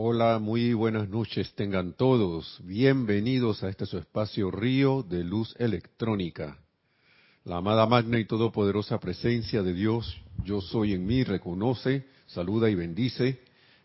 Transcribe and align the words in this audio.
Hola, 0.00 0.38
muy 0.38 0.74
buenas 0.74 1.08
noches 1.08 1.52
tengan 1.56 1.92
todos. 1.92 2.60
Bienvenidos 2.62 3.64
a 3.64 3.68
este 3.68 3.84
su 3.84 3.98
espacio 3.98 4.48
Río 4.48 5.02
de 5.02 5.24
Luz 5.24 5.56
Electrónica. 5.58 6.56
La 7.44 7.56
amada 7.56 7.84
magna 7.84 8.20
y 8.20 8.24
todopoderosa 8.24 9.00
presencia 9.00 9.60
de 9.64 9.74
Dios, 9.74 10.16
yo 10.44 10.60
soy 10.60 10.92
en 10.92 11.04
mí, 11.04 11.24
reconoce, 11.24 12.06
saluda 12.28 12.70
y 12.70 12.76
bendice. 12.76 13.40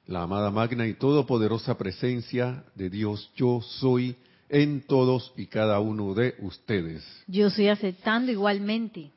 La 0.06 0.22
amada 0.22 0.52
magna 0.52 0.86
y 0.86 0.94
todopoderosa 0.94 1.80
presencia 1.80 2.64
de 2.76 2.92
Dios, 2.92 3.32
yo 3.36 3.62
soy 3.62 4.16
en 4.50 4.82
todos 4.82 5.34
y 5.36 5.48
cada 5.48 5.80
uno 5.80 6.14
de 6.14 6.36
ustedes. 6.42 7.04
Yo 7.26 7.48
estoy 7.48 7.70
aceptando 7.70 8.32
igualmente. 8.32 9.10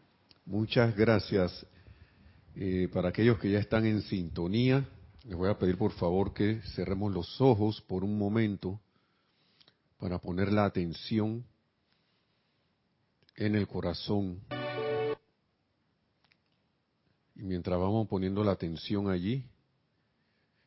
Muchas 0.47 0.97
gracias. 0.97 1.67
Eh, 2.57 2.89
para 2.91 3.11
aquellos 3.11 3.39
que 3.39 3.51
ya 3.51 3.59
están 3.59 3.85
en 3.85 4.01
sintonía, 4.01 4.89
les 5.27 5.37
voy 5.37 5.51
a 5.51 5.59
pedir 5.59 5.77
por 5.77 5.91
favor 5.91 6.33
que 6.33 6.61
cerremos 6.75 7.13
los 7.13 7.41
ojos 7.41 7.81
por 7.83 8.05
un 8.05 8.17
momento 8.17 8.81
para 9.99 10.19
poner 10.19 10.53
la 10.53 10.65
atención 10.65 11.45
en 13.35 13.57
el 13.57 13.67
corazón. 13.67 14.41
Y 17.35 17.43
mientras 17.43 17.79
vamos 17.79 18.07
poniendo 18.07 18.45
la 18.45 18.53
atención 18.53 19.11
allí, 19.11 19.45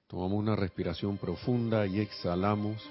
tomamos 0.08 0.38
una 0.38 0.58
respiración 0.58 1.18
profunda 1.18 1.88
y 1.88 2.02
exhalamos. 2.02 2.84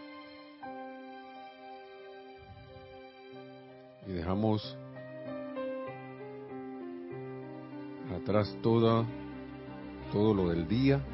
Y 4.06 4.12
dejamos 4.12 4.74
atrás 8.22 8.56
toda, 8.62 9.06
todo 10.10 10.32
lo 10.32 10.48
del 10.48 10.66
día 10.66 11.04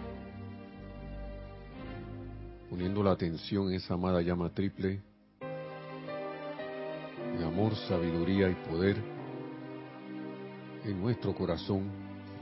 poniendo 2.74 3.04
la 3.04 3.12
atención 3.12 3.68
en 3.68 3.74
esa 3.74 3.94
amada 3.94 4.20
llama 4.20 4.50
triple 4.52 5.00
de 7.38 7.44
amor, 7.44 7.72
sabiduría 7.86 8.50
y 8.50 8.54
poder 8.68 8.96
en 10.84 11.00
nuestro 11.00 11.36
corazón, 11.36 11.84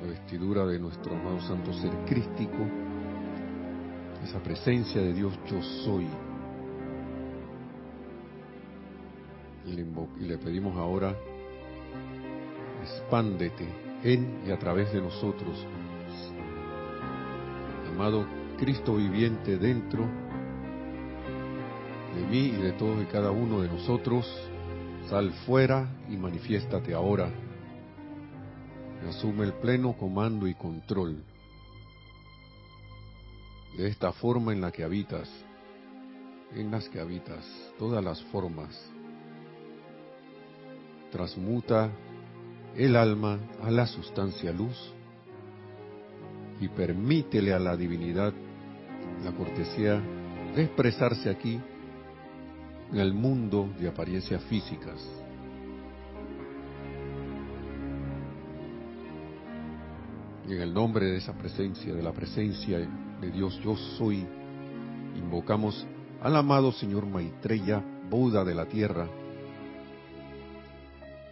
la 0.00 0.08
vestidura 0.08 0.64
de 0.64 0.78
nuestro 0.78 1.14
amado 1.14 1.38
santo 1.42 1.70
ser 1.74 1.90
crístico, 2.06 2.66
esa 4.24 4.42
presencia 4.42 5.02
de 5.02 5.12
Dios 5.12 5.38
yo 5.50 5.62
soy. 5.84 6.08
Y 9.66 9.72
le, 9.72 9.86
y 10.18 10.24
le 10.28 10.38
pedimos 10.38 10.74
ahora, 10.78 11.14
expándete 12.82 13.68
en 14.02 14.44
y 14.46 14.50
a 14.50 14.58
través 14.58 14.94
de 14.94 15.02
nosotros, 15.02 15.66
amado 17.94 18.24
Cristo 18.58 18.94
viviente 18.94 19.58
dentro 19.58 20.06
de 20.06 20.21
mí 22.32 22.46
y 22.46 22.62
de 22.62 22.72
todos 22.72 23.02
y 23.02 23.06
cada 23.12 23.30
uno 23.30 23.60
de 23.60 23.68
nosotros, 23.68 24.26
sal 25.10 25.30
fuera 25.44 25.86
y 26.08 26.16
manifiéstate 26.16 26.94
ahora. 26.94 27.30
asume 29.06 29.44
el 29.44 29.52
pleno 29.52 29.92
comando 29.92 30.48
y 30.48 30.54
control 30.54 31.22
de 33.76 33.86
esta 33.86 34.12
forma 34.12 34.54
en 34.54 34.62
la 34.62 34.72
que 34.72 34.82
habitas, 34.82 35.28
en 36.54 36.70
las 36.70 36.88
que 36.88 37.00
habitas, 37.00 37.44
todas 37.78 38.02
las 38.02 38.22
formas. 38.32 38.82
Transmuta 41.10 41.90
el 42.74 42.96
alma 42.96 43.40
a 43.62 43.70
la 43.70 43.86
sustancia 43.86 44.52
luz 44.52 44.94
y 46.62 46.68
permítele 46.68 47.52
a 47.52 47.58
la 47.58 47.76
divinidad 47.76 48.32
la 49.22 49.32
cortesía 49.32 50.00
de 50.56 50.62
expresarse 50.62 51.28
aquí 51.28 51.60
en 52.92 52.98
el 52.98 53.14
mundo 53.14 53.70
de 53.78 53.88
apariencias 53.88 54.42
físicas. 54.44 55.00
Y 60.46 60.52
en 60.52 60.60
el 60.60 60.74
nombre 60.74 61.06
de 61.06 61.16
esa 61.16 61.32
presencia, 61.32 61.94
de 61.94 62.02
la 62.02 62.12
presencia 62.12 62.78
de 62.78 63.30
Dios 63.30 63.58
yo 63.64 63.76
soy, 63.96 64.26
invocamos 65.16 65.86
al 66.20 66.36
amado 66.36 66.70
Señor 66.72 67.06
Maitreya, 67.06 67.82
Buda 68.10 68.44
de 68.44 68.54
la 68.54 68.66
Tierra, 68.66 69.08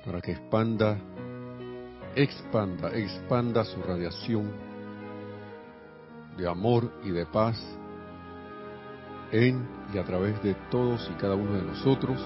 para 0.04 0.20
que 0.22 0.32
expanda, 0.32 0.98
expanda, 2.14 2.90
expanda 2.96 3.64
su 3.64 3.82
radiación 3.82 4.50
de 6.38 6.48
amor 6.48 6.90
y 7.04 7.10
de 7.10 7.26
paz 7.26 7.60
en 9.32 9.66
y 9.92 9.98
a 9.98 10.04
través 10.04 10.42
de 10.42 10.54
todos 10.70 11.08
y 11.10 11.14
cada 11.14 11.34
uno 11.34 11.54
de 11.54 11.62
nosotros, 11.62 12.20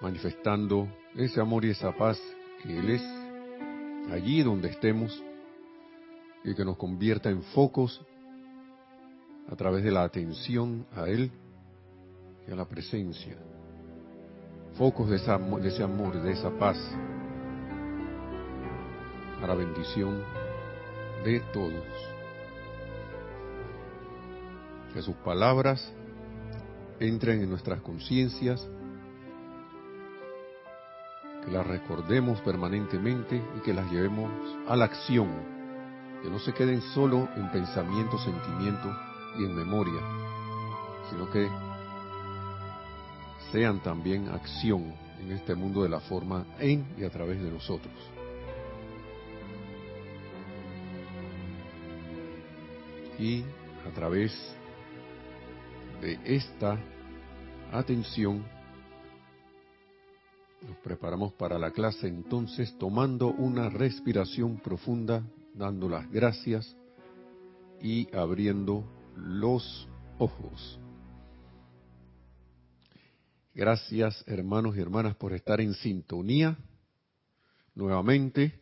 manifestando 0.00 0.88
ese 1.14 1.40
amor 1.40 1.64
y 1.64 1.70
esa 1.70 1.92
paz 1.92 2.20
que 2.62 2.78
Él 2.78 2.90
es 2.90 3.02
allí 4.12 4.42
donde 4.42 4.68
estemos 4.68 5.22
y 6.44 6.54
que 6.54 6.64
nos 6.64 6.76
convierta 6.76 7.30
en 7.30 7.42
focos 7.42 8.00
a 9.50 9.56
través 9.56 9.82
de 9.82 9.90
la 9.90 10.04
atención 10.04 10.86
a 10.94 11.08
Él 11.08 11.30
y 12.46 12.52
a 12.52 12.56
la 12.56 12.66
presencia. 12.66 13.36
Focos 14.76 15.10
de, 15.10 15.16
esa, 15.16 15.38
de 15.38 15.68
ese 15.68 15.82
amor, 15.82 16.20
de 16.22 16.32
esa 16.32 16.50
paz, 16.50 16.78
para 19.40 19.54
bendición 19.54 20.22
de 21.24 21.40
todos. 21.52 22.17
Que 24.92 25.02
sus 25.02 25.16
palabras 25.16 25.92
entren 27.00 27.42
en 27.42 27.50
nuestras 27.50 27.80
conciencias, 27.80 28.66
que 31.44 31.50
las 31.50 31.66
recordemos 31.66 32.40
permanentemente 32.40 33.42
y 33.56 33.60
que 33.60 33.72
las 33.74 33.90
llevemos 33.90 34.30
a 34.66 34.76
la 34.76 34.86
acción, 34.86 35.28
que 36.22 36.30
no 36.30 36.38
se 36.38 36.52
queden 36.52 36.82
solo 36.94 37.28
en 37.36 37.50
pensamiento, 37.50 38.18
sentimiento 38.18 38.94
y 39.38 39.44
en 39.44 39.54
memoria, 39.54 40.00
sino 41.10 41.30
que 41.30 41.48
sean 43.52 43.80
también 43.82 44.28
acción 44.28 44.94
en 45.20 45.32
este 45.32 45.54
mundo 45.54 45.82
de 45.82 45.88
la 45.88 46.00
forma 46.00 46.44
en 46.58 46.86
y 46.98 47.04
a 47.04 47.10
través 47.10 47.40
de 47.42 47.50
nosotros. 47.50 47.94
Y 53.18 53.44
a 53.86 53.94
través 53.94 54.57
de 56.00 56.18
esta 56.24 56.78
atención 57.72 58.44
nos 60.66 60.76
preparamos 60.78 61.32
para 61.34 61.58
la 61.58 61.70
clase 61.70 62.08
entonces 62.08 62.76
tomando 62.78 63.28
una 63.28 63.68
respiración 63.68 64.58
profunda, 64.58 65.22
dando 65.54 65.88
las 65.88 66.10
gracias 66.10 66.76
y 67.80 68.08
abriendo 68.14 68.84
los 69.16 69.88
ojos. 70.18 70.80
Gracias 73.54 74.24
hermanos 74.26 74.76
y 74.76 74.80
hermanas 74.80 75.16
por 75.16 75.32
estar 75.32 75.60
en 75.60 75.74
sintonía 75.74 76.56
nuevamente. 77.74 78.60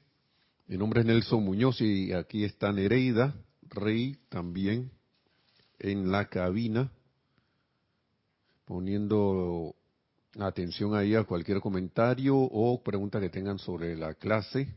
Mi 0.68 0.76
nombre 0.76 1.00
es 1.00 1.06
Nelson 1.06 1.44
Muñoz 1.44 1.80
y 1.80 2.12
aquí 2.12 2.44
está 2.44 2.72
Nereida 2.72 3.34
Rey 3.62 4.16
también 4.28 4.90
en 5.78 6.10
la 6.10 6.28
cabina, 6.28 6.90
poniendo 8.66 9.74
atención 10.38 10.94
ahí 10.94 11.14
a 11.14 11.24
cualquier 11.24 11.60
comentario 11.60 12.36
o 12.36 12.82
pregunta 12.82 13.20
que 13.20 13.30
tengan 13.30 13.58
sobre 13.58 13.96
la 13.96 14.14
clase. 14.14 14.68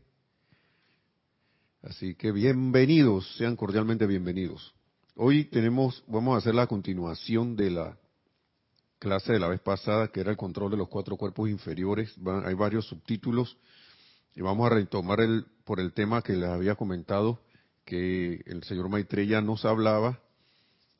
Así 1.82 2.14
que 2.14 2.30
bienvenidos, 2.32 3.36
sean 3.36 3.56
cordialmente 3.56 4.06
bienvenidos. 4.06 4.74
Hoy 5.16 5.44
tenemos, 5.44 6.02
vamos 6.06 6.34
a 6.34 6.38
hacer 6.38 6.54
la 6.54 6.66
continuación 6.66 7.56
de 7.56 7.70
la 7.70 7.98
clase 8.98 9.32
de 9.32 9.40
la 9.40 9.48
vez 9.48 9.60
pasada, 9.60 10.08
que 10.08 10.20
era 10.20 10.30
el 10.30 10.36
control 10.36 10.70
de 10.70 10.76
los 10.76 10.88
cuatro 10.88 11.16
cuerpos 11.16 11.50
inferiores. 11.50 12.14
hay 12.44 12.54
varios 12.54 12.86
subtítulos 12.86 13.56
y 14.36 14.40
vamos 14.40 14.70
a 14.70 14.74
retomar 14.74 15.20
el, 15.20 15.46
por 15.64 15.80
el 15.80 15.92
tema 15.92 16.22
que 16.22 16.34
les 16.34 16.48
había 16.48 16.76
comentado 16.76 17.40
que 17.84 18.42
el 18.46 18.62
señor 18.62 18.88
Maitreya 18.88 19.40
nos 19.40 19.64
hablaba 19.64 20.20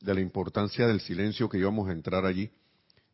de 0.01 0.13
la 0.13 0.19
importancia 0.19 0.87
del 0.87 0.99
silencio 0.99 1.47
que 1.47 1.59
íbamos 1.59 1.87
a 1.87 1.93
entrar 1.93 2.25
allí, 2.25 2.51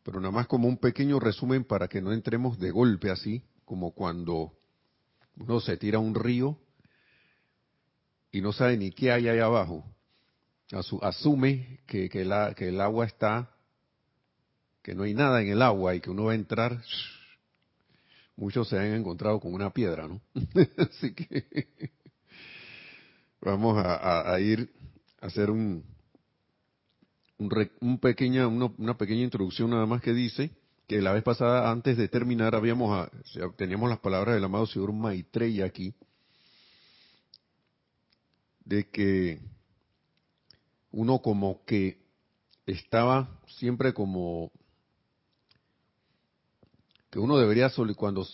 pero 0.02 0.20
nada 0.20 0.32
más 0.32 0.46
como 0.46 0.68
un 0.68 0.78
pequeño 0.78 1.20
resumen 1.20 1.64
para 1.64 1.88
que 1.88 2.00
no 2.00 2.12
entremos 2.12 2.58
de 2.58 2.70
golpe 2.70 3.10
así, 3.10 3.42
como 3.64 3.92
cuando 3.92 4.52
uno 5.36 5.60
se 5.60 5.76
tira 5.76 5.98
a 5.98 6.00
un 6.00 6.14
río 6.14 6.58
y 8.32 8.40
no 8.40 8.52
sabe 8.52 8.76
ni 8.76 8.90
qué 8.90 9.12
hay 9.12 9.28
ahí 9.28 9.38
abajo. 9.38 9.84
Asume 11.02 11.80
que, 11.86 12.08
que, 12.08 12.24
la, 12.24 12.54
que 12.54 12.68
el 12.68 12.80
agua 12.80 13.06
está, 13.06 13.50
que 14.82 14.94
no 14.94 15.04
hay 15.04 15.14
nada 15.14 15.40
en 15.40 15.48
el 15.48 15.62
agua 15.62 15.94
y 15.94 16.00
que 16.00 16.10
uno 16.10 16.24
va 16.24 16.32
a 16.32 16.36
entrar. 16.36 16.82
Muchos 18.36 18.68
se 18.68 18.78
han 18.78 18.94
encontrado 18.94 19.40
con 19.40 19.52
una 19.52 19.70
piedra, 19.70 20.06
¿no? 20.06 20.20
Así 20.76 21.14
que 21.14 21.90
Vamos 23.40 23.76
a, 23.78 24.38
ir 24.40 24.68
hacer 25.20 25.50
un, 25.50 25.84
un, 27.38 27.98
pequeña, 27.98 28.46
una, 28.48 28.98
pequeña 28.98 29.22
introducción 29.22 29.70
nada 29.70 29.86
más 29.86 30.02
que 30.02 30.12
dice 30.12 30.50
que 30.86 31.00
la 31.00 31.12
vez 31.12 31.22
pasada, 31.22 31.70
antes 31.70 31.96
de 31.96 32.08
terminar, 32.08 32.54
habíamos 32.54 33.08
teníamos 33.56 33.90
las 33.90 34.00
palabras 34.00 34.34
del 34.34 34.44
amado 34.44 34.66
señor 34.66 34.92
Maitreya 34.92 35.66
aquí, 35.66 35.94
de 38.64 38.88
que 38.88 39.40
uno 40.90 41.20
como 41.20 41.64
que 41.64 41.98
estaba 42.66 43.38
siempre 43.46 43.92
como 43.92 44.50
que 47.10 47.18
uno 47.18 47.38
debería 47.38 47.70
cuando 47.96 48.26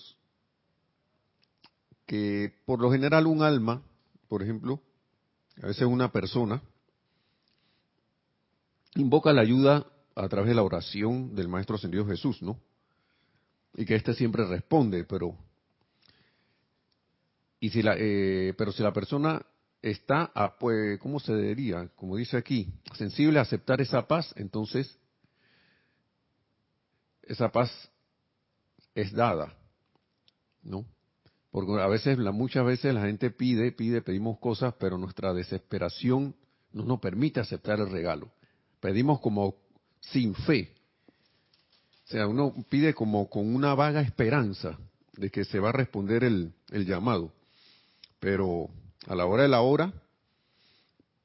que 2.06 2.52
por 2.66 2.80
lo 2.80 2.90
general 2.90 3.26
un 3.26 3.42
alma, 3.42 3.82
por 4.28 4.42
ejemplo, 4.42 4.80
a 5.62 5.66
veces 5.66 5.86
una 5.86 6.10
persona 6.12 6.62
invoca 8.96 9.32
la 9.32 9.42
ayuda 9.42 9.86
a 10.14 10.28
través 10.28 10.48
de 10.48 10.54
la 10.54 10.62
oración 10.62 11.34
del 11.34 11.48
Maestro 11.48 11.76
Ascendido 11.76 12.06
Jesús, 12.06 12.42
¿no? 12.42 12.58
Y 13.76 13.84
que 13.84 13.96
éste 13.96 14.14
siempre 14.14 14.44
responde, 14.46 15.04
pero 15.04 15.36
y 17.64 17.70
si 17.70 17.82
la, 17.82 17.94
eh, 17.98 18.54
pero 18.58 18.72
si 18.72 18.82
la 18.82 18.92
persona 18.92 19.44
está, 19.80 20.30
a, 20.34 20.58
pues, 20.58 20.98
¿cómo 21.00 21.18
se 21.18 21.34
diría? 21.34 21.88
Como 21.96 22.16
dice 22.16 22.36
aquí, 22.36 22.72
sensible 22.94 23.38
a 23.38 23.42
aceptar 23.42 23.80
esa 23.80 24.06
paz, 24.06 24.32
entonces 24.36 24.98
esa 27.22 27.50
paz 27.50 27.70
es 28.94 29.12
dada, 29.12 29.56
¿no? 30.62 30.84
Porque 31.50 31.80
a 31.80 31.86
veces, 31.86 32.18
muchas 32.18 32.66
veces 32.66 32.92
la 32.92 33.02
gente 33.02 33.30
pide, 33.30 33.72
pide, 33.72 34.02
pedimos 34.02 34.38
cosas, 34.38 34.74
pero 34.78 34.98
nuestra 34.98 35.32
desesperación 35.32 36.34
no 36.72 36.84
nos 36.84 37.00
permite 37.00 37.40
aceptar 37.40 37.80
el 37.80 37.90
regalo. 37.90 38.30
Pedimos 38.84 39.18
como 39.20 39.54
sin 39.98 40.34
fe. 40.34 40.70
O 42.04 42.08
sea, 42.08 42.26
uno 42.26 42.54
pide 42.68 42.92
como 42.92 43.30
con 43.30 43.54
una 43.54 43.74
vaga 43.74 44.02
esperanza 44.02 44.78
de 45.14 45.30
que 45.30 45.46
se 45.46 45.58
va 45.58 45.70
a 45.70 45.72
responder 45.72 46.22
el, 46.22 46.52
llamado. 46.70 47.32
Pero 48.20 48.68
a 49.06 49.14
la 49.14 49.24
hora 49.24 49.44
de 49.44 49.48
la 49.48 49.62
hora, 49.62 49.90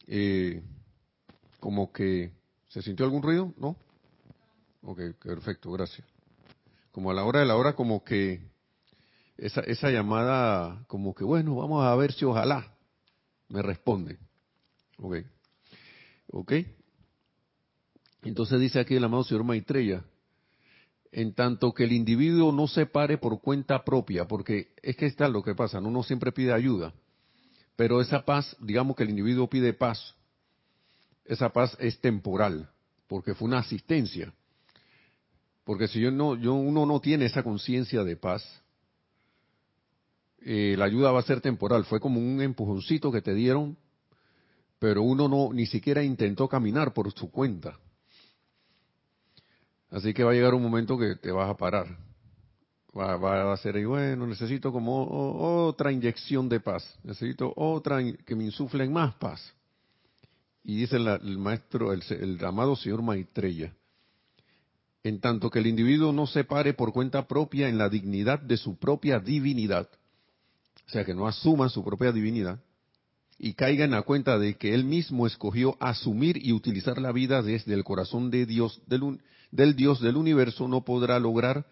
eh, 0.07 0.63
como 1.59 1.91
que 1.91 2.31
se 2.69 2.81
sintió 2.81 3.03
algún 3.03 3.23
ruido, 3.23 3.53
¿no? 3.57 3.75
Ok, 4.81 5.01
perfecto, 5.21 5.69
gracias. 5.73 6.07
Como 6.93 7.11
a 7.11 7.13
la 7.13 7.25
hora 7.25 7.41
de 7.41 7.45
la 7.45 7.57
hora, 7.57 7.75
como 7.75 8.05
que 8.05 8.39
esa, 9.35 9.59
esa 9.63 9.89
llamada, 9.89 10.81
como 10.87 11.13
que 11.13 11.25
bueno, 11.25 11.57
vamos 11.57 11.83
a 11.83 11.93
ver 11.97 12.13
si 12.13 12.23
ojalá 12.23 12.73
me 13.49 13.61
responde. 13.61 14.17
Ok. 14.97 15.17
Ok. 16.31 16.53
Entonces 18.23 18.59
dice 18.59 18.79
aquí 18.79 18.95
el 18.95 19.03
amado 19.03 19.23
señor 19.23 19.43
Maitreya, 19.43 20.03
en 21.11 21.33
tanto 21.33 21.73
que 21.73 21.85
el 21.85 21.93
individuo 21.93 22.51
no 22.51 22.67
se 22.67 22.85
pare 22.85 23.17
por 23.17 23.41
cuenta 23.41 23.83
propia, 23.83 24.27
porque 24.27 24.73
es 24.83 24.95
que 24.95 25.05
está 25.05 25.27
lo 25.27 25.41
que 25.41 25.55
pasa, 25.55 25.79
uno 25.79 26.03
siempre 26.03 26.31
pide 26.31 26.53
ayuda, 26.53 26.93
pero 27.75 28.01
esa 28.01 28.25
paz, 28.25 28.55
digamos 28.59 28.95
que 28.95 29.03
el 29.03 29.09
individuo 29.09 29.49
pide 29.49 29.73
paz, 29.73 30.15
esa 31.25 31.49
paz 31.49 31.77
es 31.79 31.99
temporal, 31.99 32.69
porque 33.07 33.33
fue 33.33 33.47
una 33.47 33.59
asistencia. 33.59 34.33
Porque 35.63 35.87
si 35.87 35.99
yo 35.99 36.09
no, 36.09 36.35
yo, 36.35 36.55
uno 36.55 36.87
no 36.87 36.99
tiene 36.99 37.25
esa 37.25 37.43
conciencia 37.43 38.03
de 38.03 38.15
paz, 38.15 38.43
eh, 40.41 40.75
la 40.77 40.85
ayuda 40.85 41.11
va 41.11 41.19
a 41.19 41.23
ser 41.23 41.41
temporal. 41.41 41.85
Fue 41.85 41.99
como 41.99 42.19
un 42.19 42.41
empujoncito 42.41 43.11
que 43.11 43.21
te 43.21 43.35
dieron, 43.35 43.77
pero 44.79 45.03
uno 45.03 45.27
no 45.27 45.53
ni 45.53 45.67
siquiera 45.67 46.03
intentó 46.03 46.47
caminar 46.47 46.93
por 46.93 47.11
su 47.11 47.29
cuenta. 47.29 47.77
Así 49.91 50.13
que 50.13 50.23
va 50.23 50.31
a 50.31 50.33
llegar 50.33 50.53
un 50.53 50.61
momento 50.61 50.97
que 50.97 51.15
te 51.15 51.31
vas 51.31 51.49
a 51.49 51.57
parar. 51.57 51.87
Va, 52.97 53.53
a 53.53 53.57
ser, 53.57 53.77
y 53.77 53.85
bueno, 53.85 54.25
necesito 54.25 54.71
como 54.71 55.67
otra 55.67 55.91
inyección 55.91 56.49
de 56.49 56.59
paz. 56.59 56.97
Necesito 57.03 57.53
otra 57.55 57.99
que 58.25 58.35
me 58.35 58.45
insuflen 58.45 58.91
más 58.91 59.13
paz. 59.15 59.53
Y 60.63 60.75
dice 60.77 60.97
el 60.97 61.37
maestro, 61.37 61.93
el, 61.93 62.03
el 62.09 62.43
amado 62.43 62.75
señor 62.75 63.01
Maitreya, 63.01 63.73
en 65.03 65.19
tanto 65.19 65.49
que 65.49 65.59
el 65.59 65.67
individuo 65.67 66.11
no 66.11 66.27
se 66.27 66.43
pare 66.43 66.73
por 66.73 66.91
cuenta 66.91 67.27
propia 67.27 67.69
en 67.69 67.77
la 67.77 67.89
dignidad 67.89 68.39
de 68.39 68.57
su 68.57 68.77
propia 68.77 69.19
divinidad, 69.19 69.87
o 70.87 70.91
sea, 70.91 71.05
que 71.05 71.13
no 71.13 71.27
asuma 71.27 71.69
su 71.69 71.83
propia 71.83 72.11
divinidad, 72.11 72.59
y 73.39 73.53
caiga 73.53 73.85
en 73.85 73.91
la 73.91 74.01
cuenta 74.01 74.37
de 74.37 74.57
que 74.57 74.73
él 74.73 74.83
mismo 74.83 75.25
escogió 75.25 75.77
asumir 75.79 76.45
y 76.45 76.51
utilizar 76.51 77.01
la 77.01 77.13
vida 77.13 77.41
desde 77.41 77.73
el 77.73 77.85
corazón 77.85 78.29
de 78.29 78.45
Dios, 78.45 78.81
del, 78.85 79.21
del 79.49 79.77
Dios 79.77 80.01
del 80.01 80.17
universo, 80.17 80.67
no 80.67 80.83
podrá 80.83 81.17
lograr 81.19 81.65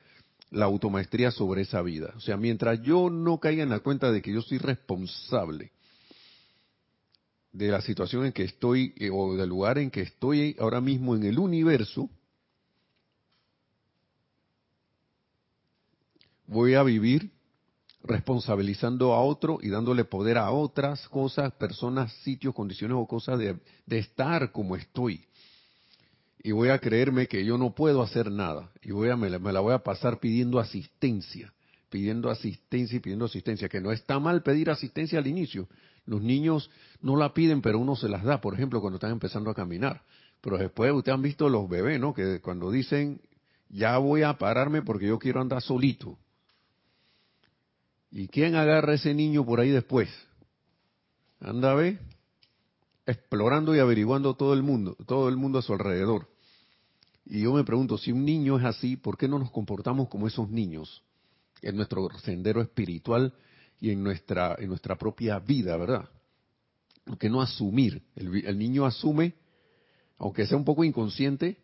la 0.49 0.65
automaestría 0.65 1.29
sobre 1.29 1.63
esa 1.63 1.81
vida. 1.81 2.13
O 2.15 2.21
sea, 2.21 2.37
mientras 2.37 2.81
yo 2.81 3.09
no 3.09 3.39
caiga 3.39 3.63
en 3.63 3.69
la 3.69 3.79
cuenta 3.79 4.13
de 4.13 4.21
que 4.21 4.31
yo 4.31 4.41
soy 4.41 4.59
responsable 4.59 5.71
de 7.51 7.67
la 7.67 7.81
situación 7.81 8.25
en 8.25 8.31
que 8.31 8.43
estoy 8.43 8.93
eh, 8.97 9.09
o 9.11 9.35
del 9.35 9.49
lugar 9.49 9.77
en 9.77 9.91
que 9.91 10.01
estoy 10.01 10.55
ahora 10.59 10.79
mismo 10.79 11.17
en 11.17 11.23
el 11.23 11.37
universo, 11.37 12.09
voy 16.45 16.75
a 16.75 16.83
vivir 16.83 17.29
responsabilizando 18.03 19.13
a 19.13 19.21
otro 19.21 19.59
y 19.61 19.69
dándole 19.69 20.05
poder 20.05 20.37
a 20.37 20.51
otras 20.51 21.07
cosas, 21.09 21.53
personas, 21.53 22.13
sitios, 22.23 22.53
condiciones 22.53 22.97
o 22.97 23.05
cosas 23.05 23.39
de, 23.39 23.57
estar 23.89 24.51
como 24.51 24.75
estoy. 24.75 25.25
Y 26.41 26.51
voy 26.51 26.69
a 26.69 26.79
creerme 26.79 27.27
que 27.27 27.43
yo 27.43 27.57
no 27.57 27.73
puedo 27.73 28.01
hacer 28.01 28.31
nada. 28.31 28.71
Y 28.81 28.91
voy 28.91 29.09
a, 29.09 29.17
me, 29.17 29.29
la, 29.29 29.39
me 29.39 29.51
la 29.51 29.59
voy 29.59 29.73
a 29.73 29.79
pasar 29.79 30.19
pidiendo 30.19 30.59
asistencia, 30.59 31.51
pidiendo 31.89 32.29
asistencia 32.29 32.97
y 32.97 32.99
pidiendo 32.99 33.25
asistencia. 33.25 33.67
Que 33.67 33.81
no 33.81 33.91
está 33.91 34.19
mal 34.19 34.43
pedir 34.43 34.69
asistencia 34.69 35.19
al 35.19 35.27
inicio. 35.27 35.67
Los 36.05 36.21
niños 36.21 36.69
no 37.01 37.17
la 37.17 37.33
piden, 37.33 37.61
pero 37.61 37.79
uno 37.79 37.95
se 37.97 38.07
las 38.07 38.23
da, 38.23 38.39
por 38.39 38.53
ejemplo, 38.53 38.79
cuando 38.79 38.95
están 38.95 39.11
empezando 39.11 39.49
a 39.49 39.55
caminar. 39.55 40.03
Pero 40.39 40.57
después 40.57 40.93
ustedes 40.93 41.15
han 41.15 41.21
visto 41.21 41.49
los 41.49 41.67
bebés, 41.67 41.99
¿no? 41.99 42.13
Que 42.13 42.39
cuando 42.39 42.71
dicen, 42.71 43.19
ya 43.69 43.97
voy 43.97 44.21
a 44.21 44.37
pararme 44.37 44.83
porque 44.83 45.07
yo 45.07 45.19
quiero 45.19 45.41
andar 45.41 45.61
solito 45.61 46.17
¿Y 48.11 48.27
quién 48.27 48.55
agarra 48.55 48.93
a 48.93 48.95
ese 48.95 49.13
niño 49.13 49.45
por 49.45 49.59
ahí 49.59 49.69
después? 49.69 50.09
Anda 51.39 51.73
a 51.73 51.75
explorando 53.05 53.75
y 53.75 53.79
averiguando 53.79 54.35
todo 54.35 54.53
el 54.53 54.63
mundo, 54.63 54.97
todo 55.05 55.29
el 55.29 55.37
mundo 55.37 55.59
a 55.59 55.61
su 55.61 55.73
alrededor. 55.73 56.27
Y 57.25 57.41
yo 57.41 57.53
me 57.53 57.63
pregunto, 57.63 57.97
si 57.97 58.11
un 58.11 58.25
niño 58.25 58.57
es 58.57 58.65
así, 58.65 58.97
¿por 58.97 59.17
qué 59.17 59.27
no 59.27 59.39
nos 59.39 59.51
comportamos 59.51 60.09
como 60.09 60.27
esos 60.27 60.49
niños 60.49 61.03
en 61.61 61.75
nuestro 61.75 62.09
sendero 62.19 62.61
espiritual 62.61 63.33
y 63.79 63.91
en 63.91 64.03
nuestra, 64.03 64.55
en 64.59 64.69
nuestra 64.69 64.97
propia 64.97 65.39
vida, 65.39 65.75
verdad? 65.77 66.09
¿Por 67.05 67.17
qué 67.17 67.29
no 67.29 67.41
asumir? 67.41 68.03
El 68.15 68.57
niño 68.57 68.85
asume, 68.85 69.35
aunque 70.17 70.45
sea 70.45 70.57
un 70.57 70.65
poco 70.65 70.83
inconsciente, 70.83 71.57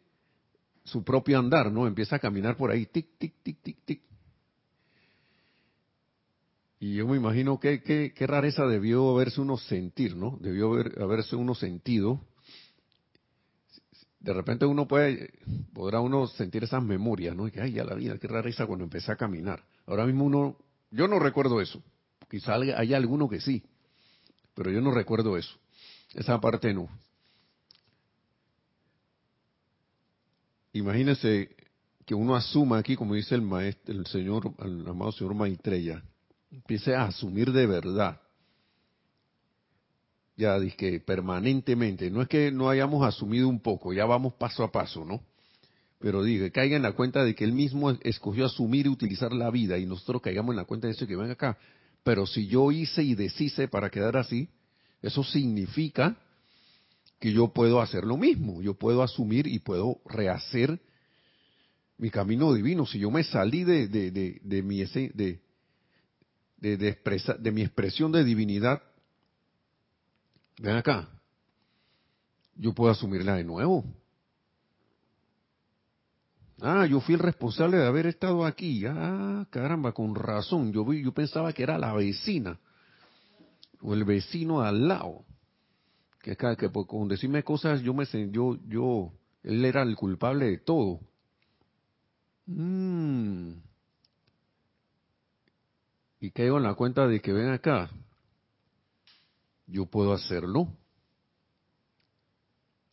su 0.86 1.04
propio 1.04 1.40
andar, 1.40 1.72
¿no? 1.72 1.88
Empieza 1.88 2.18
a 2.18 2.20
caminar 2.20 2.58
por 2.58 2.72
ahí, 2.72 2.86
tic, 2.86 3.18
tic, 3.18 3.34
tic, 3.42 3.62
tic, 3.62 3.78
tic, 3.86 4.02
y 6.84 6.96
yo 6.96 7.08
me 7.08 7.16
imagino 7.16 7.62
que 7.62 7.82
qué 7.82 8.28
rareza 8.28 8.66
debió 8.68 9.10
haberse 9.12 9.40
uno 9.40 9.56
sentir, 9.56 10.18
¿no? 10.18 10.38
Debió 10.42 10.74
haber, 10.74 11.02
haberse 11.02 11.34
uno 11.38 11.56
sentido. 11.56 12.20
De 14.20 14.34
repente 14.34 14.66
uno 14.66 14.86
puede, 14.86 15.32
podrá 15.72 16.02
uno 16.02 16.28
sentir 16.28 16.66
esas 16.66 16.84
memorias, 16.84 17.38
¿no? 17.38 17.48
Y 17.48 17.52
que, 17.52 17.62
ay, 17.62 17.72
ya 17.72 17.86
la 17.86 17.96
vida, 17.96 18.18
qué 18.18 18.28
rareza 18.28 18.68
cuando 18.68 18.84
empecé 18.84 19.14
a 19.14 19.16
caminar. 19.16 19.64
Ahora 19.86 20.06
mismo 20.06 20.26
uno, 20.26 20.58
yo 20.92 21.08
no 21.08 21.20
recuerdo 21.20 21.62
eso. 21.62 21.82
Quizá 22.30 22.56
haya 22.56 22.98
alguno 22.98 23.30
que 23.30 23.40
sí, 23.40 23.64
pero 24.54 24.70
yo 24.70 24.82
no 24.82 24.92
recuerdo 24.92 25.38
eso. 25.38 25.56
Esa 26.14 26.42
parte 26.42 26.74
no. 26.74 26.90
Imagínese 30.74 31.56
que 32.06 32.14
uno 32.14 32.36
asuma 32.36 32.80
aquí, 32.80 32.98
como 32.98 33.14
dice 33.14 33.36
el 33.36 33.42
maestro, 33.42 33.96
el 33.96 34.06
señor, 34.06 34.54
el 34.60 34.86
amado 34.86 35.14
señor 35.14 35.34
Maitreya, 35.34 36.04
empiece 36.54 36.96
a 36.96 37.06
asumir 37.06 37.52
de 37.52 37.66
verdad, 37.66 38.22
ya 40.38 40.60
dije 40.60 41.00
permanentemente, 41.00 42.10
no 42.12 42.22
es 42.22 42.28
que 42.28 42.52
no 42.52 42.70
hayamos 42.70 43.06
asumido 43.06 43.48
un 43.48 43.60
poco, 43.60 43.92
ya 43.92 44.06
vamos 44.06 44.34
paso 44.34 44.64
a 44.64 44.72
paso, 44.72 45.04
¿no? 45.04 45.22
Pero 46.00 46.24
diga, 46.24 46.50
caiga 46.50 46.76
en 46.76 46.84
la 46.84 46.92
cuenta 46.92 47.24
de 47.24 47.34
que 47.34 47.44
él 47.44 47.54
mismo 47.54 47.92
escogió 48.02 48.46
asumir 48.46 48.86
y 48.86 48.90
utilizar 48.90 49.32
la 49.32 49.50
vida 49.50 49.78
y 49.78 49.86
nosotros 49.86 50.22
caigamos 50.22 50.54
en 50.54 50.58
la 50.58 50.66
cuenta 50.66 50.88
de 50.88 50.94
eso 50.94 51.08
que 51.08 51.16
ven 51.16 51.32
acá. 51.32 51.58
Pero 52.04 52.28
si 52.28 52.48
yo 52.48 52.72
hice 52.72 53.02
y 53.04 53.16
deshice 53.16 53.68
para 53.68 53.90
quedar 53.90 54.18
así, 54.18 54.50
eso 55.02 55.24
significa 55.24 56.18
que 57.20 57.32
yo 57.32 57.54
puedo 57.54 57.80
hacer 57.80 58.04
lo 58.04 58.18
mismo, 58.18 58.62
yo 58.62 58.74
puedo 58.74 59.02
asumir 59.02 59.48
y 59.48 59.60
puedo 59.60 60.02
rehacer 60.06 60.82
mi 61.98 62.10
camino 62.10 62.54
divino. 62.54 62.86
Si 62.86 63.00
yo 63.00 63.10
me 63.10 63.24
salí 63.24 63.64
de, 63.64 63.88
de, 63.88 64.12
de, 64.12 64.62
mi, 64.62 64.84
de, 64.84 65.40
de, 66.72 66.98
de 67.40 67.52
mi 67.52 67.62
expresión 67.62 68.12
de 68.12 68.24
divinidad, 68.24 68.82
ven 70.60 70.78
acá, 70.78 71.10
yo 72.56 72.74
puedo 72.74 72.92
asumirla 72.92 73.36
de 73.36 73.44
nuevo. 73.44 73.84
Ah, 76.62 76.86
yo 76.86 77.02
fui 77.02 77.16
el 77.16 77.20
responsable 77.20 77.78
de 77.78 77.86
haber 77.86 78.08
estado 78.08 78.46
aquí. 78.46 78.86
Ah, 78.88 79.46
caramba, 79.50 79.92
con 79.92 80.16
razón. 80.16 80.72
Yo, 80.72 80.86
vi, 80.86 81.04
yo 81.04 81.12
pensaba 81.14 81.52
que 81.52 81.64
era 81.64 81.78
la 81.78 81.94
vecina 81.94 82.58
o 83.82 83.94
el 83.94 84.06
vecino 84.06 84.62
al 84.62 84.88
lado. 84.88 85.26
Que, 86.22 86.38
que 86.38 86.72
con 86.72 87.10
decirme 87.10 87.44
cosas, 87.44 87.82
yo 87.82 87.94
me 87.94 88.06
yo, 88.32 88.58
yo, 88.70 89.12
él 89.44 89.66
era 89.66 89.82
el 89.82 89.98
culpable 89.98 90.46
de 90.46 90.58
todo. 90.60 91.02
Mm. 92.46 93.56
Y 96.24 96.32
caigo 96.32 96.56
en 96.56 96.64
la 96.64 96.74
cuenta 96.74 97.06
de 97.06 97.20
que 97.20 97.34
ven 97.34 97.50
acá, 97.50 97.92
yo 99.68 99.88
puedo 99.88 100.14
hacerlo. 100.14 100.70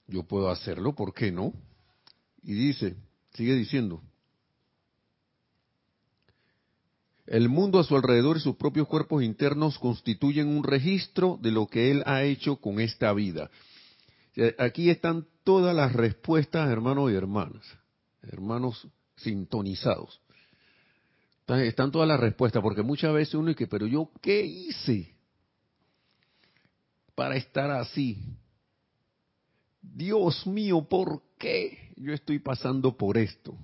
Yo 0.08 0.24
puedo 0.24 0.50
hacerlo, 0.50 0.96
¿por 0.96 1.14
qué 1.14 1.30
no? 1.30 1.52
Y 2.42 2.54
dice, 2.54 2.96
sigue 3.34 3.54
diciendo, 3.54 4.02
el 7.24 7.48
mundo 7.48 7.78
a 7.78 7.84
su 7.84 7.94
alrededor 7.94 8.38
y 8.38 8.40
sus 8.40 8.56
propios 8.56 8.88
cuerpos 8.88 9.22
internos 9.22 9.78
constituyen 9.78 10.48
un 10.48 10.64
registro 10.64 11.38
de 11.40 11.52
lo 11.52 11.68
que 11.68 11.92
él 11.92 12.02
ha 12.06 12.24
hecho 12.24 12.56
con 12.56 12.80
esta 12.80 13.12
vida. 13.12 13.48
Aquí 14.58 14.90
están 14.90 15.28
todas 15.44 15.72
las 15.76 15.92
respuestas, 15.92 16.68
hermanos 16.68 17.12
y 17.12 17.14
hermanas, 17.14 17.64
hermanos 18.22 18.88
sintonizados. 19.14 20.20
Están 21.58 21.90
todas 21.90 22.06
las 22.06 22.20
respuestas, 22.20 22.62
porque 22.62 22.82
muchas 22.82 23.12
veces 23.12 23.34
uno 23.34 23.48
dice, 23.48 23.66
pero 23.66 23.86
yo, 23.86 24.10
¿qué 24.20 24.44
hice 24.44 25.14
para 27.14 27.36
estar 27.36 27.70
así? 27.70 28.18
Dios 29.82 30.46
mío, 30.46 30.86
¿por 30.88 31.22
qué 31.38 31.92
yo 31.96 32.12
estoy 32.12 32.38
pasando 32.38 32.96
por 32.96 33.18
esto? 33.18 33.56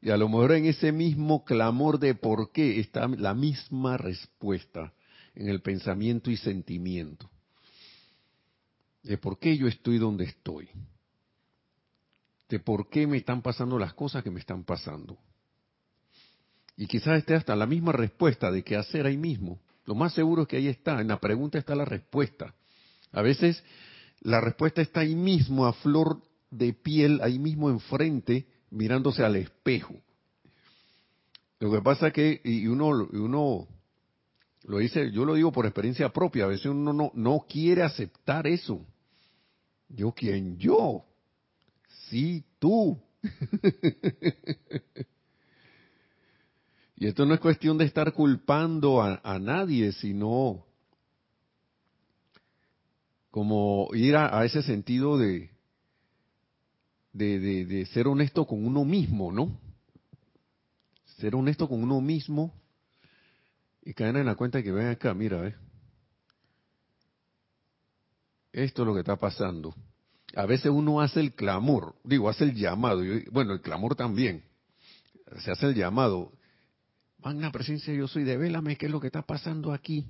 Y 0.00 0.10
a 0.10 0.16
lo 0.16 0.28
mejor 0.28 0.52
en 0.52 0.66
ese 0.66 0.92
mismo 0.92 1.44
clamor 1.44 1.98
de 1.98 2.14
por 2.14 2.52
qué 2.52 2.80
está 2.80 3.08
la 3.08 3.34
misma 3.34 3.96
respuesta 3.96 4.92
en 5.34 5.48
el 5.48 5.62
pensamiento 5.62 6.30
y 6.30 6.36
sentimiento. 6.36 7.30
De 9.02 9.16
por 9.18 9.38
qué 9.38 9.56
yo 9.56 9.66
estoy 9.66 9.98
donde 9.98 10.24
estoy. 10.24 10.68
De 12.48 12.58
por 12.58 12.88
qué 12.88 13.06
me 13.06 13.16
están 13.16 13.42
pasando 13.42 13.78
las 13.78 13.94
cosas 13.94 14.22
que 14.22 14.30
me 14.30 14.40
están 14.40 14.64
pasando. 14.64 15.18
Y 16.82 16.88
quizás 16.88 17.18
esté 17.18 17.36
hasta 17.36 17.54
la 17.54 17.64
misma 17.64 17.92
respuesta 17.92 18.50
de 18.50 18.64
qué 18.64 18.74
hacer 18.74 19.06
ahí 19.06 19.16
mismo. 19.16 19.60
Lo 19.84 19.94
más 19.94 20.14
seguro 20.14 20.42
es 20.42 20.48
que 20.48 20.56
ahí 20.56 20.66
está, 20.66 21.00
en 21.00 21.06
la 21.06 21.20
pregunta 21.20 21.56
está 21.56 21.76
la 21.76 21.84
respuesta. 21.84 22.56
A 23.12 23.22
veces 23.22 23.62
la 24.22 24.40
respuesta 24.40 24.82
está 24.82 24.98
ahí 24.98 25.14
mismo, 25.14 25.64
a 25.64 25.74
flor 25.74 26.20
de 26.50 26.72
piel, 26.72 27.20
ahí 27.22 27.38
mismo 27.38 27.70
enfrente, 27.70 28.48
mirándose 28.70 29.22
al 29.22 29.36
espejo. 29.36 29.94
Lo 31.60 31.70
que 31.70 31.80
pasa 31.82 32.08
es 32.08 32.12
que, 32.14 32.40
y 32.42 32.66
uno, 32.66 32.88
uno 33.12 33.68
lo 34.64 34.78
dice, 34.78 35.12
yo 35.12 35.24
lo 35.24 35.34
digo 35.34 35.52
por 35.52 35.66
experiencia 35.66 36.12
propia, 36.12 36.46
a 36.46 36.48
veces 36.48 36.66
uno 36.66 36.92
no, 36.92 37.12
no 37.14 37.46
quiere 37.48 37.84
aceptar 37.84 38.48
eso. 38.48 38.84
¿Yo 39.88 40.10
quién? 40.10 40.58
Yo. 40.58 41.04
Sí, 42.08 42.42
tú. 42.58 43.00
y 47.02 47.08
esto 47.08 47.26
no 47.26 47.34
es 47.34 47.40
cuestión 47.40 47.78
de 47.78 47.84
estar 47.84 48.12
culpando 48.12 49.02
a, 49.02 49.20
a 49.24 49.40
nadie, 49.40 49.90
sino 49.90 50.64
como 53.28 53.88
ir 53.92 54.14
a, 54.14 54.44
ese 54.44 54.62
sentido 54.62 55.18
de, 55.18 55.50
de, 57.12 57.40
de, 57.66 57.86
ser 57.86 58.06
honesto 58.06 58.46
con 58.46 58.64
uno 58.64 58.84
mismo, 58.84 59.32
¿no? 59.32 59.58
Ser 61.18 61.34
honesto 61.34 61.68
con 61.68 61.82
uno 61.82 62.00
mismo 62.00 62.54
y 63.84 63.94
caer 63.94 64.18
en 64.18 64.26
la 64.26 64.36
cuenta 64.36 64.62
que 64.62 64.70
ven 64.70 64.86
acá, 64.86 65.12
mira, 65.12 65.48
¿eh? 65.48 65.56
esto 68.52 68.82
es 68.82 68.86
lo 68.86 68.94
que 68.94 69.00
está 69.00 69.16
pasando. 69.16 69.74
A 70.36 70.46
veces 70.46 70.70
uno 70.70 71.00
hace 71.00 71.18
el 71.18 71.34
clamor, 71.34 71.96
digo, 72.04 72.28
hace 72.28 72.44
el 72.44 72.54
llamado, 72.54 73.02
bueno, 73.32 73.54
el 73.54 73.60
clamor 73.60 73.96
también, 73.96 74.44
se 75.40 75.50
hace 75.50 75.66
el 75.66 75.74
llamado. 75.74 76.30
Magna 77.22 77.52
presencia, 77.52 77.94
yo 77.94 78.08
soy, 78.08 78.24
devélame 78.24 78.76
qué 78.76 78.86
es 78.86 78.92
lo 78.92 79.00
que 79.00 79.06
está 79.06 79.22
pasando 79.22 79.72
aquí. 79.72 80.06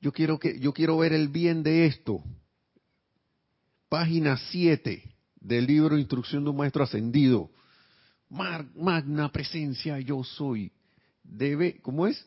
Yo 0.00 0.12
quiero 0.12 0.38
que 0.38 0.58
yo 0.58 0.72
quiero 0.72 0.96
ver 0.98 1.12
el 1.12 1.28
bien 1.28 1.62
de 1.62 1.86
esto. 1.86 2.22
Página 3.88 4.36
7 4.50 5.02
del 5.40 5.66
libro 5.66 5.98
Instrucción 5.98 6.42
de 6.44 6.50
un 6.50 6.56
maestro 6.56 6.84
ascendido. 6.84 7.50
magna 8.28 9.30
presencia 9.30 10.00
yo 10.00 10.24
soy. 10.24 10.72
Debe, 11.22 11.80
¿cómo 11.82 12.06
es? 12.06 12.26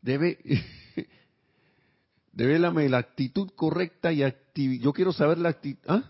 Debe 0.00 0.38
Devélame 2.32 2.88
la 2.88 2.98
actitud 2.98 3.50
correcta 3.56 4.12
y 4.12 4.22
actividad. 4.22 4.84
Yo 4.84 4.92
quiero 4.92 5.12
saber 5.12 5.38
la 5.38 5.50
actitud. 5.50 5.82
¿ah? 5.88 6.04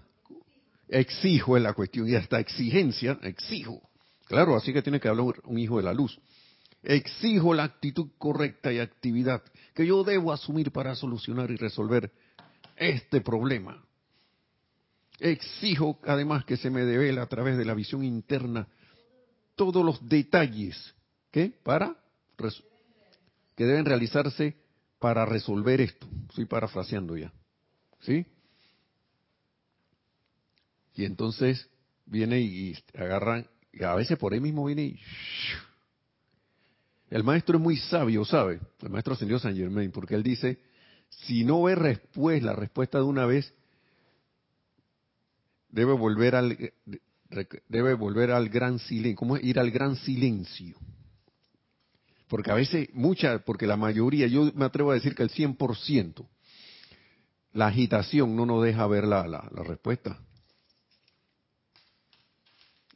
Exijo 0.88 1.56
es 1.56 1.62
la 1.62 1.72
cuestión. 1.72 2.06
Y 2.06 2.14
hasta 2.14 2.38
exigencia, 2.38 3.18
exijo. 3.22 3.80
Claro, 4.26 4.56
así 4.56 4.72
que 4.72 4.82
tiene 4.82 5.00
que 5.00 5.08
hablar 5.08 5.34
un 5.44 5.58
hijo 5.58 5.78
de 5.78 5.84
la 5.84 5.94
luz. 5.94 6.20
Exijo 6.82 7.52
la 7.52 7.64
actitud 7.64 8.08
correcta 8.16 8.72
y 8.72 8.78
actividad 8.78 9.42
que 9.74 9.86
yo 9.86 10.02
debo 10.02 10.32
asumir 10.32 10.72
para 10.72 10.94
solucionar 10.94 11.50
y 11.50 11.56
resolver 11.56 12.10
este 12.76 13.20
problema. 13.20 13.84
Exijo 15.18 15.98
además 16.04 16.44
que 16.46 16.56
se 16.56 16.70
me 16.70 16.84
devela 16.84 17.22
a 17.22 17.26
través 17.26 17.58
de 17.58 17.66
la 17.66 17.74
visión 17.74 18.02
interna 18.02 18.66
todos 19.54 19.84
los 19.84 20.08
detalles 20.08 20.94
que 21.30 21.48
para 21.62 21.96
que 23.54 23.66
deben 23.66 23.84
realizarse 23.84 24.56
para 24.98 25.26
resolver 25.26 25.82
esto. 25.82 26.06
Estoy 26.30 26.46
parafraseando 26.46 27.16
ya. 27.16 27.30
¿Sí? 28.00 28.24
Y 30.94 31.04
entonces 31.04 31.68
viene 32.06 32.40
y 32.40 32.74
agarran, 32.94 33.46
y 33.72 33.84
a 33.84 33.94
veces 33.94 34.16
por 34.16 34.32
ahí 34.32 34.40
mismo 34.40 34.64
viene 34.64 34.82
y 34.84 35.00
el 37.10 37.24
maestro 37.24 37.58
es 37.58 37.62
muy 37.62 37.76
sabio, 37.76 38.24
¿sabe? 38.24 38.60
El 38.80 38.90
maestro 38.90 39.14
ascendió 39.14 39.38
San 39.38 39.56
Germain, 39.56 39.90
porque 39.90 40.14
él 40.14 40.22
dice, 40.22 40.60
si 41.08 41.44
no 41.44 41.64
ve 41.64 41.74
respuesta, 41.74 42.46
la 42.46 42.52
respuesta 42.54 42.98
de 42.98 43.04
una 43.04 43.26
vez, 43.26 43.52
debe 45.68 45.92
volver 45.92 46.36
al 46.36 46.72
debe 47.68 47.94
volver 47.94 48.30
al 48.30 48.48
gran 48.48 48.78
silencio. 48.78 49.16
¿Cómo 49.16 49.36
es 49.36 49.44
ir 49.44 49.58
al 49.58 49.70
gran 49.70 49.96
silencio? 49.96 50.76
Porque 52.28 52.50
a 52.52 52.54
veces, 52.54 52.88
mucha, 52.92 53.40
porque 53.40 53.66
la 53.66 53.76
mayoría, 53.76 54.28
yo 54.28 54.52
me 54.54 54.64
atrevo 54.64 54.92
a 54.92 54.94
decir 54.94 55.14
que 55.16 55.24
el 55.24 55.30
100%, 55.30 56.26
la 57.54 57.66
agitación 57.66 58.36
no 58.36 58.46
nos 58.46 58.62
deja 58.62 58.86
ver 58.86 59.04
la, 59.04 59.26
la 59.26 59.62
respuesta. 59.64 60.20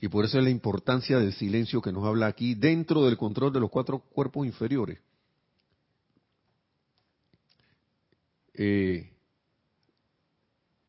Y 0.05 0.09
por 0.09 0.27
eso 0.27 0.37
es 0.37 0.45
la 0.45 0.51
importancia 0.51 1.19
del 1.19 1.33
silencio 1.33 1.81
que 1.81 1.91
nos 1.91 2.05
habla 2.05 2.27
aquí 2.27 2.55
dentro 2.55 3.07
del 3.07 3.17
control 3.17 3.55
de 3.55 3.61
los 3.61 3.71
cuatro 3.71 4.01
cuerpos 4.01 4.47
inferiores. 4.47 4.99
Eh, 8.53 9.11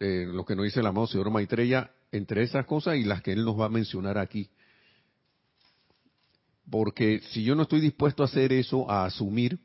eh, 0.02 0.26
lo 0.28 0.44
que 0.44 0.54
nos 0.54 0.66
dice 0.66 0.82
el 0.82 0.86
amado 0.86 1.08
señor 1.08 1.32
Maitreya, 1.32 1.94
entre 2.12 2.44
esas 2.44 2.66
cosas 2.66 2.98
y 2.98 3.06
las 3.06 3.22
que 3.22 3.32
él 3.32 3.46
nos 3.46 3.58
va 3.58 3.68
a 3.68 3.70
mencionar 3.70 4.18
aquí. 4.18 4.50
Porque 6.70 7.22
si 7.32 7.46
yo 7.46 7.56
no 7.56 7.62
estoy 7.62 7.80
dispuesto 7.80 8.22
a 8.22 8.26
hacer 8.26 8.52
eso, 8.52 8.92
a 8.92 9.06
asumir, 9.06 9.60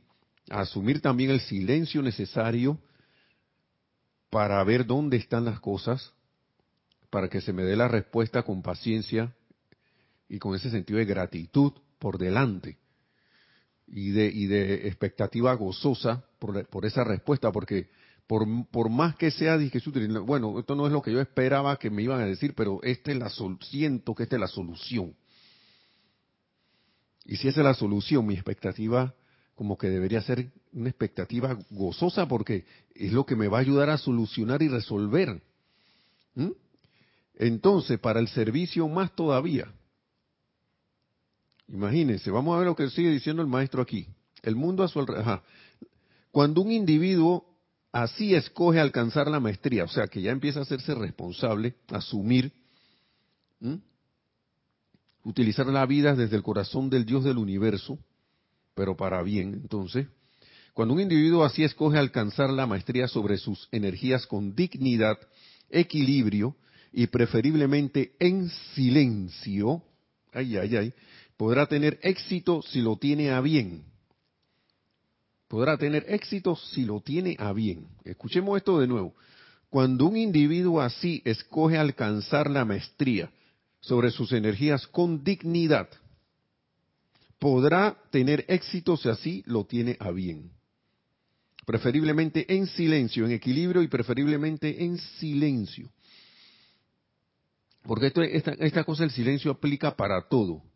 a 0.49 0.61
asumir 0.61 1.00
también 1.00 1.30
el 1.30 1.40
silencio 1.40 2.02
necesario 2.02 2.78
para 4.30 4.62
ver 4.62 4.87
dónde 4.87 5.16
están 5.16 5.45
las 5.45 5.59
cosas, 5.59 6.14
para 7.11 7.28
que 7.28 7.40
se 7.40 7.52
me 7.52 7.64
dé 7.64 7.75
la 7.75 7.88
respuesta 7.88 8.45
con 8.45 8.62
paciencia 8.62 9.35
y 10.31 10.39
con 10.39 10.55
ese 10.55 10.71
sentido 10.71 11.01
de 11.01 11.05
gratitud 11.05 11.73
por 11.99 12.17
delante 12.17 12.79
y 13.89 14.11
de, 14.11 14.27
y 14.27 14.47
de 14.47 14.87
expectativa 14.87 15.53
gozosa 15.55 16.25
por, 16.39 16.67
por 16.69 16.87
esa 16.87 17.03
respuesta, 17.03 17.51
porque 17.51 17.91
por, 18.29 18.47
por 18.71 18.89
más 18.89 19.17
que 19.17 19.33
sea, 19.33 19.59
dije, 19.59 19.81
bueno, 20.25 20.61
esto 20.61 20.77
no 20.77 20.87
es 20.87 20.93
lo 20.93 21.03
que 21.03 21.13
yo 21.13 21.21
esperaba 21.21 21.77
que 21.79 21.91
me 21.91 22.03
iban 22.03 22.21
a 22.21 22.27
decir, 22.27 22.55
pero 22.55 22.81
este 22.85 23.11
es 23.11 23.19
la 23.19 23.29
siento 23.61 24.15
que 24.15 24.23
esta 24.23 24.37
es 24.37 24.41
la 24.41 24.47
solución. 24.47 25.17
Y 27.25 27.37
si 27.37 27.49
esa 27.49 27.61
es 27.61 27.65
la 27.67 27.75
solución, 27.75 28.25
mi 28.25 28.35
expectativa 28.35 29.13
como 29.57 29.77
que 29.77 29.91
debería 29.91 30.23
ser 30.23 30.53
una 30.73 30.89
expectativa 30.89 31.59
gozosa 31.71 32.27
porque 32.29 32.65
es 32.95 33.13
lo 33.13 33.27
que 33.27 33.37
me 33.37 33.49
va 33.49 33.59
a 33.59 33.63
ayudar 33.63 33.91
a 33.91 33.99
solucionar 33.99 34.63
y 34.63 34.69
resolver. 34.69 35.43
Entonces, 37.35 37.99
para 37.99 38.21
el 38.21 38.29
servicio 38.29 38.89
más 38.89 39.15
todavía, 39.15 39.71
Imagínense, 41.73 42.31
vamos 42.31 42.55
a 42.55 42.59
ver 42.59 42.67
lo 42.67 42.77
que 42.77 42.91
sigue 42.91 43.11
diciendo 43.11 43.43
el 43.43 43.49
maestro 43.49 43.83
aquí. 43.83 44.07
El 44.43 44.57
mundo 44.57 44.83
a 44.83 44.89
su 44.89 44.99
alrededor. 44.99 45.43
Cuando 46.33 46.62
un 46.62 46.73
individuo 46.73 47.45
así 47.93 48.35
escoge 48.35 48.81
alcanzar 48.81 49.29
la 49.29 49.41
maestría, 49.41 49.85
o 49.85 49.89
sea 49.89 50.07
que 50.07 50.23
ya 50.23 50.31
empieza 50.31 50.61
a 50.61 50.62
hacerse 50.62 50.95
responsable, 50.95 51.75
asumir, 51.89 52.53
utilizar 55.25 55.67
la 55.67 55.87
vida 55.87 56.15
desde 56.15 56.37
el 56.37 56.43
corazón 56.43 56.89
del 56.91 57.05
Dios 57.05 57.25
del 57.25 57.39
universo, 57.39 57.99
pero 58.75 58.97
para 58.97 59.23
bien, 59.23 59.55
entonces, 59.55 60.07
cuando 60.73 60.95
un 60.95 61.00
individuo 61.00 61.45
así 61.45 61.65
escoge 61.65 61.99
alcanzar 61.99 62.50
la 62.50 62.67
maestría 62.67 63.09
sobre 63.09 63.37
sus 63.37 63.69
energías 63.73 64.27
con 64.27 64.55
dignidad, 64.55 65.19
equilibrio 65.69 66.57
y 66.93 67.09
preferiblemente 67.09 68.12
en 68.19 68.49
silencio, 68.75 69.83
ay, 70.33 70.57
ay, 70.57 70.77
ay, 70.77 70.95
podrá 71.40 71.64
tener 71.64 71.99
éxito 72.02 72.61
si 72.61 72.82
lo 72.82 72.99
tiene 72.99 73.30
a 73.30 73.40
bien. 73.40 73.82
Podrá 75.49 75.78
tener 75.78 76.04
éxito 76.06 76.54
si 76.54 76.85
lo 76.85 77.00
tiene 77.00 77.35
a 77.38 77.54
bien. 77.54 77.88
Escuchemos 78.04 78.59
esto 78.59 78.78
de 78.78 78.87
nuevo. 78.87 79.14
Cuando 79.70 80.04
un 80.04 80.18
individuo 80.18 80.82
así 80.82 81.23
escoge 81.25 81.78
alcanzar 81.78 82.50
la 82.50 82.66
maestría 82.66 83.30
sobre 83.80 84.11
sus 84.11 84.32
energías 84.32 84.87
con 84.87 85.25
dignidad, 85.25 85.88
podrá 87.38 87.97
tener 88.11 88.44
éxito 88.47 88.99
si 88.99 89.09
así 89.09 89.42
lo 89.47 89.64
tiene 89.64 89.97
a 89.99 90.11
bien 90.11 90.50
preferiblemente 91.64 92.52
en 92.54 92.66
silencio, 92.66 93.25
en 93.25 93.32
equilibrio 93.32 93.80
y 93.82 93.88
preferiblemente 93.88 94.85
en 94.85 94.99
silencio. 94.99 95.88
Porque 97.82 98.12
esta, 98.32 98.52
esta 98.52 98.85
cosa 98.85 99.04
del 99.04 99.12
silencio 99.12 99.52
aplica 99.52 99.97
para 99.97 100.28
todo. 100.28 100.70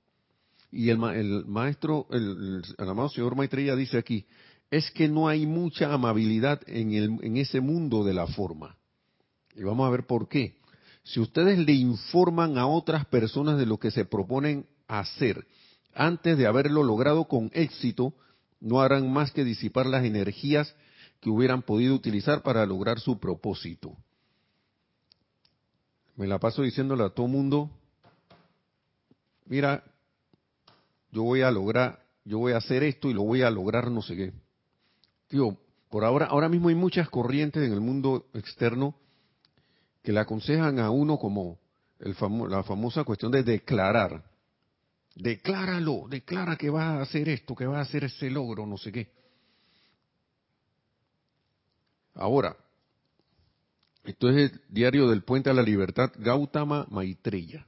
Y 0.75 0.91
el, 0.91 1.03
el 1.05 1.45
maestro, 1.47 2.09
el, 2.11 2.63
el, 2.77 2.89
amado 2.89 3.09
señor 3.09 3.37
Maitreya 3.37 3.77
dice 3.77 3.97
aquí, 3.97 4.27
es 4.71 4.91
que 4.91 5.09
no 5.09 5.29
hay 5.29 5.47
mucha 5.47 5.93
amabilidad 5.93 6.61
en, 6.67 6.93
el, 6.93 7.19
en 7.23 7.37
ese 7.37 7.61
mundo 7.61 8.03
de 8.03 8.13
la 8.13 8.27
forma. 8.27 8.77
Y 9.55 9.63
vamos 9.63 9.87
a 9.87 9.91
ver 9.91 10.05
por 10.05 10.29
qué. 10.29 10.57
Si 11.05 11.21
ustedes 11.21 11.59
le 11.59 11.73
informan 11.73 12.59
a 12.59 12.67
otras 12.67 13.07
personas 13.07 13.57
de 13.57 13.67
lo 13.67 13.79
que 13.79 13.93
se 13.93 14.05
proponen 14.05 14.67
hacer 14.89 15.47
antes 15.95 16.37
de 16.37 16.47
haberlo 16.49 16.83
logrado 16.83 17.27
con 17.27 17.51
éxito, 17.55 18.15
no 18.61 18.81
harán 18.81 19.13
más 19.13 19.31
que 19.31 19.45
disipar 19.45 19.87
las 19.87 20.05
energías 20.05 20.75
que 21.21 21.31
hubieran 21.31 21.63
podido 21.63 21.95
utilizar 21.95 22.43
para 22.43 22.67
lograr 22.67 22.99
su 22.99 23.21
propósito. 23.21 23.97
Me 26.17 26.27
la 26.27 26.41
paso 26.41 26.63
diciéndole 26.63 27.05
a 27.05 27.11
todo 27.11 27.29
mundo, 27.29 27.71
mira, 29.47 29.85
yo 31.15 31.23
voy 31.23 31.43
a 31.43 31.51
lograr, 31.53 32.05
yo 32.25 32.39
voy 32.39 32.55
a 32.55 32.57
hacer 32.57 32.83
esto 32.83 33.09
y 33.09 33.15
lo 33.15 33.23
voy 33.23 33.43
a 33.43 33.51
lograr 33.51 33.89
no 33.89 34.03
sé 34.03 34.17
qué. 34.17 34.33
Tío, 35.29 35.57
por 35.89 36.05
ahora, 36.05 36.27
ahora 36.27 36.49
mismo 36.49 36.71
hay 36.71 36.75
muchas 36.75 37.09
corrientes 37.09 37.63
en 37.63 37.73
el 37.73 37.81
mundo 37.81 38.27
externo 38.35 38.97
que 40.03 40.13
le 40.13 40.19
aconsejan 40.19 40.81
a 40.81 40.91
uno 40.91 41.17
como 41.17 41.61
la 42.01 42.65
famosa 42.65 43.05
cuestión 43.05 43.31
de 43.31 43.45
declarar. 43.45 44.25
Decláralo, 45.15 46.07
declara 46.09 46.57
que 46.57 46.69
vas 46.69 46.99
a 46.99 47.03
hacer 47.03 47.29
esto, 47.29 47.55
que 47.55 47.67
vas 47.67 47.79
a 47.79 47.89
hacer 47.89 48.03
ese 48.03 48.29
logro, 48.29 48.67
no 48.67 48.77
sé 48.77 48.91
qué. 48.91 49.13
Ahora, 52.17 52.57
esto 54.03 54.29
es 54.31 54.51
el 54.51 54.61
diario 54.69 55.09
del 55.09 55.23
Puente 55.23 55.49
a 55.49 55.55
la 55.55 55.63
Libertad, 55.63 56.11
Gautama 56.19 56.87
Maitreya. 56.91 57.65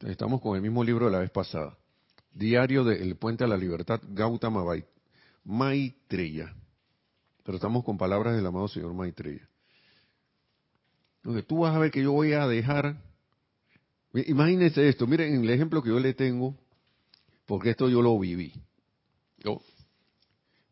Estamos 0.00 0.40
con 0.40 0.56
el 0.56 0.62
mismo 0.62 0.82
libro 0.82 1.06
de 1.06 1.12
la 1.12 1.18
vez 1.18 1.30
pasada. 1.30 1.76
Diario 2.34 2.84
del 2.84 3.16
Puente 3.16 3.44
a 3.44 3.46
la 3.46 3.56
Libertad, 3.56 4.00
Gautama 4.08 4.64
Maitreya. 5.44 6.54
Pero 7.44 7.56
estamos 7.56 7.84
con 7.84 7.98
palabras 7.98 8.36
del 8.36 8.46
amado 8.46 8.68
señor 8.68 8.94
Maitreya. 8.94 9.48
Entonces 11.16 11.46
tú 11.46 11.60
vas 11.60 11.74
a 11.74 11.78
ver 11.78 11.90
que 11.90 12.02
yo 12.02 12.12
voy 12.12 12.32
a 12.32 12.46
dejar... 12.46 12.96
Imagínense 14.14 14.88
esto, 14.88 15.06
miren 15.06 15.42
el 15.42 15.50
ejemplo 15.50 15.82
que 15.82 15.88
yo 15.88 15.98
le 15.98 16.12
tengo, 16.12 16.54
porque 17.46 17.70
esto 17.70 17.88
yo 17.88 18.02
lo 18.02 18.18
viví. 18.18 18.52
Yo, 19.38 19.62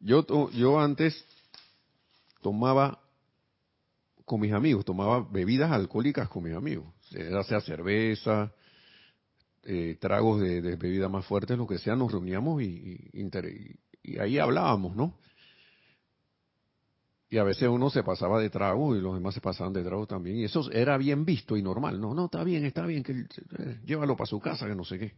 yo, 0.00 0.50
yo 0.50 0.78
antes 0.78 1.24
tomaba 2.42 3.00
con 4.24 4.40
mis 4.40 4.52
amigos, 4.52 4.84
tomaba 4.84 5.26
bebidas 5.28 5.72
alcohólicas 5.72 6.28
con 6.28 6.44
mis 6.44 6.54
amigos, 6.54 6.86
sea 7.08 7.60
cerveza, 7.60 8.52
eh, 9.64 9.96
tragos 10.00 10.40
de, 10.40 10.60
de 10.60 10.76
bebidas 10.76 11.10
más 11.10 11.26
fuertes, 11.26 11.56
lo 11.56 11.66
que 11.66 11.78
sea, 11.78 11.96
nos 11.96 12.12
reuníamos 12.12 12.62
y, 12.62 13.10
y, 13.12 14.18
ahí 14.18 14.38
hablábamos, 14.38 14.96
¿no? 14.96 15.18
Y 17.28 17.38
a 17.38 17.44
veces 17.44 17.68
uno 17.68 17.90
se 17.90 18.02
pasaba 18.02 18.40
de 18.40 18.50
trago 18.50 18.96
y 18.96 19.00
los 19.00 19.14
demás 19.14 19.34
se 19.34 19.40
pasaban 19.40 19.72
de 19.72 19.84
trago 19.84 20.06
también. 20.06 20.38
Y 20.38 20.44
eso 20.44 20.68
era 20.72 20.98
bien 20.98 21.24
visto 21.24 21.56
y 21.56 21.62
normal. 21.62 22.00
No, 22.00 22.12
no, 22.12 22.24
está 22.24 22.42
bien, 22.42 22.64
está 22.64 22.84
bien, 22.86 23.04
que 23.04 23.12
eh, 23.12 23.80
llévalo 23.84 24.16
para 24.16 24.26
su 24.26 24.40
casa, 24.40 24.66
que 24.66 24.74
no 24.74 24.84
sé 24.84 24.98
qué. 24.98 25.14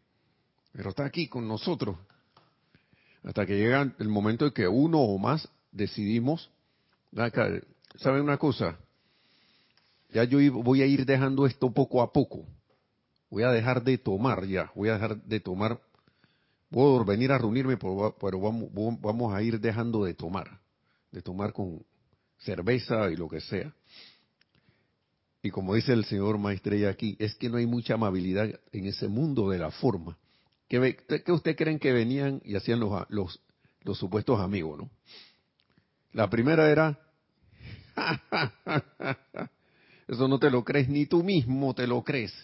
Pero 0.72 0.90
está 0.90 1.06
aquí 1.06 1.26
con 1.26 1.48
nosotros. 1.48 1.96
Hasta 3.22 3.46
que 3.46 3.56
llega 3.56 3.94
el 3.98 4.08
momento 4.08 4.44
en 4.44 4.52
que 4.52 4.68
uno 4.68 4.98
o 4.98 5.16
más 5.16 5.48
decidimos 5.70 6.50
¿Saben 7.96 8.22
una 8.22 8.38
cosa? 8.38 8.78
Ya 10.10 10.24
yo 10.24 10.38
voy 10.62 10.82
a 10.82 10.86
ir 10.86 11.04
dejando 11.04 11.46
esto 11.46 11.70
poco 11.70 12.00
a 12.02 12.12
poco. 12.12 12.46
Voy 13.32 13.44
a 13.44 13.50
dejar 13.50 13.82
de 13.82 13.96
tomar 13.96 14.44
ya, 14.44 14.70
voy 14.74 14.90
a 14.90 14.92
dejar 14.92 15.16
de 15.22 15.40
tomar. 15.40 15.80
Puedo 16.68 17.02
venir 17.02 17.32
a 17.32 17.38
reunirme, 17.38 17.78
pero 17.78 18.38
vamos, 18.38 19.34
a 19.34 19.40
ir 19.40 19.58
dejando 19.58 20.04
de 20.04 20.12
tomar. 20.12 20.60
De 21.10 21.22
tomar 21.22 21.54
con 21.54 21.82
cerveza 22.40 23.10
y 23.10 23.16
lo 23.16 23.30
que 23.30 23.40
sea. 23.40 23.74
Y 25.42 25.48
como 25.48 25.74
dice 25.74 25.94
el 25.94 26.04
señor 26.04 26.36
Maestrella 26.36 26.90
aquí, 26.90 27.16
es 27.18 27.34
que 27.36 27.48
no 27.48 27.56
hay 27.56 27.64
mucha 27.64 27.94
amabilidad 27.94 28.50
en 28.70 28.84
ese 28.84 29.08
mundo 29.08 29.48
de 29.48 29.58
la 29.58 29.70
forma. 29.70 30.18
¿Qué, 30.68 30.98
qué 31.24 31.32
usted 31.32 31.56
creen 31.56 31.78
que 31.78 31.90
venían 31.90 32.42
y 32.44 32.54
hacían 32.54 32.80
los, 32.80 33.06
los, 33.08 33.40
los 33.80 33.96
supuestos 33.96 34.40
amigos, 34.40 34.78
no? 34.78 34.90
La 36.12 36.28
primera 36.28 36.70
era, 36.70 37.00
eso 40.06 40.28
no 40.28 40.38
te 40.38 40.50
lo 40.50 40.62
crees 40.64 40.90
ni 40.90 41.06
tú 41.06 41.24
mismo 41.24 41.74
te 41.74 41.86
lo 41.86 42.04
crees. 42.04 42.34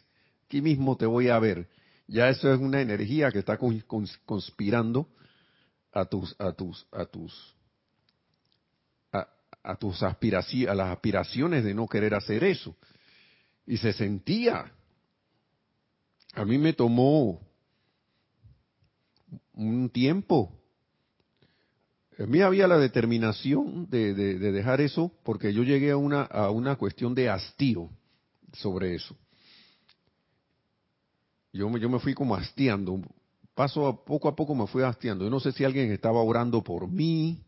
Aquí 0.49 0.63
mismo 0.63 0.97
te 0.97 1.05
voy 1.05 1.29
a 1.29 1.39
ver. 1.39 1.69
Ya 2.07 2.31
eso 2.31 2.51
es 2.51 2.59
una 2.59 2.81
energía 2.81 3.31
que 3.31 3.39
está 3.39 3.59
conspirando 3.59 5.07
a 5.93 6.07
tus, 6.07 6.35
a 6.41 6.53
tus, 6.53 6.87
a 6.91 7.05
tus, 7.05 7.55
a, 9.13 9.77
tus 9.77 10.03
aspiraciones, 10.03 10.71
a 10.71 10.75
las 10.75 10.89
aspiraciones 10.89 11.65
de 11.65 11.75
no 11.75 11.87
querer 11.87 12.15
hacer 12.15 12.45
eso. 12.45 12.75
Y 13.67 13.77
se 13.77 13.93
sentía. 13.93 14.73
A 16.33 16.47
mí 16.47 16.57
me 16.57 16.73
tomó 16.73 17.47
un 19.53 19.91
tiempo 19.91 20.59
en 22.17 22.31
mí 22.31 22.41
había 22.41 22.67
la 22.67 22.79
determinación 22.79 23.89
de, 23.91 24.13
dejar 24.15 24.81
eso 24.81 25.13
porque 25.23 25.53
yo 25.53 25.63
llegué 25.63 25.93
a 25.93 25.97
una, 25.97 26.23
a 26.23 26.51
una 26.51 26.75
cuestión 26.75 27.15
de 27.15 27.29
hastío 27.29 27.91
sobre 28.55 28.97
eso. 28.97 29.17
Yo 31.53 31.69
me, 31.69 31.81
yo 31.81 31.89
me 31.89 31.99
fui 31.99 32.15
como 32.15 32.35
hastiando, 32.35 33.01
paso 33.55 33.87
a 33.87 34.05
poco 34.05 34.29
a 34.29 34.37
poco 34.37 34.55
me 34.55 34.67
fui 34.67 34.83
hastiando. 34.83 35.25
Yo 35.25 35.31
no 35.31 35.41
sé 35.41 35.53
si 35.53 35.65
alguien 35.65 35.91
estaba 35.91 36.23
orando 36.23 36.63
por 36.63 36.89
mí, 36.89 37.43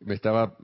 me 0.00 0.14
estaba, 0.14 0.56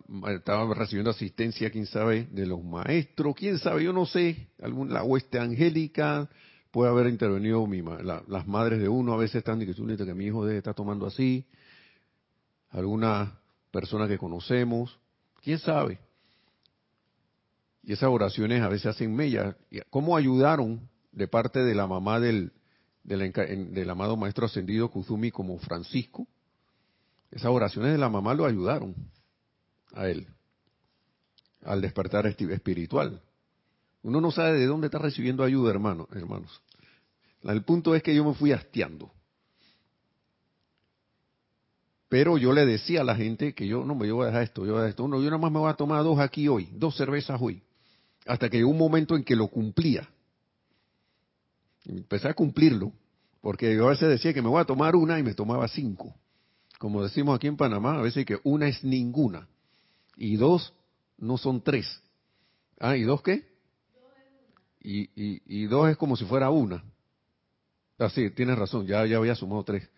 recibiendo 0.75 1.11
asistencia, 1.11 1.70
quién 1.70 1.87
sabe, 1.87 2.29
de 2.31 2.47
los 2.47 2.62
maestros, 2.62 3.35
quién 3.35 3.59
sabe, 3.59 3.85
yo 3.85 3.92
no 3.92 4.07
sé, 4.07 4.49
algún, 4.62 4.92
la 4.92 5.03
hueste 5.03 5.38
angélica, 5.38 6.29
puede 6.70 6.90
haber 6.90 7.09
intervenido 7.09 7.66
mi, 7.66 7.83
las 7.83 8.47
madres 8.47 8.81
de 8.81 8.88
uno, 8.88 9.12
a 9.12 9.16
veces 9.16 9.37
están 9.37 9.59
diciendo 9.59 10.05
que 10.05 10.14
mi 10.14 10.27
hijo 10.27 10.49
está 10.49 10.73
tomando 10.73 11.07
así, 11.07 11.47
alguna 12.70 13.38
persona 13.70 14.07
que 14.07 14.18
conocemos, 14.18 14.99
quién 15.42 15.59
sabe. 15.59 15.99
Y 17.83 17.92
esas 17.92 18.09
oraciones 18.09 18.62
a 18.62 18.68
veces 18.68 18.87
hacen 18.87 19.14
mella. 19.14 19.57
¿Cómo 19.90 20.16
ayudaron 20.16 20.88
de 21.14 21.29
parte 21.29 21.61
de 21.61 21.74
la 21.74 21.87
mamá 21.87 22.20
del, 22.20 22.53
amado 23.88 24.16
maestro 24.16 24.46
ascendido 24.46 24.90
Kuzumi 24.90 25.31
como 25.31 25.59
Francisco? 25.59 26.27
Esas 27.31 27.50
oraciones 27.50 27.92
de 27.92 27.98
la 27.98 28.09
mamá 28.09 28.35
lo 28.35 28.44
ayudaron 28.44 28.94
a 29.92 30.09
él 30.09 30.27
al 31.62 31.81
despertar 31.81 32.27
espiritual. 32.27 33.20
Uno 34.03 34.20
no 34.20 34.31
sabe 34.31 34.59
de 34.59 34.66
dónde 34.66 34.88
está 34.88 34.98
recibiendo 34.98 35.42
ayuda, 35.42 35.70
hermano, 35.70 36.09
hermanos. 36.12 36.61
El 37.42 37.62
punto 37.62 37.94
es 37.94 38.03
que 38.03 38.14
yo 38.14 38.24
me 38.24 38.35
fui 38.35 38.53
hastiando. 38.53 39.11
Pero 42.09 42.38
yo 42.38 42.53
le 42.53 42.66
decía 42.66 43.00
a 43.00 43.05
la 43.05 43.16
gente 43.16 43.55
que 43.55 43.66
yo 43.66 43.85
no 43.85 43.94
me 43.94 44.11
voy 44.12 44.24
a 44.24 44.27
dejar 44.27 44.42
esto, 44.42 44.64
yo 44.64 44.72
voy 44.72 44.81
a 44.81 44.83
dejar 44.83 44.90
esto. 44.90 45.09
No, 45.09 45.16
yo 45.16 45.24
nada 45.24 45.38
más 45.38 45.50
me 45.50 45.59
voy 45.59 45.70
a 45.70 45.74
tomar 45.74 46.05
dos 46.05 46.18
aquí 46.18 46.48
hoy, 46.48 46.68
dos 46.72 46.96
cervezas 46.96 47.40
hoy. 47.40 47.62
Hasta 48.27 48.48
que 48.48 48.59
llegó 48.59 48.70
un 48.70 48.79
momento 48.79 49.16
en 49.16 49.24
que 49.24 49.35
lo 49.35 49.48
cumplía. 49.48 50.09
Empecé 51.87 52.29
a 52.29 52.35
cumplirlo, 52.35 52.92
porque 53.40 53.75
yo 53.75 53.87
a 53.87 53.90
veces 53.90 54.09
decía 54.09 54.33
que 54.33 54.42
me 54.42 54.49
voy 54.49 54.61
a 54.61 54.64
tomar 54.64 54.97
una 54.97 55.18
y 55.18 55.23
me 55.23 55.35
tomaba 55.35 55.68
cinco. 55.68 56.14
Como 56.79 57.03
decimos 57.03 57.37
aquí 57.37 57.47
en 57.47 57.57
Panamá, 57.57 57.99
a 57.99 58.03
veces 58.03 58.27
que 58.27 58.38
una 58.42 58.68
es 58.68 58.83
ninguna. 58.85 59.49
Y 60.16 60.37
dos 60.37 60.73
no 61.18 61.38
son 61.38 61.62
tres. 61.62 62.03
Ah, 62.79 62.97
¿y 62.97 63.03
dos 63.03 63.23
qué? 63.23 63.47
Y, 64.81 65.03
y, 65.14 65.42
y 65.47 65.66
dos 65.66 65.88
es 65.90 65.97
como 65.97 66.16
si 66.16 66.25
fuera 66.25 66.51
una. 66.51 66.85
Así, 67.99 68.27
ah, 68.27 68.33
tienes 68.35 68.59
razón, 68.59 68.87
ya, 68.87 69.07
ya 69.07 69.16
había 69.16 69.35
sumado 69.35 69.64
tres. 69.64 69.88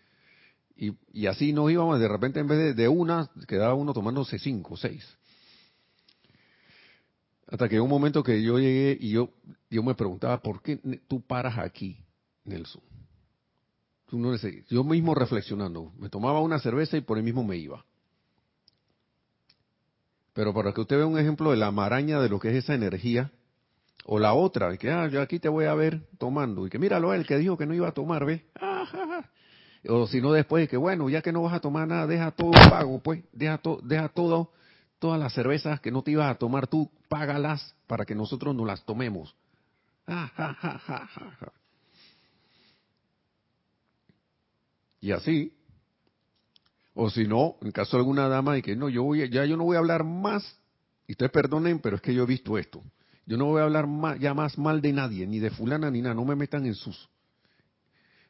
Y, 0.75 0.93
y 1.11 1.25
así 1.25 1.53
nos 1.53 1.71
íbamos, 1.71 1.99
de 1.99 2.07
repente 2.07 2.39
en 2.39 2.47
vez 2.47 2.59
de, 2.59 2.73
de 2.73 2.87
una, 2.87 3.29
quedaba 3.47 3.73
uno 3.73 3.93
tomándose 3.93 4.37
cinco, 4.37 4.77
seis. 4.77 5.05
Hasta 7.47 7.69
que 7.69 7.79
un 7.79 7.89
momento 7.89 8.23
que 8.23 8.41
yo 8.41 8.59
llegué 8.59 8.97
y 8.99 9.11
yo, 9.11 9.29
yo 9.69 9.81
me 9.81 9.95
preguntaba, 9.95 10.41
¿por 10.41 10.61
qué 10.61 10.77
tú 11.07 11.21
paras 11.21 11.57
aquí, 11.57 11.97
Nelson? 12.43 12.81
Yo 14.69 14.83
mismo 14.83 15.15
reflexionando, 15.15 15.91
me 15.97 16.09
tomaba 16.09 16.41
una 16.41 16.59
cerveza 16.59 16.97
y 16.97 17.01
por 17.01 17.17
ahí 17.17 17.23
mismo 17.23 17.43
me 17.43 17.57
iba. 17.57 17.85
Pero 20.33 20.53
para 20.53 20.71
que 20.71 20.81
usted 20.81 20.97
vea 20.97 21.05
un 21.05 21.17
ejemplo 21.17 21.51
de 21.51 21.57
la 21.57 21.71
maraña 21.71 22.19
de 22.21 22.29
lo 22.29 22.39
que 22.39 22.49
es 22.49 22.63
esa 22.63 22.73
energía, 22.73 23.31
o 24.05 24.19
la 24.19 24.33
otra, 24.33 24.77
que 24.77 24.91
ah, 24.91 25.07
yo 25.07 25.21
aquí 25.21 25.39
te 25.39 25.49
voy 25.49 25.65
a 25.65 25.73
ver 25.73 26.07
tomando, 26.17 26.67
y 26.67 26.69
que 26.69 26.79
míralo, 26.79 27.13
el 27.13 27.25
que 27.25 27.37
dijo 27.37 27.57
que 27.57 27.65
no 27.65 27.73
iba 27.73 27.87
a 27.87 27.91
tomar, 27.91 28.25
¿ves? 28.25 28.43
o 29.89 30.07
si 30.07 30.21
no 30.21 30.31
después, 30.31 30.69
que 30.69 30.77
bueno, 30.77 31.09
ya 31.09 31.21
que 31.21 31.31
no 31.31 31.41
vas 31.43 31.53
a 31.53 31.59
tomar 31.59 31.87
nada, 31.87 32.07
deja 32.07 32.31
todo 32.31 32.51
pago, 32.51 32.99
pues, 33.01 33.23
deja, 33.33 33.57
to, 33.57 33.79
deja 33.83 34.09
todo, 34.09 34.51
todas 34.99 35.19
las 35.19 35.33
cervezas 35.33 35.81
que 35.81 35.91
no 35.91 36.03
te 36.03 36.11
ibas 36.11 36.29
a 36.29 36.35
tomar 36.35 36.67
tú, 36.67 36.89
págalas 37.07 37.75
para 37.87 38.05
que 38.05 38.15
nosotros 38.15 38.55
no 38.55 38.65
las 38.65 38.83
tomemos. 38.85 39.35
y 45.01 45.11
así, 45.11 45.53
o 46.93 47.09
si 47.09 47.27
no, 47.27 47.57
en 47.61 47.71
caso 47.71 47.97
de 47.97 48.01
alguna 48.01 48.27
dama 48.27 48.57
y 48.57 48.61
que 48.61 48.75
no, 48.75 48.89
yo 48.89 49.03
voy, 49.03 49.29
ya 49.29 49.45
yo 49.45 49.57
no 49.57 49.65
voy 49.65 49.75
a 49.75 49.79
hablar 49.79 50.03
más, 50.03 50.59
y 51.07 51.11
ustedes 51.13 51.31
perdonen, 51.31 51.79
pero 51.79 51.97
es 51.97 52.01
que 52.01 52.13
yo 52.13 52.23
he 52.23 52.27
visto 52.27 52.57
esto. 52.57 52.83
Yo 53.25 53.37
no 53.37 53.45
voy 53.45 53.61
a 53.61 53.65
hablar 53.65 53.87
más, 53.87 54.19
ya 54.19 54.33
más 54.33 54.57
mal 54.57 54.81
de 54.81 54.93
nadie, 54.93 55.27
ni 55.27 55.39
de 55.39 55.51
fulana 55.51 55.91
ni 55.91 56.01
nada, 56.01 56.15
no 56.15 56.25
me 56.25 56.35
metan 56.35 56.65
en 56.65 56.75
sus, 56.75 57.09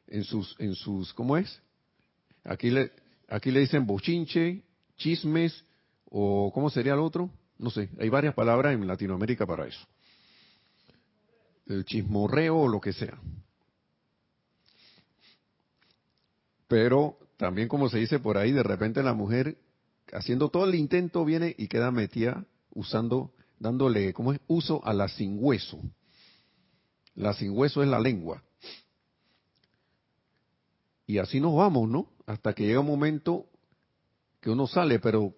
en 0.06 0.24
sus, 0.24 0.54
en 0.58 0.74
sus, 0.74 1.14
¿cómo 1.14 1.36
es? 1.36 1.62
Aquí 2.44 2.70
le, 2.70 2.92
aquí 3.28 3.50
le 3.50 3.60
dicen 3.60 3.86
bochinche, 3.86 4.62
chismes, 4.96 5.64
o 6.10 6.50
¿cómo 6.52 6.70
sería 6.70 6.94
el 6.94 7.00
otro? 7.00 7.30
No 7.58 7.70
sé, 7.70 7.90
hay 7.98 8.08
varias 8.08 8.34
palabras 8.34 8.74
en 8.74 8.86
Latinoamérica 8.86 9.46
para 9.46 9.66
eso. 9.66 9.86
El 11.66 11.84
chismorreo 11.84 12.56
o 12.56 12.68
lo 12.68 12.80
que 12.80 12.92
sea. 12.92 13.18
Pero 16.68 17.18
también 17.36 17.68
como 17.68 17.88
se 17.88 17.98
dice 17.98 18.18
por 18.20 18.38
ahí, 18.38 18.52
de 18.52 18.62
repente 18.62 19.02
la 19.02 19.14
mujer 19.14 19.58
haciendo 20.12 20.48
todo 20.48 20.66
el 20.66 20.74
intento 20.74 21.24
viene 21.24 21.54
y 21.58 21.68
queda 21.68 21.90
metida 21.90 22.44
usando, 22.70 23.32
dándole, 23.58 24.12
¿cómo 24.12 24.32
es? 24.32 24.40
Uso 24.46 24.84
a 24.84 24.92
la 24.92 25.08
sin 25.08 25.38
hueso. 25.40 25.80
La 27.14 27.34
sin 27.34 27.50
hueso 27.50 27.82
es 27.82 27.88
la 27.88 27.98
lengua. 27.98 28.42
Y 31.06 31.18
así 31.18 31.40
nos 31.40 31.56
vamos, 31.56 31.88
¿no? 31.88 32.12
Hasta 32.26 32.52
que 32.52 32.66
llega 32.66 32.80
un 32.80 32.86
momento 32.86 33.46
que 34.40 34.50
uno 34.50 34.66
sale, 34.66 35.00
pero 35.00 35.34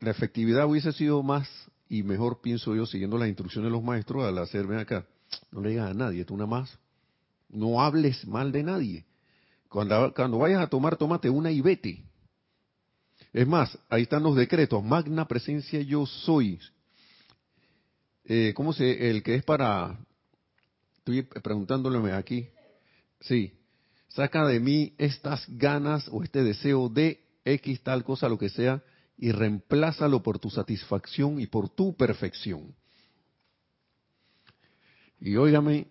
la 0.00 0.10
efectividad 0.10 0.66
hubiese 0.66 0.92
sido 0.92 1.22
más 1.22 1.48
y 1.88 2.02
mejor, 2.02 2.40
pienso 2.40 2.74
yo, 2.74 2.86
siguiendo 2.86 3.18
las 3.18 3.28
instrucciones 3.28 3.68
de 3.68 3.72
los 3.72 3.82
maestros, 3.82 4.24
al 4.24 4.38
hacer, 4.38 4.66
ven 4.66 4.78
acá, 4.78 5.06
no 5.50 5.60
le 5.60 5.70
digas 5.70 5.90
a 5.90 5.94
nadie, 5.94 6.24
tú 6.24 6.36
nada 6.36 6.46
más, 6.46 6.78
no 7.48 7.82
hables 7.82 8.26
mal 8.26 8.52
de 8.52 8.62
nadie. 8.62 9.04
Cuando, 9.68 10.12
cuando 10.14 10.38
vayas 10.38 10.62
a 10.62 10.68
tomar, 10.68 10.96
tómate 10.96 11.28
una 11.30 11.50
y 11.50 11.60
vete. 11.60 12.04
Es 13.32 13.46
más, 13.46 13.78
ahí 13.88 14.02
están 14.02 14.22
los 14.22 14.34
decretos. 14.34 14.82
Magna 14.82 15.26
presencia 15.28 15.80
yo 15.80 16.06
soy. 16.06 16.58
Eh, 18.24 18.52
¿Cómo 18.54 18.72
se, 18.72 19.10
el 19.10 19.22
que 19.22 19.36
es 19.36 19.44
para, 19.44 19.98
estoy 20.98 21.22
preguntándole 21.22 22.12
aquí. 22.12 22.48
Sí. 23.20 23.52
Saca 24.08 24.46
de 24.46 24.58
mí 24.58 24.94
estas 24.98 25.44
ganas 25.48 26.08
o 26.10 26.22
este 26.22 26.42
deseo 26.42 26.88
de 26.88 27.20
X 27.44 27.82
tal 27.82 28.04
cosa, 28.04 28.28
lo 28.28 28.38
que 28.38 28.48
sea, 28.48 28.82
y 29.20 29.32
reemplázalo 29.32 30.22
por 30.22 30.38
tu 30.38 30.48
satisfacción 30.48 31.40
y 31.40 31.46
por 31.46 31.68
tu 31.68 31.94
perfección. 31.94 32.74
Y 35.20 35.36
óigame, 35.36 35.88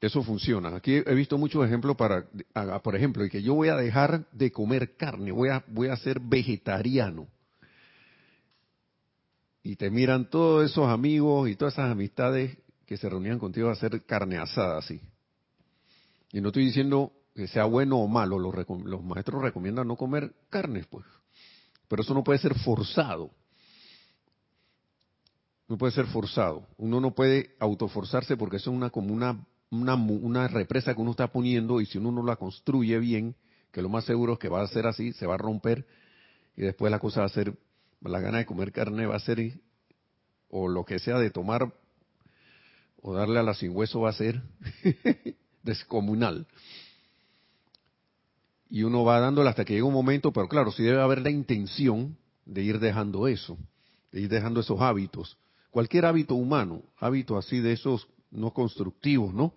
eso 0.00 0.22
funciona. 0.22 0.76
Aquí 0.76 1.02
he 1.04 1.14
visto 1.14 1.36
muchos 1.36 1.66
ejemplos 1.66 1.96
para, 1.96 2.24
por 2.84 2.94
ejemplo, 2.94 3.28
que 3.28 3.42
yo 3.42 3.54
voy 3.54 3.68
a 3.68 3.74
dejar 3.74 4.30
de 4.30 4.52
comer 4.52 4.96
carne, 4.96 5.32
voy 5.32 5.48
a, 5.48 5.64
voy 5.66 5.88
a 5.88 5.96
ser 5.96 6.20
vegetariano. 6.20 7.26
Y 9.64 9.74
te 9.74 9.90
miran 9.90 10.30
todos 10.30 10.70
esos 10.70 10.86
amigos 10.86 11.48
y 11.48 11.56
todas 11.56 11.74
esas 11.74 11.90
amistades 11.90 12.56
que 12.86 12.96
se 12.96 13.08
reunían 13.08 13.40
contigo 13.40 13.70
a 13.70 13.72
hacer 13.72 14.04
carne 14.04 14.38
asada 14.38 14.78
así. 14.78 15.00
Y 16.30 16.40
no 16.40 16.50
estoy 16.50 16.66
diciendo 16.66 17.12
que 17.34 17.48
sea 17.48 17.64
bueno 17.64 17.98
o 17.98 18.06
malo, 18.06 18.38
los, 18.38 18.54
los 18.84 19.02
maestros 19.02 19.42
recomiendan 19.42 19.88
no 19.88 19.96
comer 19.96 20.32
carnes, 20.48 20.86
pues. 20.86 21.04
Pero 21.94 22.02
eso 22.02 22.12
no 22.12 22.24
puede 22.24 22.40
ser 22.40 22.58
forzado. 22.58 23.30
No 25.68 25.78
puede 25.78 25.92
ser 25.92 26.06
forzado. 26.06 26.66
Uno 26.76 27.00
no 27.00 27.14
puede 27.14 27.54
autoforzarse 27.60 28.36
porque 28.36 28.56
eso 28.56 28.72
es 28.72 28.76
una 28.76 28.90
como 28.90 29.14
una 29.14 29.46
una, 29.70 29.94
una 29.94 30.48
represa 30.48 30.92
que 30.92 31.00
uno 31.00 31.12
está 31.12 31.28
poniendo 31.28 31.80
y 31.80 31.86
si 31.86 31.98
uno 31.98 32.10
no 32.10 32.24
la 32.24 32.34
construye 32.34 32.98
bien, 32.98 33.36
que 33.70 33.80
lo 33.80 33.88
más 33.88 34.06
seguro 34.06 34.32
es 34.32 34.38
que 34.40 34.48
va 34.48 34.60
a 34.60 34.66
ser 34.66 34.88
así, 34.88 35.12
se 35.12 35.24
va 35.24 35.34
a 35.34 35.38
romper 35.38 35.86
y 36.56 36.62
después 36.62 36.90
la 36.90 36.98
cosa 36.98 37.20
va 37.20 37.26
a 37.26 37.28
ser, 37.28 37.54
la 38.00 38.18
gana 38.18 38.38
de 38.38 38.46
comer 38.46 38.72
carne 38.72 39.06
va 39.06 39.14
a 39.14 39.20
ser, 39.20 39.60
o 40.48 40.66
lo 40.66 40.84
que 40.84 40.98
sea 40.98 41.20
de 41.20 41.30
tomar 41.30 41.72
o 43.02 43.14
darle 43.14 43.38
a 43.38 43.44
la 43.44 43.54
sin 43.54 43.70
hueso 43.70 44.00
va 44.00 44.10
a 44.10 44.14
ser 44.14 44.42
descomunal. 45.62 46.48
Y 48.70 48.82
uno 48.82 49.04
va 49.04 49.20
dándole 49.20 49.50
hasta 49.50 49.64
que 49.64 49.74
llega 49.74 49.86
un 49.86 49.92
momento, 49.92 50.32
pero 50.32 50.48
claro, 50.48 50.72
sí 50.72 50.82
debe 50.82 51.00
haber 51.00 51.20
la 51.20 51.30
intención 51.30 52.16
de 52.44 52.62
ir 52.62 52.78
dejando 52.78 53.28
eso, 53.28 53.58
de 54.12 54.22
ir 54.22 54.28
dejando 54.28 54.60
esos 54.60 54.80
hábitos. 54.80 55.36
Cualquier 55.70 56.06
hábito 56.06 56.34
humano, 56.34 56.82
hábito 56.98 57.36
así 57.36 57.60
de 57.60 57.72
esos 57.72 58.06
no 58.30 58.52
constructivos, 58.52 59.32
¿no? 59.32 59.54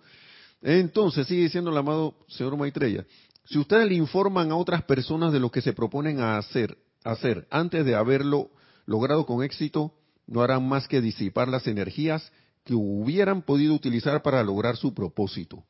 Entonces, 0.62 1.28
sigue 1.28 1.44
diciendo 1.44 1.70
el 1.70 1.78
amado 1.78 2.16
señor 2.28 2.58
Maitreya, 2.58 3.06
si 3.46 3.58
ustedes 3.60 3.88
le 3.88 3.96
informan 3.96 4.52
a 4.52 4.56
otras 4.56 4.84
personas 4.84 5.32
de 5.32 5.40
lo 5.40 5.52
que 5.52 5.62
se 5.62 5.74
proponen 5.74 6.20
a 6.20 6.38
hacer, 6.38 6.78
hacer 7.04 7.48
antes 7.50 7.86
de 7.86 7.96
haberlo 7.96 8.50
logrado 8.86 9.26
con 9.26 9.44
éxito, 9.44 9.94
no 10.26 10.42
harán 10.42 10.68
más 10.68 10.88
que 10.88 11.02
disipar 11.02 11.48
las 11.48 11.68
energías 11.68 12.32
que 12.66 12.74
hubieran 12.76 13.42
podido 13.42 13.74
utilizar 13.74 14.22
para 14.22 14.44
lograr 14.44 14.76
su 14.76 14.94
propósito. 14.94 15.64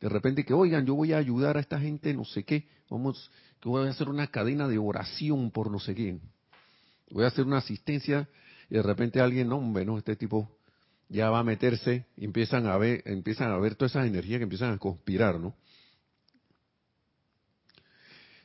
De 0.00 0.08
repente 0.08 0.44
que, 0.44 0.54
oigan, 0.54 0.84
yo 0.84 0.94
voy 0.94 1.12
a 1.12 1.18
ayudar 1.18 1.56
a 1.56 1.60
esta 1.60 1.80
gente, 1.80 2.12
no 2.14 2.24
sé 2.24 2.44
qué, 2.44 2.68
vamos, 2.90 3.30
que 3.60 3.68
voy 3.68 3.86
a 3.86 3.90
hacer 3.90 4.08
una 4.08 4.26
cadena 4.26 4.68
de 4.68 4.78
oración 4.78 5.50
por 5.50 5.70
no 5.70 5.78
sé 5.78 5.94
quién. 5.94 6.20
Voy 7.10 7.24
a 7.24 7.28
hacer 7.28 7.44
una 7.44 7.58
asistencia 7.58 8.28
y 8.68 8.74
de 8.74 8.82
repente 8.82 9.20
alguien, 9.20 9.50
hombre, 9.52 9.84
no, 9.84 9.96
este 9.96 10.16
tipo 10.16 10.50
ya 11.08 11.30
va 11.30 11.38
a 11.38 11.44
meterse 11.44 12.06
y 12.16 12.24
empiezan 12.24 12.66
a 12.66 12.76
ver, 12.76 13.02
empiezan 13.06 13.50
a 13.50 13.58
ver 13.58 13.74
todas 13.76 13.92
esas 13.92 14.06
energías 14.06 14.38
que 14.38 14.44
empiezan 14.44 14.72
a 14.72 14.78
conspirar, 14.78 15.38
¿no? 15.38 15.54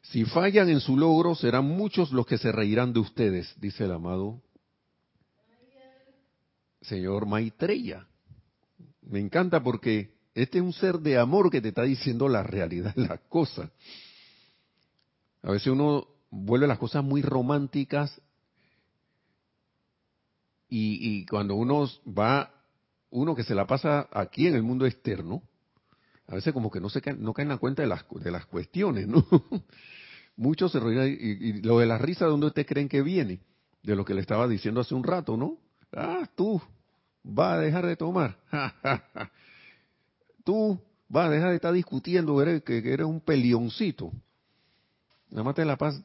Si 0.04 0.26
fallan 0.26 0.70
en 0.70 0.80
su 0.80 0.98
logro, 0.98 1.36
serán 1.36 1.66
muchos 1.66 2.12
los 2.12 2.26
que 2.26 2.38
se 2.38 2.52
reirán 2.52 2.94
de 2.94 3.00
ustedes, 3.00 3.54
dice 3.60 3.86
el 3.86 3.92
amado 3.92 4.42
señor 6.82 7.26
Maitreya. 7.26 8.08
Me 9.02 9.20
encanta 9.20 9.64
porque 9.64 10.14
este 10.34 10.60
es 10.60 10.64
un 10.64 10.74
ser 10.74 11.00
de 11.00 11.18
amor 11.18 11.50
que 11.50 11.62
te 11.62 11.70
está 11.70 11.84
diciendo 11.84 12.30
la 12.30 12.44
realidad 12.44 12.96
de 12.96 13.08
las 13.08 13.20
cosas. 13.22 13.70
A 15.44 15.52
veces 15.52 15.68
uno 15.68 16.08
vuelve 16.30 16.68
las 16.68 16.78
cosas 16.78 17.04
muy 17.04 17.22
románticas 17.22 18.22
y, 20.74 21.26
cuando 21.26 21.56
uno 21.56 21.86
va, 22.08 22.50
uno 23.10 23.36
que 23.36 23.44
se 23.44 23.54
la 23.54 23.68
pasa 23.68 24.08
aquí 24.10 24.48
en 24.48 24.56
el 24.56 24.64
mundo 24.64 24.86
externo, 24.86 25.44
a 26.28 26.36
veces 26.36 26.54
como 26.54 26.72
que 26.72 26.80
no 26.80 26.90
se 26.90 27.02
no 27.18 27.34
cae 27.34 27.44
en 27.44 27.50
la 27.50 27.58
cuenta 27.58 27.82
de 27.82 27.90
las, 27.90 28.06
de 28.10 28.32
las 28.32 28.46
cuestiones, 28.46 29.06
¿no? 29.06 29.26
Muchos 30.38 30.72
se 30.72 30.80
ríen 30.80 31.18
y, 31.20 31.62
lo 31.62 31.80
de 31.80 31.88
la 31.88 31.98
risa, 31.98 32.24
¿de 32.24 32.32
dónde 32.32 32.48
ustedes 32.48 32.68
creen 32.70 32.88
que 32.88 33.02
viene? 33.02 33.42
De 33.84 33.98
lo 33.98 34.06
que 34.06 34.14
le 34.14 34.22
estaba 34.22 34.48
diciendo 34.48 34.80
hace 34.80 34.96
un 34.96 35.04
rato, 35.04 35.36
¿no? 35.36 35.58
Ah, 35.92 36.26
tú 36.36 36.62
vas 37.22 37.58
a 37.58 37.60
dejar 37.60 37.86
de 37.86 37.98
tomar. 37.98 38.38
tú 40.44 40.80
vas 41.08 41.28
a 41.28 41.30
dejar 41.30 41.50
de 41.50 41.56
estar 41.56 41.74
discutiendo 41.74 42.38
que, 42.64 42.78
eres 42.78 43.06
un 43.06 43.20
pelioncito. 43.20 44.12
Nada 45.30 45.44
más 45.44 45.56
te 45.56 45.66
la 45.66 45.78
paz, 45.78 46.02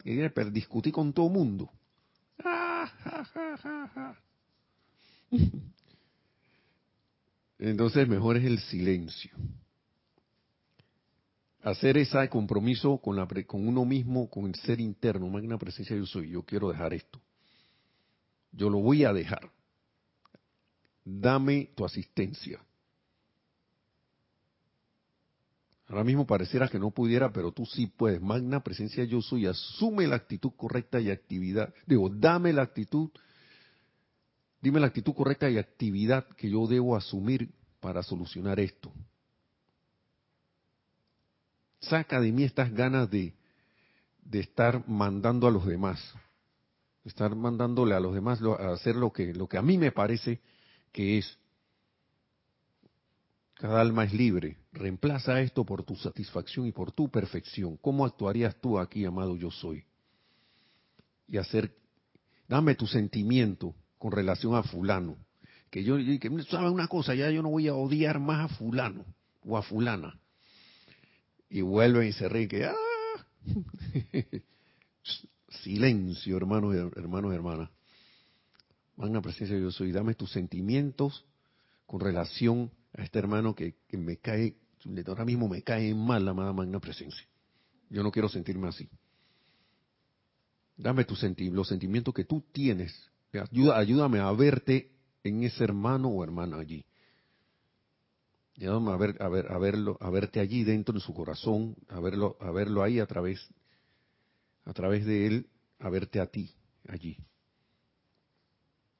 discutir 0.52 0.92
con 0.92 1.12
todo 1.12 1.28
mundo. 1.28 1.70
Entonces 7.58 8.08
mejor 8.08 8.36
es 8.36 8.44
el 8.44 8.58
silencio. 8.60 9.36
Hacer 11.62 11.96
ese 11.98 12.28
compromiso 12.28 12.98
con, 12.98 13.16
la, 13.16 13.26
con 13.46 13.66
uno 13.66 13.84
mismo, 13.84 14.30
con 14.30 14.46
el 14.46 14.54
ser 14.54 14.80
interno, 14.80 15.28
magna 15.28 15.58
presencia 15.58 15.96
yo 15.96 16.06
soy, 16.06 16.30
yo 16.30 16.44
quiero 16.44 16.70
dejar 16.70 16.94
esto. 16.94 17.20
yo 18.52 18.70
lo 18.70 18.78
voy 18.78 19.04
a 19.04 19.12
dejar. 19.12 19.50
Dame 21.04 21.70
tu 21.74 21.84
asistencia. 21.84 22.65
Ahora 25.88 26.02
mismo 26.02 26.26
pareciera 26.26 26.68
que 26.68 26.80
no 26.80 26.90
pudiera, 26.90 27.32
pero 27.32 27.52
tú 27.52 27.64
sí 27.64 27.86
puedes. 27.86 28.20
Magna 28.20 28.60
presencia 28.60 29.04
yo 29.04 29.22
soy. 29.22 29.46
Asume 29.46 30.06
la 30.06 30.16
actitud 30.16 30.52
correcta 30.56 31.00
y 31.00 31.10
actividad. 31.10 31.72
Digo, 31.86 32.08
dame 32.08 32.52
la 32.52 32.62
actitud. 32.62 33.10
Dime 34.60 34.80
la 34.80 34.88
actitud 34.88 35.14
correcta 35.14 35.48
y 35.48 35.58
actividad 35.58 36.26
que 36.36 36.50
yo 36.50 36.66
debo 36.66 36.96
asumir 36.96 37.50
para 37.80 38.02
solucionar 38.02 38.58
esto. 38.58 38.92
Saca 41.78 42.20
de 42.20 42.32
mí 42.32 42.42
estas 42.42 42.72
ganas 42.72 43.08
de, 43.08 43.32
de 44.24 44.40
estar 44.40 44.88
mandando 44.88 45.46
a 45.46 45.52
los 45.52 45.66
demás. 45.66 46.00
De 47.04 47.10
estar 47.10 47.36
mandándole 47.36 47.94
a 47.94 48.00
los 48.00 48.12
demás 48.12 48.40
a 48.42 48.72
hacer 48.72 48.96
lo 48.96 49.12
que, 49.12 49.32
lo 49.32 49.46
que 49.46 49.56
a 49.56 49.62
mí 49.62 49.78
me 49.78 49.92
parece 49.92 50.40
que 50.90 51.18
es. 51.18 51.38
Cada 53.54 53.80
alma 53.80 54.04
es 54.04 54.12
libre. 54.12 54.56
Reemplaza 54.76 55.40
esto 55.40 55.64
por 55.64 55.84
tu 55.84 55.96
satisfacción 55.96 56.66
y 56.66 56.72
por 56.72 56.92
tu 56.92 57.10
perfección. 57.10 57.78
¿Cómo 57.78 58.04
actuarías 58.04 58.54
tú 58.60 58.78
aquí, 58.78 59.06
amado 59.06 59.34
yo 59.36 59.50
soy? 59.50 59.84
Y 61.28 61.38
hacer, 61.38 61.74
dame 62.46 62.74
tu 62.74 62.86
sentimiento 62.86 63.74
con 63.98 64.12
relación 64.12 64.54
a 64.54 64.62
fulano. 64.62 65.16
Que 65.70 65.82
yo, 65.82 65.96
que 65.96 66.30
sabe 66.48 66.68
una 66.68 66.88
cosa, 66.88 67.14
ya 67.14 67.30
yo 67.30 67.42
no 67.42 67.48
voy 67.48 67.68
a 67.68 67.74
odiar 67.74 68.20
más 68.20 68.50
a 68.50 68.54
fulano 68.54 69.06
o 69.44 69.56
a 69.56 69.62
fulana. 69.62 70.20
Y 71.48 71.62
vuelven 71.62 72.08
y 72.08 72.12
se 72.12 72.28
ríen 72.28 72.48
que, 72.48 72.66
¡ah! 72.66 72.74
Silencio, 75.62 76.36
hermanos, 76.36 76.74
hermanos, 76.96 77.32
hermanas. 77.32 77.70
Van 78.96 79.16
a 79.16 79.22
presencia 79.22 79.56
de 79.56 79.62
yo 79.62 79.70
soy. 79.70 79.90
Dame 79.90 80.14
tus 80.14 80.32
sentimientos 80.32 81.24
con 81.86 82.00
relación 82.00 82.70
a 82.92 83.02
este 83.02 83.18
hermano 83.18 83.54
que, 83.54 83.74
me 83.92 84.18
cae, 84.18 84.56
ahora 85.06 85.24
mismo 85.24 85.48
me 85.48 85.62
cae 85.62 85.94
mal 85.94 86.24
la 86.24 86.34
magna 86.34 86.80
presencia. 86.80 87.26
Yo 87.90 88.02
no 88.02 88.10
quiero 88.10 88.28
sentirme 88.28 88.68
así. 88.68 88.88
Dame 90.76 91.04
tus 91.04 91.22
los 91.22 91.68
sentimientos 91.68 92.12
que 92.12 92.24
tú 92.24 92.44
tienes. 92.52 93.10
Ayuda, 93.32 93.78
ayúdame 93.78 94.18
a 94.18 94.30
verte 94.32 94.92
en 95.22 95.42
ese 95.42 95.64
hermano 95.64 96.08
o 96.08 96.22
hermana 96.22 96.58
allí. 96.58 96.84
Ayúdame 98.56 98.92
a, 98.92 98.96
ver, 98.96 99.16
a, 99.20 99.28
ver, 99.28 99.52
a, 99.52 99.58
verlo, 99.58 99.96
a 100.00 100.10
verte 100.10 100.40
allí 100.40 100.64
dentro 100.64 100.94
de 100.94 101.00
su 101.00 101.12
corazón, 101.12 101.76
a 101.88 102.00
verlo, 102.00 102.36
a 102.40 102.50
verlo 102.50 102.82
ahí 102.82 103.00
a 103.00 103.06
través, 103.06 103.46
a 104.64 104.72
través 104.72 105.04
de 105.04 105.26
él, 105.26 105.46
a 105.78 105.90
verte 105.90 106.20
a 106.20 106.26
ti 106.26 106.54
allí. 106.88 107.18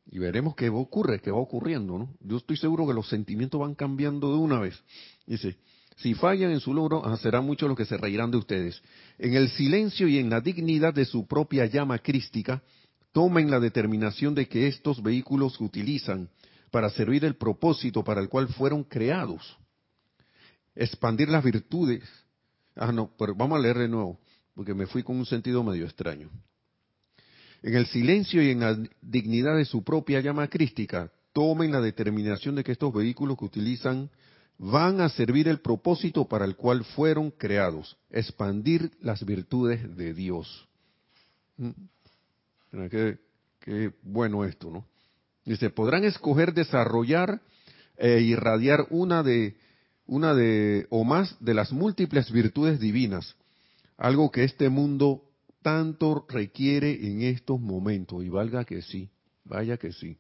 Y 0.07 0.19
veremos 0.19 0.55
qué 0.55 0.69
ocurre, 0.69 1.21
qué 1.21 1.31
va 1.31 1.39
ocurriendo, 1.39 1.99
¿no? 1.99 2.15
Yo 2.21 2.37
estoy 2.37 2.57
seguro 2.57 2.87
que 2.87 2.95
los 2.95 3.09
sentimientos 3.09 3.61
van 3.61 3.75
cambiando 3.75 4.31
de 4.31 4.39
una 4.39 4.61
vez. 4.61 4.81
Dice, 5.27 5.57
si 5.97 6.15
fallan 6.15 6.53
en 6.53 6.61
su 6.61 6.73
logro, 6.73 7.05
ah, 7.05 7.17
será 7.17 7.41
mucho 7.41 7.69
los 7.69 7.77
que 7.77 7.85
se 7.85 7.97
reirán 7.97 8.31
de 8.31 8.37
ustedes. 8.37 8.83
En 9.19 9.35
el 9.35 9.49
silencio 9.51 10.09
y 10.09 10.19
en 10.19 10.31
la 10.31 10.41
dignidad 10.41 10.95
de 10.95 11.05
su 11.05 11.27
propia 11.27 11.67
llama 11.67 11.99
crística, 11.99 12.63
tomen 13.13 13.51
la 13.51 13.61
determinación 13.61 14.35
de 14.35 14.47
que 14.47 14.67
estos 14.67 15.03
vehículos 15.03 15.61
utilizan 15.61 16.29
para 16.71 16.91
servir 16.91 17.25
el 17.25 17.37
propósito 17.37 18.05
para 18.05 18.21
el 18.21 18.29
cual 18.29 18.49
fueron 18.49 18.85
creados. 18.85 19.57
Expandir 20.75 21.29
las 21.29 21.43
virtudes. 21.43 22.03
Ah, 22.75 22.93
no, 22.93 23.11
pero 23.19 23.35
vamos 23.35 23.59
a 23.59 23.63
leer 23.63 23.79
de 23.79 23.89
nuevo, 23.89 24.21
porque 24.55 24.75
me 24.75 24.87
fui 24.87 25.03
con 25.03 25.17
un 25.17 25.25
sentido 25.25 25.65
medio 25.65 25.85
extraño 25.87 26.31
en 27.67 27.75
el 27.75 27.87
silencio 27.87 28.43
y 28.43 28.51
en 28.51 28.61
la 28.61 28.79
dignidad 29.03 29.57
de 29.57 29.65
su 29.65 29.83
propia 29.83 30.21
llama 30.21 30.47
crística, 30.49 31.11
tomen 31.33 31.73
la 31.73 31.81
determinación 31.81 32.55
de 32.55 32.63
que 32.63 32.73
estos 32.73 32.95
vehículos 32.95 33.37
que 33.37 33.45
utilizan 33.45 34.09
van 34.59 35.01
a 35.01 35.09
servir 35.09 35.49
el 35.49 35.61
propósito 35.61 36.27
para 36.27 36.45
el 36.45 36.57
cual 36.57 36.85
fueron 36.85 37.31
creados, 37.31 37.97
expandir 38.11 38.91
las 39.01 39.25
virtudes 39.25 39.97
de 39.97 40.15
Dios. 40.15 40.67
Mm. 41.59 41.71
Qué, 42.91 43.19
qué 43.61 43.93
bueno 44.03 44.45
esto, 44.45 44.71
¿no? 44.71 44.87
Dice, 45.45 45.71
podrán 45.71 46.05
escoger 46.05 46.53
desarrollar 46.53 47.41
e 47.97 48.21
irradiar 48.21 48.87
una 48.91 49.23
de, 49.23 49.57
una 50.07 50.35
de, 50.35 50.87
o 50.91 51.05
más 51.05 51.37
de 51.41 51.55
las 51.55 51.73
múltiples 51.73 52.31
virtudes 52.31 52.81
divinas, 52.81 53.37
algo 53.97 54.31
que 54.31 54.45
este 54.45 54.69
mundo 54.69 55.23
tanto 55.63 56.27
requiere 56.29 57.07
en 57.07 57.23
estos 57.23 57.61
momentos, 57.61 58.25
y 58.25 58.29
valga 58.29 58.65
que 58.65 58.83
sí, 58.83 59.09
vaya 59.45 59.77
que 59.77 59.93
sí. 59.93 60.19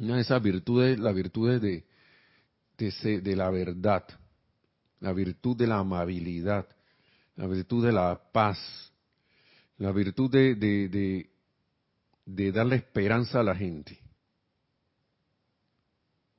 Una 0.00 0.16
de 0.16 0.22
esas 0.22 0.42
virtudes, 0.42 0.98
la 0.98 1.12
virtud 1.12 1.60
de, 1.60 1.84
de, 2.76 3.20
de 3.20 3.36
la 3.36 3.50
verdad, 3.50 4.04
la 5.00 5.12
virtud 5.12 5.56
de 5.56 5.66
la 5.66 5.78
amabilidad, 5.78 6.66
la 7.36 7.46
virtud 7.46 7.84
de 7.84 7.92
la 7.92 8.20
paz, 8.32 8.58
la 9.78 9.92
virtud 9.92 10.30
de, 10.30 10.54
de, 10.54 11.30
de, 12.24 12.52
darle 12.52 12.76
esperanza 12.76 13.40
a 13.40 13.42
la 13.42 13.54
gente, 13.54 13.98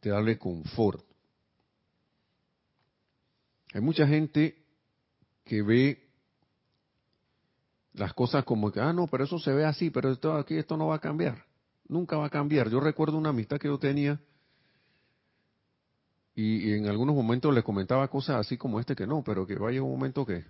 de 0.01 0.09
darle 0.09 0.37
confort. 0.37 1.03
Hay 3.73 3.81
mucha 3.81 4.07
gente 4.07 4.63
que 5.43 5.61
ve 5.61 6.01
las 7.93 8.13
cosas 8.13 8.45
como 8.45 8.71
que, 8.71 8.79
ah, 8.79 8.93
no, 8.93 9.07
pero 9.07 9.25
eso 9.25 9.37
se 9.37 9.51
ve 9.51 9.65
así, 9.65 9.89
pero 9.89 10.11
esto 10.11 10.33
aquí 10.33 10.55
esto 10.55 10.77
no 10.77 10.87
va 10.87 10.95
a 10.95 10.99
cambiar. 10.99 11.45
Nunca 11.87 12.17
va 12.17 12.27
a 12.27 12.29
cambiar. 12.29 12.69
Yo 12.69 12.79
recuerdo 12.79 13.17
una 13.17 13.29
amistad 13.29 13.59
que 13.59 13.67
yo 13.67 13.77
tenía 13.77 14.19
y, 16.35 16.73
en 16.73 16.87
algunos 16.87 17.15
momentos 17.15 17.53
le 17.53 17.63
comentaba 17.63 18.07
cosas 18.09 18.37
así 18.37 18.57
como 18.57 18.79
este 18.79 18.95
que 18.95 19.07
no, 19.07 19.23
pero 19.23 19.47
que 19.47 19.55
vaya 19.55 19.81
un 19.81 19.91
momento 19.91 20.25
que, 20.25 20.43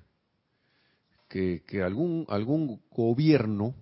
que, 1.30 1.64
que 1.68 1.84
algún, 1.84 2.26
algún 2.30 2.82
gobierno, 2.92 3.76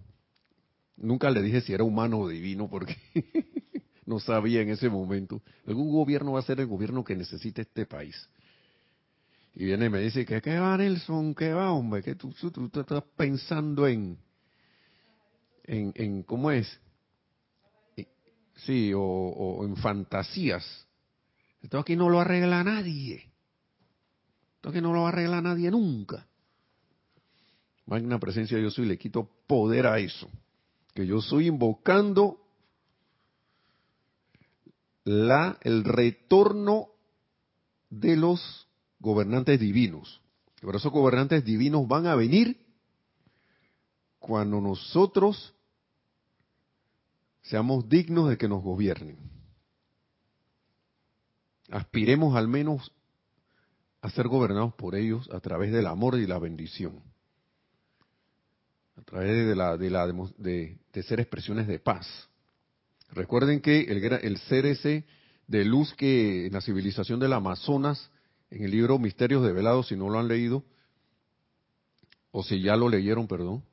nunca 0.97 1.31
le 1.31 1.41
dije 1.41 1.61
si 1.61 1.73
era 1.73 1.83
humano 1.83 2.19
o 2.19 2.27
divino 2.27 2.69
porque 2.69 2.97
no 4.05 4.19
sabía 4.19 4.61
en 4.61 4.69
ese 4.69 4.89
momento, 4.89 5.41
algún 5.65 5.91
gobierno 5.91 6.33
va 6.33 6.39
a 6.39 6.43
ser 6.43 6.59
el 6.59 6.67
gobierno 6.67 7.03
que 7.03 7.15
necesite 7.15 7.61
este 7.61 7.85
país 7.85 8.29
y 9.55 9.65
viene 9.65 9.85
y 9.85 9.89
me 9.89 9.99
dice 9.99 10.25
que 10.25 10.41
qué 10.41 10.57
va 10.57 10.77
Nelson, 10.77 11.35
qué 11.35 11.53
va 11.53 11.71
hombre, 11.71 12.01
que 12.01 12.15
tú, 12.15 12.31
tú, 12.31 12.71
estás 12.73 13.03
pensando 13.15 13.87
en, 13.87 14.17
en, 15.63 15.93
en 15.95 16.23
¿cómo 16.23 16.49
es? 16.49 16.79
Sí, 18.55 18.91
o, 18.95 19.61
en 19.63 19.75
fantasías. 19.77 20.87
Esto 21.63 21.79
aquí 21.79 21.95
no 21.95 22.09
lo 22.09 22.19
arregla 22.19 22.63
nadie. 22.63 23.31
Esto 24.55 24.69
aquí 24.69 24.81
no 24.81 24.93
lo 24.93 25.07
arregla 25.07 25.41
nadie 25.41 25.71
nunca. 25.71 26.27
Magna 27.85 28.19
presencia 28.19 28.59
yo 28.59 28.69
soy, 28.69 28.85
le 28.85 28.97
quito 28.97 29.29
poder 29.47 29.87
a 29.87 29.97
eso. 29.97 30.29
Que 30.93 31.07
yo 31.07 31.21
soy 31.21 31.47
invocando 31.47 32.37
la, 35.05 35.57
el 35.61 35.83
retorno 35.83 36.89
de 37.89 38.17
los 38.17 38.67
gobernantes 38.99 39.59
divinos. 39.59 40.21
Pero 40.59 40.77
esos 40.77 40.91
gobernantes 40.91 41.43
divinos 41.43 41.87
van 41.87 42.07
a 42.07 42.15
venir 42.15 42.57
cuando 44.19 44.61
nosotros 44.61 45.53
seamos 47.41 47.87
dignos 47.87 48.29
de 48.29 48.37
que 48.37 48.47
nos 48.47 48.63
gobiernen. 48.63 49.32
Aspiremos 51.73 52.35
al 52.35 52.47
menos 52.47 52.91
a 54.01 54.09
ser 54.11 54.27
gobernados 54.27 54.75
por 54.75 54.95
ellos 54.95 55.27
a 55.31 55.39
través 55.39 55.71
del 55.71 55.87
amor 55.87 56.19
y 56.19 56.27
la 56.27 56.37
bendición. 56.37 57.01
A 58.95 59.01
través 59.01 59.47
de, 59.47 59.55
la, 59.55 59.75
de, 59.75 59.89
la, 59.89 60.05
de, 60.05 60.77
ser 61.01 61.19
expresiones 61.19 61.67
de 61.67 61.79
paz. 61.79 62.29
Recuerden 63.09 63.59
que 63.59 63.81
el, 63.81 64.03
el 64.03 64.37
ser 64.37 64.67
ese 64.67 65.05
de 65.47 65.65
luz 65.65 65.95
que 65.95 66.45
en 66.45 66.53
la 66.53 66.61
civilización 66.61 67.19
del 67.19 67.33
Amazonas 67.33 68.11
en 68.51 68.65
el 68.65 68.69
libro 68.69 68.99
Misterios 68.99 69.43
de 69.43 69.51
Velado, 69.51 69.81
si 69.81 69.95
no 69.95 70.09
lo 70.09 70.19
han 70.19 70.27
leído, 70.27 70.63
o 72.31 72.43
si 72.43 72.61
ya 72.61 72.75
lo 72.75 72.87
leyeron, 72.87 73.27
perdón. 73.27 73.63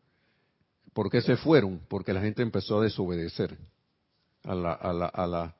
¿Por 0.94 1.10
qué 1.10 1.20
se 1.20 1.36
fueron? 1.36 1.82
Porque 1.86 2.14
la 2.14 2.22
gente 2.22 2.40
empezó 2.40 2.80
a 2.80 2.84
desobedecer 2.84 3.58
a 4.44 4.54
la, 4.54 5.54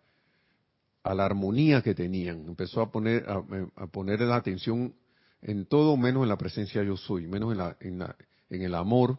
a 1.03 1.15
la 1.15 1.25
armonía 1.25 1.83
que 1.83 1.95
tenían. 1.95 2.47
Empezó 2.47 2.83
a 2.83 2.91
poner, 2.91 3.27
a, 3.29 3.87
poner 3.87 4.21
la 4.21 4.37
atención 4.37 4.95
en 5.43 5.67
todo 5.67 5.97
menos 5.97 6.23
en 6.23 6.29
la 6.29 6.37
presencia 6.37 6.83
yo 6.83 6.97
soy, 6.97 7.27
menos 7.27 7.53
en, 7.53 7.59
la, 7.59 7.77
en, 7.81 7.99
la, 7.99 8.17
en 8.51 8.63
el 8.63 8.75
amor, 8.75 9.19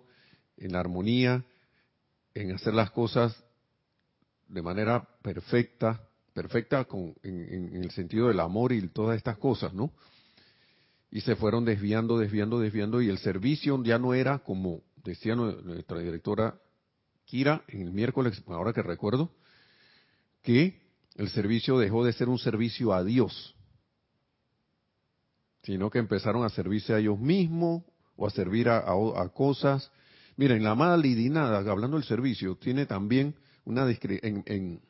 en 0.58 0.74
la 0.74 0.80
armonía, 0.80 1.44
en 2.34 2.52
hacer 2.52 2.74
las 2.74 2.92
cosas 2.92 3.44
de 4.48 4.62
manera 4.62 5.08
perfecta, 5.22 6.08
perfecta 6.34 6.86
con, 6.86 7.16
en, 7.24 7.76
el 7.76 7.92
sentido 7.92 8.28
del 8.28 8.40
amor 8.40 8.72
y 8.74 8.88
todas 8.90 9.18
estas 9.18 9.38
cosas, 9.38 9.74
¿no? 9.74 9.92
Y 11.10 11.22
se 11.22 11.36
fueron 11.36 11.66
desviando, 11.66 12.18
desviando, 12.18 12.60
desviando, 12.60 13.02
y 13.02 13.10
el 13.10 13.18
servicio 13.18 13.82
ya 13.84 13.98
no 13.98 14.14
era 14.14 14.40
como 14.40 14.82
decía 15.04 15.36
nuestra 15.36 16.00
directora 16.00 16.56
Kira, 17.26 17.64
en 17.68 17.82
el 17.82 17.92
miércoles, 17.92 18.42
ahora 18.48 18.74
que 18.74 18.82
recuerdo, 18.82 19.32
que 20.42 20.81
el 21.16 21.30
servicio 21.30 21.78
dejó 21.78 22.06
de 22.06 22.14
ser 22.14 22.30
un 22.30 22.40
servicio 22.40 22.94
a 22.94 23.04
Dios, 23.04 23.56
sino 25.64 25.90
que 25.90 26.00
empezaron 26.00 26.44
a 26.44 26.50
servirse 26.50 26.94
a 26.94 27.00
ellos 27.00 27.20
mismos 27.20 27.84
o 28.16 28.28
a 28.28 28.30
servir 28.30 28.70
a, 28.70 28.84
cosas. 29.34 29.92
Miren, 30.38 30.64
la 30.64 30.72
amada 30.72 30.98
Lidinada, 30.98 31.60
hablando 31.70 31.98
del 31.98 32.06
servicio, 32.06 32.56
tiene 32.56 32.86
también 32.86 33.36
una 33.66 33.88
en, 33.90 34.44
en, 34.46 34.82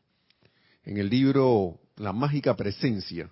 en 0.83 0.97
el 0.97 1.09
libro 1.09 1.79
La 1.97 2.13
mágica 2.13 2.55
presencia. 2.55 3.29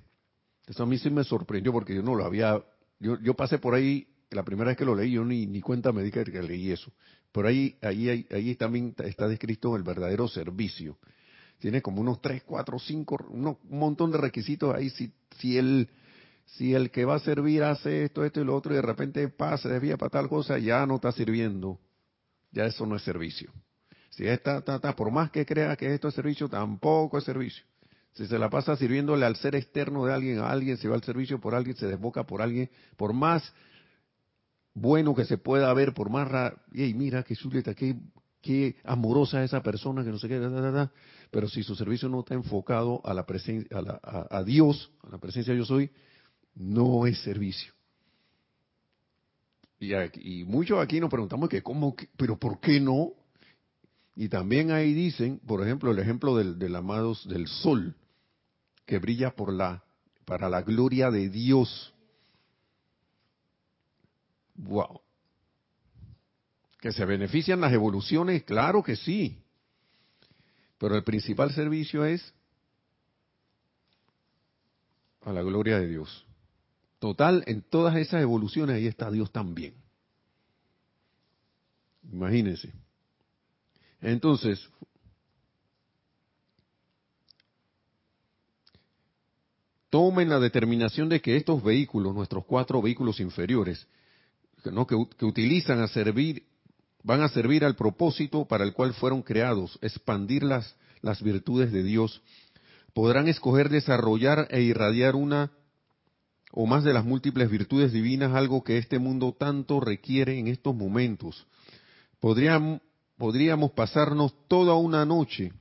Eso 0.68 0.84
a 0.84 0.86
mí 0.86 0.98
sí 0.98 1.10
me 1.10 1.24
sorprendió 1.24 1.72
porque 1.72 1.96
yo 1.96 2.04
no 2.04 2.16
lo 2.16 2.26
había, 2.26 2.64
yo, 3.00 3.20
yo 3.20 3.34
pasé 3.34 3.58
por 3.58 3.74
ahí, 3.74 4.08
la 4.30 4.44
primera 4.44 4.70
vez 4.70 4.78
que 4.78 4.86
lo 4.86 4.96
leí, 4.96 5.12
yo 5.12 5.26
ni, 5.26 5.48
ni 5.48 5.62
cuenta 5.62 5.92
me 5.92 6.04
di 6.04 6.12
que, 6.12 6.24
leí 6.26 6.72
eso. 6.72 6.92
Pero 7.32 7.48
ahí, 7.48 7.78
ahí, 7.82 8.28
ahí 8.30 8.56
también 8.56 8.94
está 9.04 9.28
descrito 9.28 9.76
el 9.76 9.84
verdadero 9.84 10.28
servicio. 10.28 10.98
Tiene 11.60 11.82
como 11.82 12.02
unos 12.02 12.22
tres, 12.22 12.44
cuatro, 12.44 12.80
cinco, 12.80 13.18
un 13.30 13.58
montón 13.70 14.12
de 14.12 14.18
requisitos 14.18 14.74
ahí. 14.74 14.90
Si, 14.90 15.12
si 15.38 15.58
el, 15.58 15.90
si 16.46 16.74
el 16.74 16.90
que 16.90 17.06
va 17.06 17.16
a 17.16 17.20
servir 17.20 17.64
hace 17.64 18.06
esto, 18.06 18.24
esto 18.24 18.42
y 18.42 18.46
lo 18.46 18.56
otro, 18.56 18.74
y 18.74 18.78
de 18.78 18.82
repente 18.82 19.28
pasa, 19.28 19.70
desvía 19.70 19.98
para 19.98 20.10
tal 20.10 20.30
cosa, 20.30 20.58
ya 20.58 20.86
no 20.86 20.96
está 20.96 21.12
sirviendo. 21.12 21.80
Ya 22.52 22.66
eso 22.66 22.86
no 22.86 22.96
es 22.96 23.04
servicio. 23.04 23.52
Si 24.10 24.26
está, 24.26 24.58
está, 24.58 24.76
está, 24.76 24.96
por 24.96 25.12
más 25.12 25.32
que 25.32 25.46
crea 25.46 25.76
que 25.76 25.94
esto 25.94 26.08
es 26.08 26.16
servicio, 26.16 26.50
tampoco 26.50 27.18
es 27.18 27.24
servicio. 27.24 27.64
Si 28.14 28.26
se 28.26 28.40
la 28.40 28.50
pasa 28.50 28.76
sirviéndole 28.76 29.26
al 29.26 29.36
ser 29.36 29.56
externo 29.56 30.06
de 30.06 30.14
alguien, 30.14 30.40
a 30.40 30.50
alguien, 30.50 30.78
se 30.78 30.88
va 30.88 30.96
al 30.96 31.04
servicio 31.04 31.40
por 31.40 31.56
alguien, 31.56 31.76
se 31.76 31.88
desboca 31.88 32.26
por 32.26 32.42
alguien, 32.42 32.70
por 32.98 33.14
más 33.14 33.54
bueno 34.74 35.14
que 35.16 35.26
se 35.26 35.38
pueda 35.38 35.74
ver, 35.74 35.94
por 35.94 36.10
más 36.10 36.28
raro, 36.28 36.58
y 36.74 36.94
mira 36.94 37.24
qué 37.24 37.36
chuleta, 37.36 37.74
qué, 37.74 37.96
qué 38.42 38.78
amorosa 38.84 39.44
esa 39.44 39.62
persona, 39.62 40.04
que 40.04 40.10
no 40.10 40.18
sé 40.18 40.28
qué, 40.28 40.40
pero 41.32 41.48
si 41.48 41.64
su 41.64 41.76
servicio 41.76 42.10
no 42.10 42.22
está 42.22 42.34
enfocado 42.34 43.02
a 43.06 43.14
la 43.14 43.26
presencia, 43.26 43.70
a, 44.04 44.38
a 44.38 44.44
Dios, 44.44 44.92
a 45.04 45.10
la 45.10 45.18
presencia 45.20 45.54
yo 45.54 45.66
soy, 45.66 45.92
no 46.56 47.06
es 47.06 47.20
servicio. 47.20 47.74
Y, 49.80 49.94
y 49.94 50.44
muchos 50.44 50.80
aquí 50.80 51.00
nos 51.00 51.10
preguntamos 51.10 51.50
que 51.50 51.62
cómo, 51.64 51.96
pero 52.18 52.38
¿por 52.38 52.60
qué 52.60 52.80
no? 52.80 53.14
Y 54.16 54.28
también 54.28 54.72
ahí 54.72 54.94
dicen, 54.94 55.40
por 55.40 55.64
ejemplo, 55.64 55.92
el 55.92 56.00
ejemplo 56.00 56.36
del, 56.36 56.60
del 56.60 56.76
amados 56.76 57.26
del 57.28 57.48
sol, 57.48 57.96
que 58.86 59.00
brilla 59.00 59.34
por 59.34 59.54
la, 59.54 59.84
para 60.26 60.50
la 60.50 60.62
gloria 60.62 61.10
de 61.10 61.30
Dios. 61.30 61.94
Wow. 64.56 65.00
Que 66.82 66.92
se 66.92 67.06
benefician 67.06 67.62
las 67.62 67.72
evoluciones, 67.72 68.44
claro 68.44 68.84
que 68.84 68.98
sí. 68.98 69.42
Pero 70.80 70.96
el 70.96 71.04
principal 71.04 71.52
servicio 71.52 72.06
es 72.06 72.34
a 75.22 75.34
la 75.34 75.44
gloria 75.44 75.78
de 75.78 75.88
Dios. 75.88 76.26
Total, 77.00 77.44
en 77.48 77.62
todas 77.62 77.96
esas 77.98 78.22
evoluciones 78.22 78.78
ahí 78.78 78.88
está 78.88 79.12
Dios 79.12 79.32
también. 79.32 79.74
Imagínense. 82.12 82.74
Entonces, 84.02 84.70
tomen 89.90 90.30
la 90.30 90.40
determinación 90.40 91.10
de 91.10 91.22
que 91.22 91.36
estos 91.36 91.62
vehículos, 91.62 92.16
nuestros 92.16 92.46
cuatro 92.46 92.82
vehículos 92.82 93.20
inferiores, 93.20 93.86
¿no? 94.66 94.88
que, 94.88 94.96
que, 95.18 95.26
utilizan 95.26 95.80
a 95.82 95.88
servir, 95.88 96.44
van 97.04 97.22
a 97.22 97.30
servir 97.30 97.64
al 97.64 97.76
propósito 97.76 98.46
para 98.46 98.64
el 98.64 98.74
cual 98.74 98.94
fueron 98.94 99.22
creados, 99.22 99.80
expandir 99.82 100.44
las, 100.44 100.76
virtudes 101.22 101.72
de 101.72 101.84
Dios, 101.84 102.22
podrán 102.94 103.28
escoger 103.28 103.70
desarrollar 103.70 104.48
e 104.52 104.62
irradiar 104.62 105.16
una 105.16 105.52
o 106.52 106.66
más 106.66 106.84
de 106.84 106.94
las 106.94 107.06
múltiples 107.06 107.50
virtudes 107.50 107.94
divinas, 107.94 108.34
algo 108.34 108.64
que 108.64 108.78
este 108.78 108.98
mundo 108.98 109.36
tanto 109.38 109.80
requiere 109.80 110.40
en 110.40 110.48
estos 110.48 110.76
momentos. 110.76 111.46
Podríamos, 112.20 112.82
podríamos 113.18 113.72
pasarnos 113.72 114.34
toda 114.48 114.74
una 114.74 115.06
noche 115.06 115.54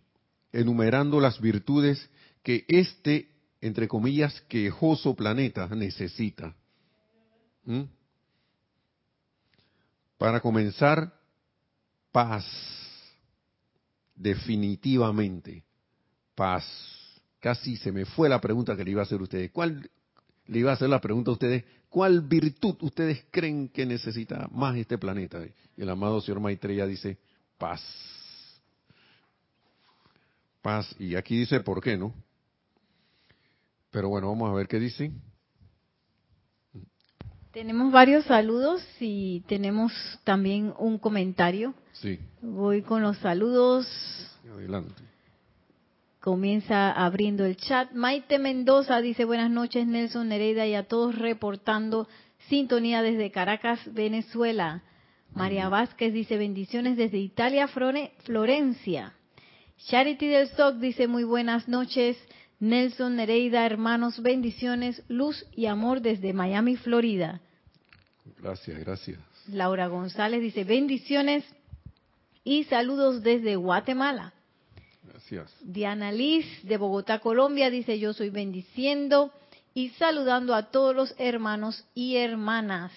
enumerando 0.51 1.21
las 1.21 1.41
virtudes 1.41 2.09
que 2.43 2.65
este, 2.69 3.29
entre 3.61 3.87
comillas, 3.87 4.41
quejoso 4.49 5.15
planeta 5.15 5.69
necesita. 5.69 6.57
¿Mm? 7.65 7.83
Para 10.17 10.41
comenzar, 10.41 11.18
paz. 12.13 12.45
Definitivamente, 14.15 15.65
paz. 16.35 16.65
Casi 17.41 17.77
se 17.77 17.93
me 17.93 18.05
fue 18.05 18.29
la 18.29 18.41
pregunta 18.41 18.77
que 18.77 18.85
le 18.85 18.91
iba 18.91 19.03
a 19.03 19.05
hacer 19.05 19.21
a 19.21 19.23
ustedes. 19.23 19.51
¿Cuál 19.53 19.89
le 20.49 20.59
iba 20.59 20.71
a 20.71 20.75
hacer 20.75 20.89
la 20.89 21.01
pregunta 21.01 21.31
a 21.31 21.35
ustedes, 21.35 21.65
¿cuál 21.89 22.23
virtud 22.23 22.77
ustedes 22.81 23.25
creen 23.31 23.69
que 23.69 23.87
necesita 23.87 24.49
más 24.51 24.77
este 24.77 24.99
planeta? 24.99 25.41
Y 25.77 25.83
el 25.83 25.89
amado 25.91 26.21
señor 26.21 26.41
Maitreya 26.41 26.87
dice, 26.87 27.19
paz. 27.59 27.83
Paz. 30.63 30.95
Y 30.99 31.15
aquí 31.15 31.39
dice 31.39 31.61
por 31.61 31.83
qué, 31.83 31.97
¿no? 31.97 32.15
Pero 33.91 34.09
bueno, 34.09 34.29
vamos 34.29 34.51
a 34.51 34.55
ver 34.55 34.67
qué 34.67 34.79
dice. 34.79 35.13
Tenemos 37.53 37.93
varios 37.93 38.25
saludos 38.25 38.83
y 39.01 39.41
tenemos 39.49 39.93
también 40.25 40.73
un 40.79 40.99
comentario. 40.99 41.75
Sí. 42.01 42.19
Voy 42.43 42.83
con 42.83 43.03
los 43.03 43.19
saludos. 43.19 43.87
Adelante. 44.53 45.03
Comienza 46.21 46.93
abriendo 46.93 47.45
el 47.45 47.57
chat. 47.57 47.93
Maite 47.93 48.39
Mendoza 48.39 49.01
dice 49.01 49.25
buenas 49.25 49.51
noches 49.51 49.87
Nelson 49.87 50.29
Nereida 50.29 50.67
y 50.67 50.75
a 50.75 50.85
todos 50.85 51.17
reportando 51.17 52.09
sintonía 52.49 53.03
desde 53.03 53.31
Caracas, 53.31 53.81
Venezuela. 53.93 54.83
María 55.35 55.69
Vázquez 55.69 56.13
dice 56.13 56.39
bendiciones 56.39 56.97
desde 56.97 57.19
Italia, 57.19 57.69
Florencia. 57.69 59.15
Charity 59.87 60.27
del 60.27 60.49
SOC 60.49 60.77
dice 60.77 61.07
muy 61.07 61.25
buenas 61.25 61.69
noches. 61.69 62.17
Nelson 62.61 63.17
Nereida, 63.17 63.65
hermanos, 63.65 64.21
bendiciones, 64.21 65.03
luz 65.09 65.47
y 65.55 65.67
amor 65.67 66.01
desde 66.01 66.33
Miami, 66.33 66.77
Florida. 66.77 67.41
Gracias, 68.41 68.79
gracias. 68.81 69.19
Laura 69.49 69.87
González 69.87 70.41
dice 70.41 70.65
bendiciones 70.65 71.45
y 72.49 72.65
saludos 72.65 73.23
desde 73.23 73.57
Guatemala. 73.57 74.33
Diana 75.61 76.11
Liz 76.11 76.47
de 76.63 76.79
Bogotá, 76.79 77.19
Colombia, 77.19 77.69
dice 77.69 77.99
yo 77.99 78.15
soy 78.15 78.31
bendiciendo 78.31 79.31
y 79.75 79.91
saludando 79.91 80.55
a 80.55 80.71
todos 80.71 80.97
los 80.97 81.15
hermanos 81.19 81.85
y 81.95 82.17
hermanas. 82.17 82.91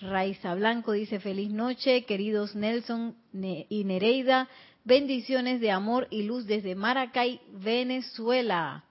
Raiza 0.00 0.56
Blanco 0.56 0.90
dice 0.90 1.20
feliz 1.20 1.50
noche, 1.50 2.04
queridos 2.04 2.56
Nelson 2.56 3.14
y 3.32 3.84
Nereida, 3.84 4.48
bendiciones 4.82 5.60
de 5.60 5.70
amor 5.70 6.08
y 6.10 6.24
luz 6.24 6.44
desde 6.46 6.74
Maracay, 6.74 7.40
Venezuela. 7.52 8.82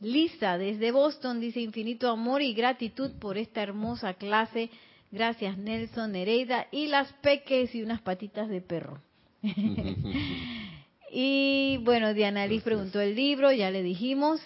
Lisa 0.00 0.58
desde 0.58 0.90
Boston 0.90 1.38
dice 1.38 1.60
infinito 1.60 2.10
amor 2.10 2.42
y 2.42 2.54
gratitud 2.54 3.12
por 3.20 3.38
esta 3.38 3.62
hermosa 3.62 4.14
clase. 4.14 4.68
Gracias 5.10 5.56
Nelson, 5.56 6.12
Nereida 6.12 6.66
y 6.70 6.86
las 6.88 7.12
peques 7.14 7.74
y 7.74 7.82
unas 7.82 8.00
patitas 8.02 8.48
de 8.48 8.60
perro. 8.60 9.00
Y 11.18 11.78
bueno, 11.78 12.14
Diana 12.14 12.46
Liz 12.46 12.62
preguntó 12.62 13.00
el 13.00 13.14
libro, 13.14 13.52
ya 13.52 13.70
le 13.70 13.82
dijimos. 13.82 14.40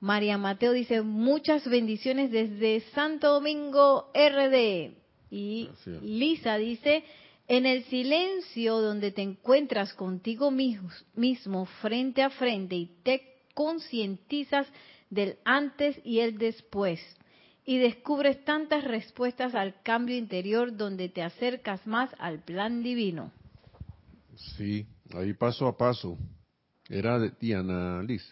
María 0.00 0.38
Mateo 0.38 0.72
dice 0.72 1.02
muchas 1.02 1.68
bendiciones 1.68 2.30
desde 2.30 2.80
Santo 2.94 3.32
Domingo 3.32 4.10
RD. 4.14 4.92
Y 5.30 5.68
Lisa 6.00 6.56
dice, 6.56 7.04
en 7.48 7.66
el 7.66 7.84
silencio 7.84 8.78
donde 8.78 9.10
te 9.10 9.22
encuentras 9.22 9.92
contigo 9.92 10.50
mismo 10.50 11.66
frente 11.82 12.22
a 12.22 12.30
frente 12.30 12.76
y 12.76 12.86
te 13.02 13.22
concientizas 13.54 14.66
del 15.10 15.36
antes 15.44 16.00
y 16.04 16.20
el 16.20 16.38
después 16.38 17.00
y 17.68 17.76
descubres 17.76 18.42
tantas 18.46 18.82
respuestas 18.82 19.54
al 19.54 19.82
cambio 19.82 20.16
interior 20.16 20.74
donde 20.74 21.10
te 21.10 21.22
acercas 21.22 21.86
más 21.86 22.08
al 22.18 22.38
plan 22.38 22.82
divino. 22.82 23.30
Sí, 24.56 24.86
Ahí 25.12 25.34
paso 25.34 25.66
a 25.66 25.76
paso. 25.76 26.16
Era 26.88 27.18
de 27.18 27.30
Diana 27.38 28.02
Liz. 28.02 28.24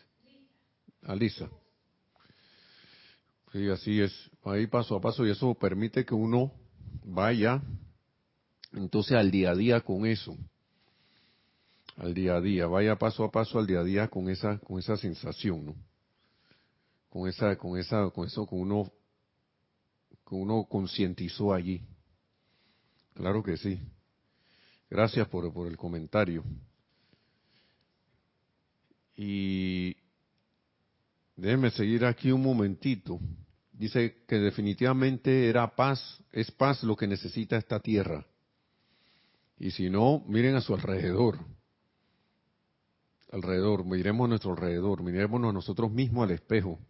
Alisa. 1.03 1.51
Sí, 3.53 3.69
así 3.69 4.01
es. 4.01 4.31
Ahí 4.43 4.67
paso 4.69 4.97
a 4.97 5.03
paso 5.03 5.27
y 5.27 5.31
eso 5.33 5.53
permite 5.53 6.07
que 6.07 6.15
uno 6.15 6.51
vaya 7.05 7.61
entonces 8.73 9.19
al 9.19 9.31
día 9.31 9.51
a 9.51 9.55
día 9.55 9.83
con 9.83 10.07
eso. 10.07 10.35
Al 11.99 12.15
día 12.15 12.37
a 12.37 12.41
día, 12.41 12.69
vaya 12.69 12.97
paso 12.97 13.23
a 13.23 13.31
paso 13.31 13.59
al 13.59 13.67
día 13.67 13.81
a 13.81 13.85
día 13.85 14.09
con 14.09 14.31
esa 14.31 14.59
con 14.61 14.79
esa 14.79 14.97
sensación, 14.97 15.67
¿no? 15.67 15.75
Con 17.11 17.29
esa 17.29 17.57
con 17.57 17.79
esa 17.79 18.09
con 18.09 18.27
eso 18.27 18.47
con 18.47 18.61
uno 18.61 18.91
con 20.27 20.41
uno 20.41 20.67
concientizó 20.69 21.55
allí. 21.55 21.81
Claro 23.15 23.45
que 23.45 23.57
sí. 23.57 23.81
Gracias 24.91 25.29
por, 25.29 25.53
por 25.53 25.69
el 25.69 25.77
comentario. 25.77 26.43
Y 29.15 29.97
déjenme 31.37 31.71
seguir 31.71 32.05
aquí 32.05 32.33
un 32.33 32.43
momentito. 32.43 33.21
Dice 33.71 34.25
que 34.27 34.41
definitivamente 34.41 35.49
era 35.49 35.77
paz, 35.77 36.21
es 36.33 36.51
paz 36.51 36.83
lo 36.83 36.97
que 36.97 37.07
necesita 37.07 37.57
esta 37.57 37.79
tierra. 37.79 38.27
Y 39.61 39.71
si 39.71 39.89
no, 39.89 40.25
miren 40.27 40.57
a 40.57 40.61
su 40.61 40.75
alrededor. 40.75 41.39
Alrededor, 43.31 43.85
miremos 43.85 44.25
a 44.25 44.29
nuestro 44.29 44.51
alrededor, 44.51 45.05
miremos 45.05 45.41
a 45.45 45.53
nosotros 45.53 45.93
mismos 45.93 46.25
al 46.25 46.33
espejo. 46.33 46.81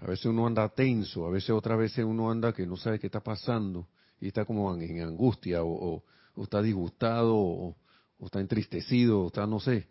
A 0.00 0.06
veces 0.06 0.26
uno 0.26 0.46
anda 0.46 0.68
tenso, 0.68 1.26
a 1.26 1.30
veces 1.30 1.50
otra 1.50 1.76
vez 1.76 1.96
uno 1.98 2.30
anda 2.30 2.52
que 2.52 2.66
no 2.66 2.76
sabe 2.76 2.98
qué 2.98 3.06
está 3.06 3.20
pasando 3.20 3.88
y 4.20 4.28
está 4.28 4.44
como 4.44 4.74
en, 4.74 5.02
angustia 5.02 5.62
o, 5.62 6.02
está 6.36 6.60
disgustado 6.60 7.36
o, 7.36 7.76
está 8.20 8.40
entristecido, 8.40 9.22
o 9.22 9.26
está 9.28 9.46
no 9.46 9.60
sé, 9.60 9.86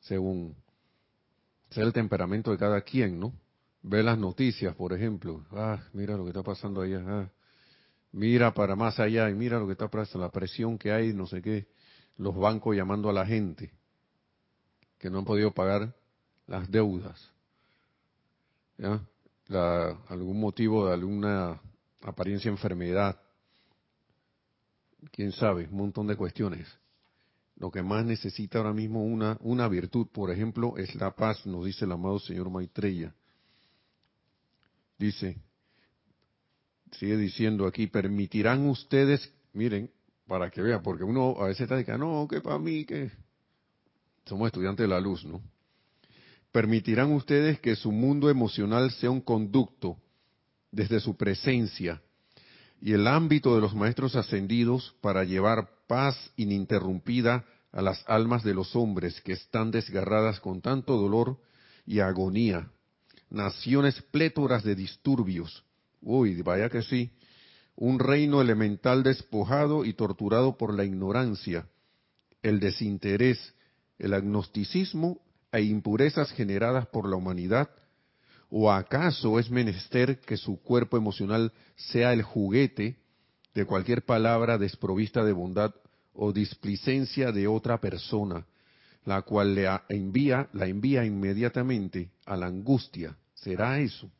según 0.00 0.54
sea 1.70 1.84
el 1.84 1.92
temperamento 1.92 2.50
de 2.50 2.58
cada 2.58 2.80
quien, 2.82 3.18
¿no? 3.18 3.32
Ve 3.82 4.02
las 4.02 4.18
noticias, 4.18 4.74
por 4.74 4.92
ejemplo, 4.92 5.44
ah, 5.52 5.80
mira 5.92 6.16
lo 6.16 6.24
que 6.24 6.30
está 6.30 6.42
pasando 6.42 6.80
allá, 6.80 7.02
ah, 7.06 7.30
mira 8.12 8.52
para 8.52 8.76
más 8.76 8.98
allá 8.98 9.30
y 9.30 9.34
mira 9.34 9.58
lo 9.58 9.66
que 9.66 9.72
está 9.72 9.88
pasando, 9.88 10.26
la 10.26 10.32
presión 10.32 10.78
que 10.78 10.92
hay, 10.92 11.12
no 11.12 11.26
sé 11.26 11.42
qué, 11.42 11.68
los 12.16 12.34
bancos 12.34 12.74
llamando 12.74 13.08
a 13.08 13.12
la 13.12 13.26
gente 13.26 13.72
que 14.98 15.10
no 15.10 15.18
han 15.18 15.24
podido 15.24 15.52
pagar 15.52 15.94
las 16.46 16.70
deudas. 16.70 17.30
¿Ya? 18.78 19.00
Algún 19.48 20.40
motivo 20.40 20.86
de 20.86 20.94
alguna 20.94 21.60
apariencia 22.02 22.50
enfermedad, 22.50 23.20
quién 25.12 25.32
sabe, 25.32 25.68
un 25.70 25.76
montón 25.76 26.06
de 26.06 26.16
cuestiones. 26.16 26.66
Lo 27.56 27.70
que 27.70 27.82
más 27.82 28.04
necesita 28.04 28.58
ahora 28.58 28.72
mismo 28.72 29.04
una, 29.04 29.38
una 29.40 29.68
virtud, 29.68 30.08
por 30.12 30.30
ejemplo, 30.30 30.76
es 30.76 30.94
la 30.94 31.14
paz, 31.14 31.46
nos 31.46 31.64
dice 31.64 31.84
el 31.84 31.92
amado 31.92 32.18
señor 32.18 32.50
Maitreya. 32.50 33.14
Dice, 34.98 35.38
sigue 36.92 37.16
diciendo 37.16 37.66
aquí, 37.66 37.86
permitirán 37.86 38.66
ustedes, 38.68 39.32
miren, 39.52 39.90
para 40.26 40.50
que 40.50 40.60
vean, 40.60 40.82
porque 40.82 41.04
uno 41.04 41.36
a 41.38 41.46
veces 41.46 41.62
está 41.62 41.76
diciendo, 41.76 42.06
no, 42.06 42.28
que 42.28 42.40
para 42.40 42.58
mí, 42.58 42.84
que 42.84 43.10
somos 44.26 44.46
estudiantes 44.46 44.84
de 44.84 44.88
la 44.88 45.00
luz, 45.00 45.24
¿no? 45.24 45.42
Permitirán 46.52 47.12
ustedes 47.12 47.60
que 47.60 47.76
su 47.76 47.92
mundo 47.92 48.30
emocional 48.30 48.90
sea 48.92 49.10
un 49.10 49.20
conducto 49.20 49.98
desde 50.70 51.00
su 51.00 51.16
presencia 51.16 52.02
y 52.80 52.92
el 52.92 53.06
ámbito 53.06 53.54
de 53.54 53.60
los 53.60 53.74
maestros 53.74 54.16
ascendidos 54.16 54.94
para 55.00 55.24
llevar 55.24 55.70
paz 55.86 56.16
ininterrumpida 56.36 57.44
a 57.72 57.82
las 57.82 58.02
almas 58.08 58.42
de 58.42 58.54
los 58.54 58.74
hombres 58.76 59.20
que 59.22 59.32
están 59.32 59.70
desgarradas 59.70 60.40
con 60.40 60.60
tanto 60.60 60.96
dolor 60.96 61.38
y 61.86 62.00
agonía. 62.00 62.70
Naciones 63.30 64.00
plétoras 64.10 64.64
de 64.64 64.74
disturbios. 64.74 65.64
Uy, 66.00 66.40
vaya 66.42 66.68
que 66.68 66.82
sí. 66.82 67.10
Un 67.74 67.98
reino 67.98 68.40
elemental 68.40 69.02
despojado 69.02 69.84
y 69.84 69.92
torturado 69.92 70.56
por 70.56 70.74
la 70.74 70.84
ignorancia, 70.84 71.66
el 72.42 72.60
desinterés, 72.60 73.54
el 73.98 74.14
agnosticismo 74.14 75.20
e 75.58 75.64
impurezas 75.64 76.30
generadas 76.32 76.86
por 76.86 77.08
la 77.08 77.16
humanidad? 77.16 77.70
¿O 78.50 78.70
acaso 78.70 79.38
es 79.38 79.50
menester 79.50 80.20
que 80.20 80.36
su 80.36 80.60
cuerpo 80.62 80.96
emocional 80.96 81.52
sea 81.74 82.12
el 82.12 82.22
juguete 82.22 82.96
de 83.54 83.64
cualquier 83.64 84.04
palabra 84.04 84.58
desprovista 84.58 85.24
de 85.24 85.32
bondad 85.32 85.74
o 86.14 86.32
displicencia 86.32 87.32
de 87.32 87.48
otra 87.48 87.80
persona, 87.80 88.46
la 89.04 89.22
cual 89.22 89.54
le 89.54 89.68
envía, 89.88 90.48
la 90.52 90.66
envía 90.66 91.04
inmediatamente 91.04 92.10
a 92.24 92.36
la 92.36 92.46
angustia? 92.46 93.16
¿Será 93.34 93.80
eso? 93.80 94.10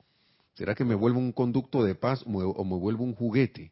¿Será 0.54 0.74
que 0.74 0.84
me 0.84 0.94
vuelvo 0.94 1.18
un 1.18 1.32
conducto 1.32 1.84
de 1.84 1.94
paz 1.94 2.24
o 2.26 2.64
me 2.64 2.76
vuelvo 2.76 3.04
un 3.04 3.14
juguete? 3.14 3.70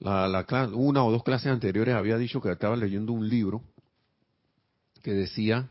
La, 0.00 0.44
una 0.74 1.04
o 1.04 1.10
dos 1.10 1.24
clases 1.24 1.48
anteriores 1.48 1.94
había 1.94 2.18
dicho 2.18 2.40
que 2.40 2.52
estaba 2.52 2.76
leyendo 2.76 3.12
un 3.12 3.28
libro 3.28 3.62
que 5.08 5.14
decía 5.14 5.70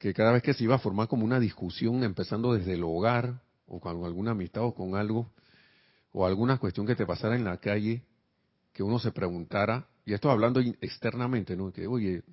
que 0.00 0.12
cada 0.12 0.32
vez 0.32 0.42
que 0.42 0.52
se 0.52 0.64
iba 0.64 0.74
a 0.74 0.80
formar 0.80 1.06
como 1.06 1.24
una 1.24 1.38
discusión, 1.38 2.02
empezando 2.02 2.54
desde 2.54 2.72
el 2.72 2.82
hogar, 2.82 3.40
o 3.68 3.78
con 3.78 4.04
alguna 4.04 4.32
amistad 4.32 4.64
o 4.64 4.74
con 4.74 4.96
algo, 4.96 5.30
o 6.10 6.26
alguna 6.26 6.58
cuestión 6.58 6.88
que 6.88 6.96
te 6.96 7.06
pasara 7.06 7.36
en 7.36 7.44
la 7.44 7.58
calle, 7.58 8.02
que 8.72 8.82
uno 8.82 8.98
se 8.98 9.12
preguntara, 9.12 9.86
y 10.04 10.12
esto 10.12 10.28
hablando 10.28 10.58
externamente, 10.58 11.54
¿no? 11.54 11.72
Que, 11.72 11.86
oye, 11.86 12.24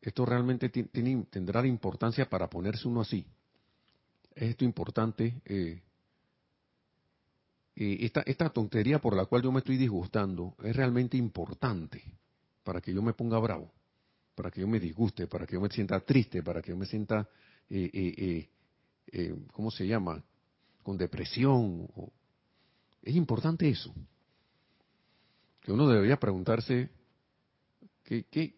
esto 0.00 0.26
realmente 0.26 0.68
tiene, 0.68 1.24
tendrá 1.30 1.64
importancia 1.64 2.28
para 2.28 2.50
ponerse 2.50 2.88
uno 2.88 3.02
así. 3.02 3.24
¿Es 4.34 4.50
esto 4.50 4.64
importante? 4.64 5.42
Eh, 5.44 5.80
eh, 7.76 7.98
esta, 8.00 8.22
esta 8.22 8.50
tontería 8.50 8.98
por 8.98 9.14
la 9.14 9.26
cual 9.26 9.42
yo 9.42 9.52
me 9.52 9.60
estoy 9.60 9.76
disgustando 9.76 10.56
es 10.64 10.74
realmente 10.74 11.16
importante 11.16 12.02
para 12.64 12.80
que 12.80 12.92
yo 12.92 13.00
me 13.00 13.12
ponga 13.12 13.38
bravo 13.38 13.70
para 14.34 14.50
que 14.50 14.60
yo 14.60 14.68
me 14.68 14.80
disguste, 14.80 15.26
para 15.26 15.46
que 15.46 15.54
yo 15.54 15.60
me 15.60 15.68
sienta 15.68 16.00
triste, 16.00 16.42
para 16.42 16.60
que 16.60 16.70
yo 16.70 16.76
me 16.76 16.86
sienta, 16.86 17.28
eh, 17.70 17.90
eh, 17.92 18.48
eh, 19.12 19.34
¿cómo 19.52 19.70
se 19.70 19.86
llama? 19.86 20.22
Con 20.82 20.96
depresión. 20.96 21.88
Es 23.02 23.14
importante 23.14 23.68
eso. 23.68 23.94
Que 25.60 25.72
uno 25.72 25.88
debería 25.88 26.18
preguntarse, 26.18 26.90
¿qué, 28.02 28.24
qué, 28.30 28.54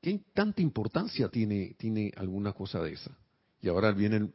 qué 0.00 0.20
tanta 0.32 0.62
importancia 0.62 1.28
tiene, 1.28 1.74
tiene 1.76 2.12
alguna 2.16 2.52
cosa 2.52 2.80
de 2.80 2.92
esa? 2.92 3.16
Y 3.60 3.68
ahora 3.68 3.92
viene 3.92 4.30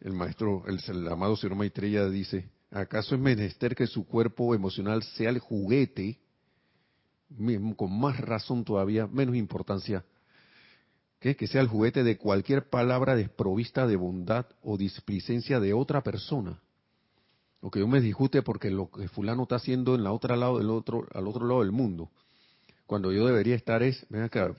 el, 0.00 0.12
maestro, 0.12 0.64
el, 0.66 0.80
el, 0.86 1.08
amado 1.08 1.36
señor 1.36 1.56
Maitreya 1.56 2.08
dice, 2.08 2.50
¿acaso 2.70 3.14
es 3.14 3.20
menester 3.20 3.74
que 3.74 3.86
su 3.86 4.06
cuerpo 4.06 4.54
emocional 4.54 5.02
sea 5.02 5.30
el 5.30 5.40
juguete 5.40 6.20
con 7.76 7.98
más 7.98 8.20
razón 8.20 8.64
todavía, 8.64 9.06
menos 9.06 9.36
importancia, 9.36 10.04
que, 11.20 11.46
sea 11.46 11.60
el 11.60 11.68
juguete 11.68 12.02
de 12.02 12.18
cualquier 12.18 12.68
palabra 12.68 13.14
desprovista 13.14 13.86
de 13.86 13.96
bondad 13.96 14.46
o 14.62 14.76
displicencia 14.76 15.60
de 15.60 15.72
otra 15.72 16.02
persona. 16.02 16.60
O 17.60 17.70
que 17.70 17.78
yo 17.78 17.86
me 17.86 18.00
disguste 18.00 18.42
porque 18.42 18.70
lo 18.70 18.90
que 18.90 19.06
fulano 19.08 19.44
está 19.44 19.54
haciendo 19.56 19.94
en 19.94 20.02
la 20.02 20.10
otra 20.10 20.36
lado 20.36 20.58
del 20.58 20.70
otro, 20.70 21.06
al 21.14 21.28
otro 21.28 21.46
lado 21.46 21.60
del 21.60 21.70
mundo. 21.70 22.10
Cuando 22.86 23.12
yo 23.12 23.24
debería 23.24 23.54
estar 23.54 23.84
es, 23.84 24.04
ven 24.10 24.22
acá, 24.22 24.52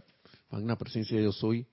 magna 0.50 0.78
presencia 0.78 1.20
yo 1.20 1.34
soy, 1.34 1.68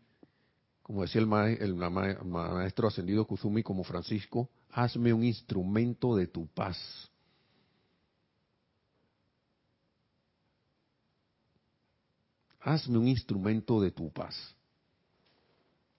como 0.83 1.03
decía 1.03 1.21
el, 1.21 1.33
el 1.61 1.75
maestro 1.77 2.89
ascendido 2.89 3.25
Kuzumi 3.27 3.63
como 3.63 3.85
Francisco, 3.85 4.51
hazme 4.73 5.13
un 5.13 5.23
instrumento 5.23 6.17
de 6.17 6.27
tu 6.27 6.49
paz. 6.49 6.77
Hazme 12.61 12.99
un 12.99 13.09
instrumento 13.09 13.81
de 13.81 13.91
tu 13.91 14.11
paz. 14.13 14.35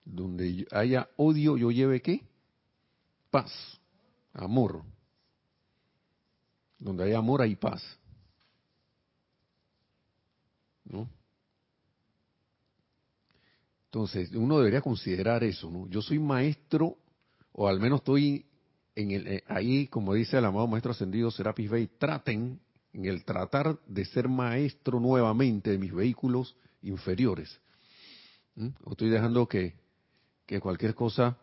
Donde 0.04 0.66
haya 0.70 1.08
odio, 1.16 1.56
yo 1.56 1.70
lleve 1.70 2.02
qué? 2.02 2.22
Paz, 3.30 3.52
amor. 4.32 4.82
Donde 6.78 7.04
hay 7.04 7.12
amor, 7.12 7.42
hay 7.42 7.56
paz. 7.56 7.82
¿No? 10.84 11.08
Entonces, 13.86 14.32
uno 14.32 14.58
debería 14.58 14.80
considerar 14.80 15.44
eso, 15.44 15.70
¿no? 15.70 15.86
Yo 15.88 16.00
soy 16.02 16.18
maestro, 16.18 16.96
o 17.52 17.68
al 17.68 17.78
menos 17.78 18.00
estoy 18.00 18.46
en 18.94 19.10
el, 19.10 19.26
eh, 19.26 19.44
ahí, 19.46 19.86
como 19.86 20.14
dice 20.14 20.38
el 20.38 20.44
amado 20.44 20.66
maestro 20.66 20.92
ascendido 20.92 21.30
Serapis 21.30 21.70
Bey, 21.70 21.86
traten 21.98 22.58
en 22.92 23.06
el 23.06 23.24
tratar 23.24 23.78
de 23.86 24.04
ser 24.04 24.28
maestro 24.28 25.00
nuevamente 25.00 25.70
de 25.70 25.78
mis 25.78 25.92
vehículos 25.92 26.56
inferiores. 26.82 27.60
¿Mm? 28.54 28.68
estoy 28.90 29.08
dejando 29.08 29.48
que, 29.48 29.74
que, 30.44 30.60
cualquier 30.60 30.94
cosa 30.94 31.38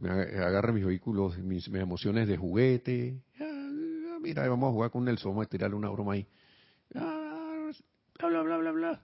me 0.00 0.10
agarre 0.10 0.72
mis 0.72 0.84
vehículos, 0.84 1.38
mis, 1.38 1.68
emociones 1.68 2.26
de 2.26 2.36
juguete. 2.36 3.22
Mira, 4.20 4.48
vamos 4.48 4.70
a 4.70 4.72
jugar 4.72 4.90
con 4.90 5.04
Nelson, 5.04 5.30
vamos 5.30 5.46
a 5.46 5.48
tirarle 5.48 5.76
una 5.76 5.90
broma 5.90 6.14
ahí. 6.14 6.26
Ah, 6.94 7.70
bla, 8.18 8.42
bla, 8.42 8.56
bla, 8.58 8.72
bla, 8.72 9.02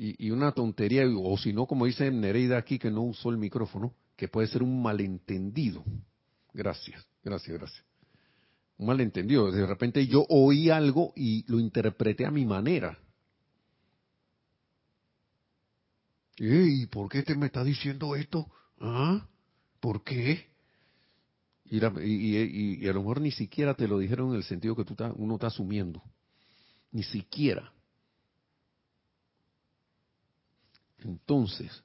y, 0.00 0.30
una 0.30 0.52
tontería, 0.52 1.02
o 1.18 1.36
si 1.36 1.52
no, 1.52 1.66
como 1.66 1.86
dice 1.86 2.08
Nereida 2.12 2.56
aquí, 2.56 2.78
que 2.78 2.88
no 2.88 3.02
usó 3.02 3.30
el 3.30 3.36
micrófono, 3.36 3.94
que 4.14 4.28
puede 4.28 4.46
ser 4.46 4.62
un 4.62 4.80
malentendido. 4.80 5.82
Gracias, 6.52 7.04
gracias, 7.24 7.58
gracias 7.58 7.87
un 8.78 8.86
malentendido. 8.86 9.50
De 9.50 9.66
repente 9.66 10.06
yo 10.06 10.24
oí 10.28 10.70
algo 10.70 11.12
y 11.16 11.44
lo 11.50 11.58
interpreté 11.58 12.24
a 12.24 12.30
mi 12.30 12.46
manera. 12.46 12.98
¿Y 16.38 16.86
por 16.86 17.08
qué 17.08 17.22
te 17.22 17.34
me 17.34 17.46
está 17.46 17.64
diciendo 17.64 18.14
esto? 18.14 18.48
¿Ah? 18.80 19.26
¿Por 19.80 20.04
qué? 20.04 20.46
Y, 21.64 21.84
a 21.84 22.92
lo 22.92 23.00
mejor 23.00 23.20
ni 23.20 23.32
siquiera 23.32 23.74
te 23.74 23.88
lo 23.88 23.98
dijeron 23.98 24.30
en 24.30 24.36
el 24.36 24.44
sentido 24.44 24.74
que 24.74 24.84
tú 24.84 24.96
uno 25.16 25.34
está 25.34 25.48
asumiendo. 25.48 26.02
Ni 26.92 27.02
siquiera. 27.02 27.72
Entonces, 30.98 31.84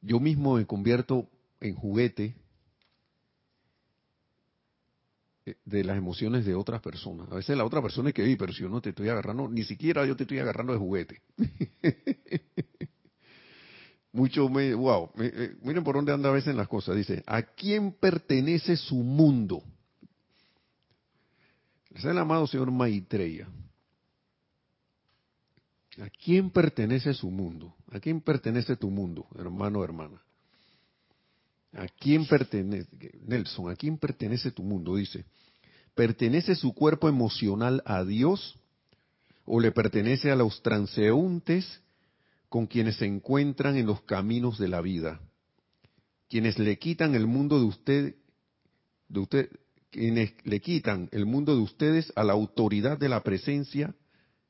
yo 0.00 0.20
mismo 0.20 0.56
me 0.56 0.66
convierto 0.66 1.28
en 1.60 1.74
juguete 1.74 2.36
de 5.64 5.84
las 5.84 5.96
emociones 5.96 6.44
de 6.44 6.54
otras 6.54 6.80
personas. 6.80 7.30
A 7.30 7.36
veces 7.36 7.56
la 7.56 7.64
otra 7.64 7.80
persona 7.80 8.08
es 8.08 8.14
que, 8.14 8.36
pero 8.36 8.52
si 8.52 8.62
yo 8.62 8.68
no 8.68 8.80
te 8.80 8.90
estoy 8.90 9.08
agarrando, 9.08 9.48
ni 9.48 9.62
siquiera 9.62 10.04
yo 10.04 10.16
te 10.16 10.24
estoy 10.24 10.40
agarrando 10.40 10.72
de 10.72 10.78
juguete. 10.78 11.22
Mucho, 14.12 14.48
me, 14.48 14.74
wow, 14.74 15.10
eh, 15.18 15.56
miren 15.62 15.84
por 15.84 15.94
dónde 15.94 16.12
anda 16.12 16.30
a 16.30 16.32
veces 16.32 16.54
las 16.54 16.68
cosas. 16.68 16.96
Dice, 16.96 17.22
¿a 17.26 17.42
quién 17.42 17.92
pertenece 17.92 18.76
su 18.76 18.96
mundo? 18.96 19.62
Es 21.94 22.04
el 22.04 22.18
amado 22.18 22.46
señor 22.46 22.70
Maitreya. 22.70 23.48
¿A 25.98 26.10
quién 26.10 26.50
pertenece 26.50 27.14
su 27.14 27.30
mundo? 27.30 27.74
¿A 27.90 28.00
quién 28.00 28.20
pertenece 28.20 28.76
tu 28.76 28.90
mundo, 28.90 29.26
hermano 29.38 29.78
o 29.78 29.84
hermana? 29.84 30.25
¿A 31.76 31.88
quién 31.88 32.26
pertenece, 32.26 32.88
Nelson, 33.26 33.70
a 33.70 33.76
quién 33.76 33.98
pertenece 33.98 34.50
tu 34.50 34.62
mundo? 34.62 34.96
Dice, 34.96 35.26
¿pertenece 35.94 36.54
su 36.54 36.72
cuerpo 36.72 37.06
emocional 37.06 37.82
a 37.84 38.02
Dios 38.02 38.58
o 39.44 39.60
le 39.60 39.72
pertenece 39.72 40.30
a 40.30 40.36
los 40.36 40.62
transeúntes 40.62 41.82
con 42.48 42.66
quienes 42.66 42.96
se 42.96 43.04
encuentran 43.04 43.76
en 43.76 43.86
los 43.86 44.00
caminos 44.02 44.58
de 44.58 44.68
la 44.68 44.80
vida? 44.80 45.20
Quienes 46.30 46.58
le 46.58 46.78
quitan 46.78 47.14
el 47.14 47.26
mundo 47.26 47.58
de 47.58 47.66
usted, 47.66 48.14
de 49.08 49.20
usted, 49.20 49.50
quienes 49.90 50.32
le 50.44 50.60
quitan 50.60 51.10
el 51.12 51.26
mundo 51.26 51.54
de 51.54 51.60
ustedes 51.60 52.10
a 52.16 52.24
la 52.24 52.32
autoridad 52.32 52.96
de 52.96 53.10
la 53.10 53.22
presencia 53.22 53.94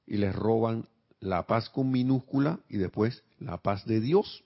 y 0.06 0.18
les 0.18 0.32
roban 0.32 0.88
la 1.18 1.44
paz 1.48 1.70
con 1.70 1.90
minúscula 1.90 2.60
y 2.68 2.76
después 2.76 3.24
la 3.40 3.58
paz 3.58 3.84
de 3.84 4.00
Dios. 4.00 4.44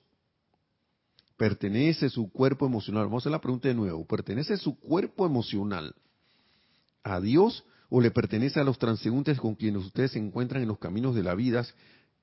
¿Pertenece 1.41 2.11
su 2.11 2.30
cuerpo 2.30 2.66
emocional? 2.66 3.05
Vamos 3.05 3.22
a 3.22 3.22
hacer 3.22 3.32
la 3.32 3.41
pregunta 3.41 3.66
de 3.66 3.72
nuevo. 3.72 4.05
¿Pertenece 4.05 4.59
su 4.59 4.78
cuerpo 4.78 5.24
emocional 5.24 5.95
a 7.03 7.18
Dios 7.18 7.64
o 7.88 8.03
le 8.03 8.11
pertenece 8.11 8.61
a 8.61 8.62
los 8.62 8.78
transeúntes 8.78 9.41
con 9.41 9.55
quienes 9.55 9.86
ustedes 9.86 10.11
se 10.11 10.18
encuentran 10.18 10.61
en 10.61 10.68
los 10.68 10.78
caminos 10.78 11.14
de 11.14 11.22
la 11.22 11.34
vida, 11.34 11.64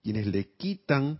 quienes 0.03 0.27
le 0.27 0.51
quitan 0.51 1.19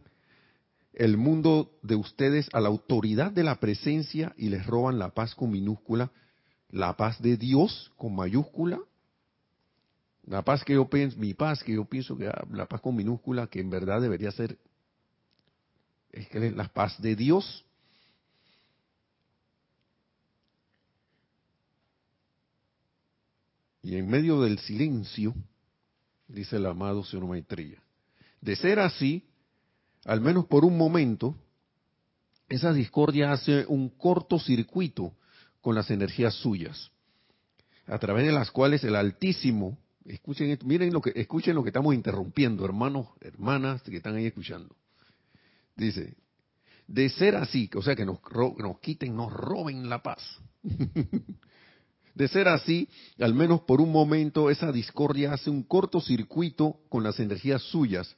el 0.94 1.18
mundo 1.18 1.72
de 1.82 1.96
ustedes 1.96 2.48
a 2.54 2.60
la 2.60 2.68
autoridad 2.68 3.32
de 3.32 3.44
la 3.44 3.60
presencia 3.60 4.32
y 4.38 4.50
les 4.50 4.68
roban 4.68 5.00
la 5.00 5.16
paz 5.16 5.34
con 5.34 5.50
minúscula, 5.50 6.12
la 6.70 6.96
paz 6.98 7.20
de 7.20 7.36
Dios 7.36 7.92
con 7.98 8.16
mayúscula? 8.16 8.80
La 10.28 10.44
paz 10.44 10.64
que 10.64 10.74
yo 10.74 10.88
pienso, 10.88 11.18
mi 11.18 11.34
paz 11.34 11.64
que 11.64 11.74
yo 11.74 11.86
pienso 11.86 12.16
que 12.16 12.30
la 12.52 12.68
paz 12.68 12.80
con 12.80 12.96
minúscula, 12.96 13.48
que 13.48 13.60
en 13.60 13.72
verdad 13.72 14.00
debería 14.02 14.30
ser, 14.30 14.60
es 16.12 16.28
que 16.28 16.52
la 16.52 16.68
paz 16.72 17.02
de 17.02 17.16
Dios. 17.16 17.64
Y 23.88 23.96
en 23.96 24.10
medio 24.10 24.42
del 24.42 24.60
silencio, 24.60 25.34
dice 26.28 26.58
el 26.58 26.66
amado 26.66 27.06
señor 27.06 27.42
de 28.42 28.56
ser 28.58 28.80
así, 28.80 29.24
al 30.04 30.20
menos 30.20 30.46
por 30.46 30.66
un 30.66 30.78
momento, 30.78 31.38
esa 32.50 32.74
discordia 32.74 33.32
hace 33.32 33.66
un 33.66 33.88
cortocircuito 33.88 35.14
con 35.62 35.74
las 35.74 35.90
energías 35.90 36.34
suyas, 36.34 36.92
a 37.86 37.98
través 37.98 38.26
de 38.26 38.34
las 38.34 38.52
cuales 38.52 38.84
el 38.84 38.94
Altísimo 38.94 39.78
Escuchen 40.04 40.58
miren 40.66 40.92
lo 40.92 41.00
que, 41.00 41.14
escuchen 41.16 41.56
lo 41.56 41.64
que 41.64 41.70
estamos 41.70 41.96
interrumpiendo, 41.96 42.66
hermanos, 42.66 43.08
hermanas 43.22 43.82
que 43.84 43.96
están 43.96 44.16
ahí 44.16 44.26
escuchando. 44.26 44.76
Dice, 45.78 46.18
de 46.88 47.08
ser 47.08 47.38
así, 47.38 47.70
o 47.74 47.82
sea, 47.82 47.96
que 47.96 48.06
nos 48.06 48.20
quiten, 48.82 49.16
nos 49.16 49.32
roben 49.32 49.88
la 49.88 50.04
paz. 50.04 50.42
de 52.18 52.28
ser 52.28 52.48
así, 52.48 52.90
al 53.20 53.36
menos 53.36 53.62
por 53.62 53.80
un 53.80 53.92
momento, 53.92 54.50
esa 54.50 54.72
discordia 54.72 55.34
hace 55.34 55.52
un 55.52 55.62
cortocircuito 55.62 56.78
con 56.90 57.04
las 57.04 57.20
energías 57.20 57.62
suyas, 57.62 58.16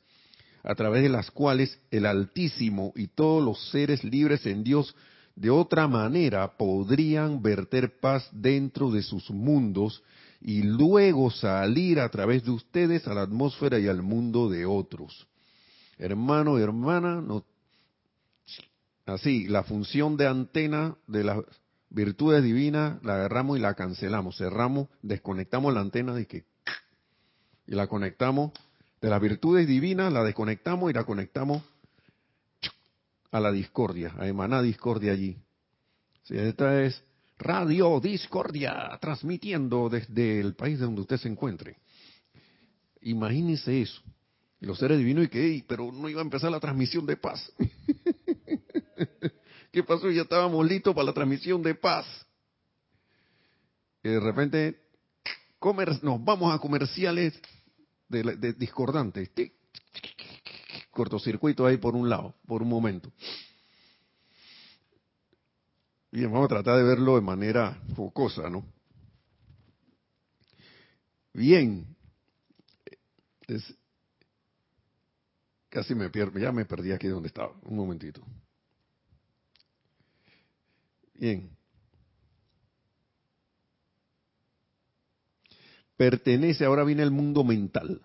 a 0.63 0.73
través 0.73 1.03
de 1.03 1.09
las 1.09 1.29
cuales 1.31 1.77
el 1.91 2.05
Altísimo 2.05 2.93
y 2.95 3.07
todos 3.07 3.43
los 3.43 3.69
seres 3.71 4.03
libres 4.05 4.45
en 4.45 4.63
Dios 4.63 4.95
de 5.35 5.49
otra 5.49 5.87
manera 5.87 6.57
podrían 6.57 7.41
verter 7.41 7.99
paz 7.99 8.29
dentro 8.31 8.89
de 8.89 9.03
sus 9.03 9.29
mundos 9.31 10.01
y 10.41 10.63
luego 10.63 11.29
salir 11.29 11.99
a 11.99 12.09
través 12.09 12.45
de 12.45 12.51
ustedes 12.51 13.05
a 13.07 13.13
la 13.13 13.23
atmósfera 13.23 13.79
y 13.79 13.87
al 13.87 14.01
mundo 14.01 14.49
de 14.49 14.65
otros. 14.65 15.27
Hermano 15.97 16.57
hermana, 16.57 17.21
no, 17.21 17.45
así, 19.05 19.47
la 19.47 19.63
función 19.63 20.15
de 20.15 20.27
antena 20.27 20.95
de 21.07 21.25
las 21.25 21.39
virtudes 21.89 22.43
divinas 22.43 23.03
la 23.03 23.15
agarramos 23.15 23.57
y 23.57 23.61
la 23.61 23.73
cancelamos, 23.73 24.37
cerramos, 24.37 24.87
desconectamos 25.01 25.73
la 25.73 25.81
antena 25.81 26.13
de 26.13 26.25
que 26.27 26.45
y 27.67 27.75
la 27.75 27.87
conectamos 27.87 28.51
de 28.99 29.09
las 29.09 29.21
virtudes 29.21 29.67
divinas, 29.67 30.11
la 30.11 30.23
desconectamos 30.23 30.89
y 30.89 30.93
la 30.93 31.03
conectamos 31.03 31.63
a 33.31 33.39
la 33.39 33.51
discordia, 33.51 34.13
a 34.17 34.27
emanar 34.27 34.63
discordia 34.63 35.11
allí. 35.11 35.37
Si 36.23 36.35
esta 36.37 36.83
es 36.83 37.03
Radio 37.37 37.99
Discordia, 37.99 38.97
transmitiendo 38.99 39.87
desde 39.87 40.39
el 40.41 40.55
país 40.55 40.79
donde 40.79 41.01
usted 41.01 41.17
se 41.17 41.29
encuentre. 41.29 41.77
Imagínese 43.01 43.81
eso. 43.81 44.01
Y 44.59 44.65
los 44.65 44.77
seres 44.77 44.97
divinos 44.97 45.25
y 45.25 45.29
que, 45.29 45.63
pero 45.65 45.91
no 45.91 46.09
iba 46.09 46.19
a 46.19 46.23
empezar 46.23 46.51
la 46.51 46.59
transmisión 46.59 47.05
de 47.05 47.15
paz. 47.15 47.51
¿Qué 49.71 49.83
pasó? 49.83 50.09
Ya 50.09 50.23
estábamos 50.23 50.65
listos 50.67 50.93
para 50.95 51.05
la 51.05 51.13
transmisión 51.13 51.61
de 51.61 51.75
paz. 51.75 52.05
Y 54.03 54.09
de 54.09 54.19
repente 54.19 54.81
nos 56.01 56.23
vamos 56.23 56.53
a 56.53 56.59
comerciales 56.59 57.39
de, 58.07 58.23
de 58.37 58.53
discordantes. 58.53 59.29
Cortocircuito 60.91 61.65
ahí 61.65 61.77
por 61.77 61.95
un 61.95 62.09
lado, 62.09 62.35
por 62.47 62.61
un 62.61 62.69
momento. 62.69 63.11
Bien, 66.11 66.31
vamos 66.31 66.45
a 66.45 66.55
tratar 66.55 66.77
de 66.77 66.83
verlo 66.83 67.15
de 67.15 67.21
manera 67.21 67.79
focosa, 67.95 68.49
¿no? 68.49 68.65
Bien. 71.33 71.95
casi 75.69 75.93
me 75.93 76.09
pierdo, 76.09 76.39
ya 76.39 76.51
me 76.51 76.65
perdí 76.65 76.91
aquí 76.91 77.07
donde 77.07 77.27
estaba. 77.27 77.53
Un 77.63 77.77
momentito. 77.77 78.21
Bien. 81.19 81.49
Pertenece, 85.97 86.63
ahora 86.63 86.85
viene 86.85 87.03
el 87.03 87.11
mundo 87.11 87.43
mental. 87.43 88.01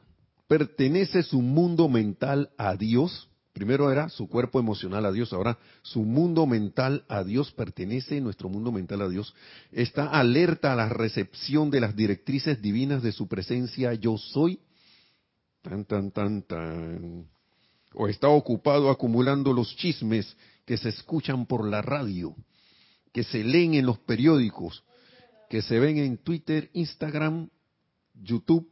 Pertenece 0.48 1.22
su 1.22 1.40
mundo 1.40 1.88
mental 1.88 2.50
a 2.58 2.74
Dios. 2.74 3.30
Primero 3.52 3.92
era 3.92 4.08
su 4.08 4.28
cuerpo 4.28 4.58
emocional 4.58 5.06
a 5.06 5.12
Dios, 5.12 5.32
ahora 5.32 5.58
su 5.82 6.02
mundo 6.02 6.44
mental 6.44 7.04
a 7.08 7.22
Dios. 7.22 7.52
Pertenece, 7.52 8.20
nuestro 8.20 8.48
mundo 8.48 8.72
mental 8.72 9.00
a 9.02 9.08
Dios, 9.08 9.32
está 9.70 10.06
alerta 10.06 10.72
a 10.72 10.76
la 10.76 10.88
recepción 10.88 11.70
de 11.70 11.80
las 11.80 11.94
directrices 11.94 12.60
divinas 12.60 13.00
de 13.04 13.12
su 13.12 13.28
presencia. 13.28 13.94
Yo 13.94 14.18
soy, 14.18 14.58
tan, 15.62 15.84
tan, 15.84 16.10
tan, 16.10 16.42
tan, 16.42 17.28
o 17.92 18.08
está 18.08 18.26
ocupado 18.26 18.90
acumulando 18.90 19.52
los 19.52 19.76
chismes 19.76 20.36
que 20.64 20.76
se 20.76 20.88
escuchan 20.88 21.46
por 21.46 21.64
la 21.64 21.80
radio, 21.80 22.34
que 23.14 23.22
se 23.22 23.44
leen 23.44 23.74
en 23.74 23.86
los 23.86 24.00
periódicos, 24.00 24.82
que 25.48 25.62
se 25.62 25.78
ven 25.78 25.98
en 25.98 26.18
Twitter, 26.18 26.68
Instagram, 26.72 27.48
YouTube, 28.12 28.68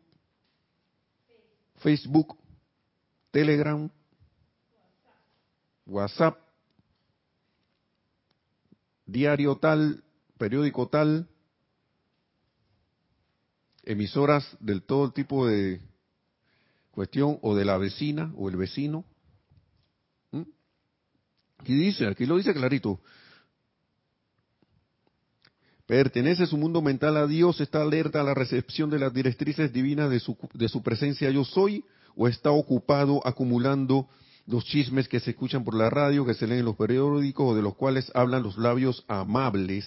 Facebook, 1.76 2.36
Telegram, 3.30 3.88
WhatsApp, 5.86 6.40
diario 9.06 9.54
tal, 9.58 10.02
periódico 10.38 10.88
tal, 10.88 11.28
emisoras 13.84 14.56
del 14.58 14.82
todo 14.82 15.12
tipo 15.12 15.46
de 15.46 15.80
cuestión 16.90 17.38
o 17.42 17.54
de 17.54 17.64
la 17.64 17.78
vecina 17.78 18.32
o 18.36 18.48
el 18.48 18.56
vecino. 18.56 19.04
¿Mm? 20.32 20.42
Dice, 21.64 22.08
aquí 22.08 22.26
lo 22.26 22.38
dice 22.38 22.52
clarito. 22.52 23.00
Pertenece 25.92 26.46
su 26.46 26.56
mundo 26.56 26.80
mental 26.80 27.18
a 27.18 27.26
Dios, 27.26 27.60
está 27.60 27.82
alerta 27.82 28.22
a 28.22 28.24
la 28.24 28.32
recepción 28.32 28.88
de 28.88 28.98
las 28.98 29.12
directrices 29.12 29.74
divinas 29.74 30.08
de 30.08 30.20
su, 30.20 30.38
de 30.54 30.70
su 30.70 30.82
presencia 30.82 31.28
yo 31.28 31.44
soy, 31.44 31.84
o 32.16 32.28
está 32.28 32.50
ocupado 32.50 33.20
acumulando 33.26 34.08
los 34.46 34.64
chismes 34.64 35.06
que 35.06 35.20
se 35.20 35.32
escuchan 35.32 35.64
por 35.64 35.74
la 35.74 35.90
radio, 35.90 36.24
que 36.24 36.32
se 36.32 36.46
leen 36.46 36.60
en 36.60 36.64
los 36.64 36.76
periódicos 36.76 37.46
o 37.46 37.54
de 37.54 37.60
los 37.60 37.74
cuales 37.74 38.10
hablan 38.14 38.42
los 38.42 38.56
labios 38.56 39.04
amables, 39.06 39.86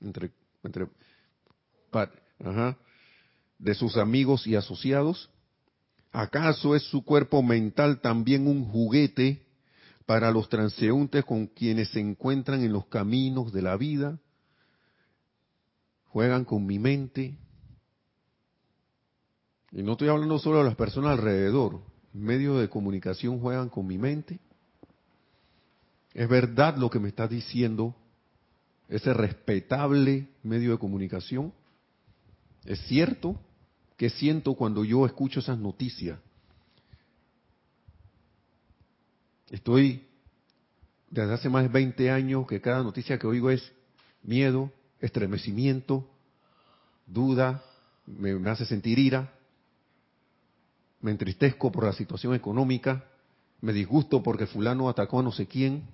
entre, 0.00 0.32
entre, 0.64 0.88
de 3.60 3.74
sus 3.76 3.96
amigos 3.96 4.44
y 4.44 4.56
asociados? 4.56 5.30
¿Acaso 6.10 6.74
es 6.74 6.82
su 6.82 7.04
cuerpo 7.04 7.44
mental 7.44 8.00
también 8.00 8.48
un 8.48 8.64
juguete 8.64 9.46
para 10.04 10.32
los 10.32 10.48
transeúntes 10.48 11.24
con 11.24 11.46
quienes 11.46 11.90
se 11.90 12.00
encuentran 12.00 12.64
en 12.64 12.72
los 12.72 12.86
caminos 12.86 13.52
de 13.52 13.62
la 13.62 13.76
vida? 13.76 14.18
¿Juegan 16.08 16.44
con 16.44 16.66
mi 16.66 16.78
mente? 16.78 17.36
Y 19.70 19.82
no 19.82 19.92
estoy 19.92 20.08
hablando 20.08 20.38
solo 20.38 20.58
de 20.58 20.64
las 20.64 20.76
personas 20.76 21.12
alrededor. 21.12 21.80
Medios 22.12 22.60
de 22.60 22.68
comunicación 22.68 23.40
juegan 23.40 23.68
con 23.68 23.86
mi 23.86 23.98
mente. 23.98 24.40
¿Es 26.14 26.28
verdad 26.28 26.76
lo 26.76 26.88
que 26.90 26.98
me 26.98 27.08
está 27.08 27.28
diciendo 27.28 27.94
ese 28.88 29.12
respetable 29.12 30.28
medio 30.42 30.72
de 30.72 30.78
comunicación? 30.78 31.52
¿Es 32.64 32.80
cierto? 32.86 33.38
¿Qué 33.96 34.10
siento 34.10 34.54
cuando 34.54 34.84
yo 34.84 35.04
escucho 35.04 35.40
esas 35.40 35.58
noticias? 35.58 36.18
Estoy 39.50 40.06
desde 41.10 41.34
hace 41.34 41.48
más 41.48 41.64
de 41.64 41.68
20 41.68 42.10
años 42.10 42.46
que 42.46 42.60
cada 42.60 42.82
noticia 42.82 43.18
que 43.18 43.26
oigo 43.26 43.50
es 43.50 43.72
miedo, 44.22 44.72
estremecimiento, 45.00 46.08
duda, 47.06 47.62
me, 48.06 48.34
me 48.34 48.50
hace 48.50 48.64
sentir 48.64 48.98
ira, 48.98 49.32
me 51.00 51.10
entristezco 51.10 51.70
por 51.70 51.84
la 51.84 51.92
situación 51.92 52.34
económica, 52.34 53.04
me 53.60 53.72
disgusto 53.72 54.22
porque 54.22 54.46
fulano 54.46 54.88
atacó 54.88 55.20
a 55.20 55.22
no 55.22 55.32
sé 55.32 55.46
quién, 55.46 55.84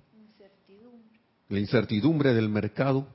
la 1.49 1.59
incertidumbre 1.59 2.33
del 2.33 2.49
mercado, 2.49 3.07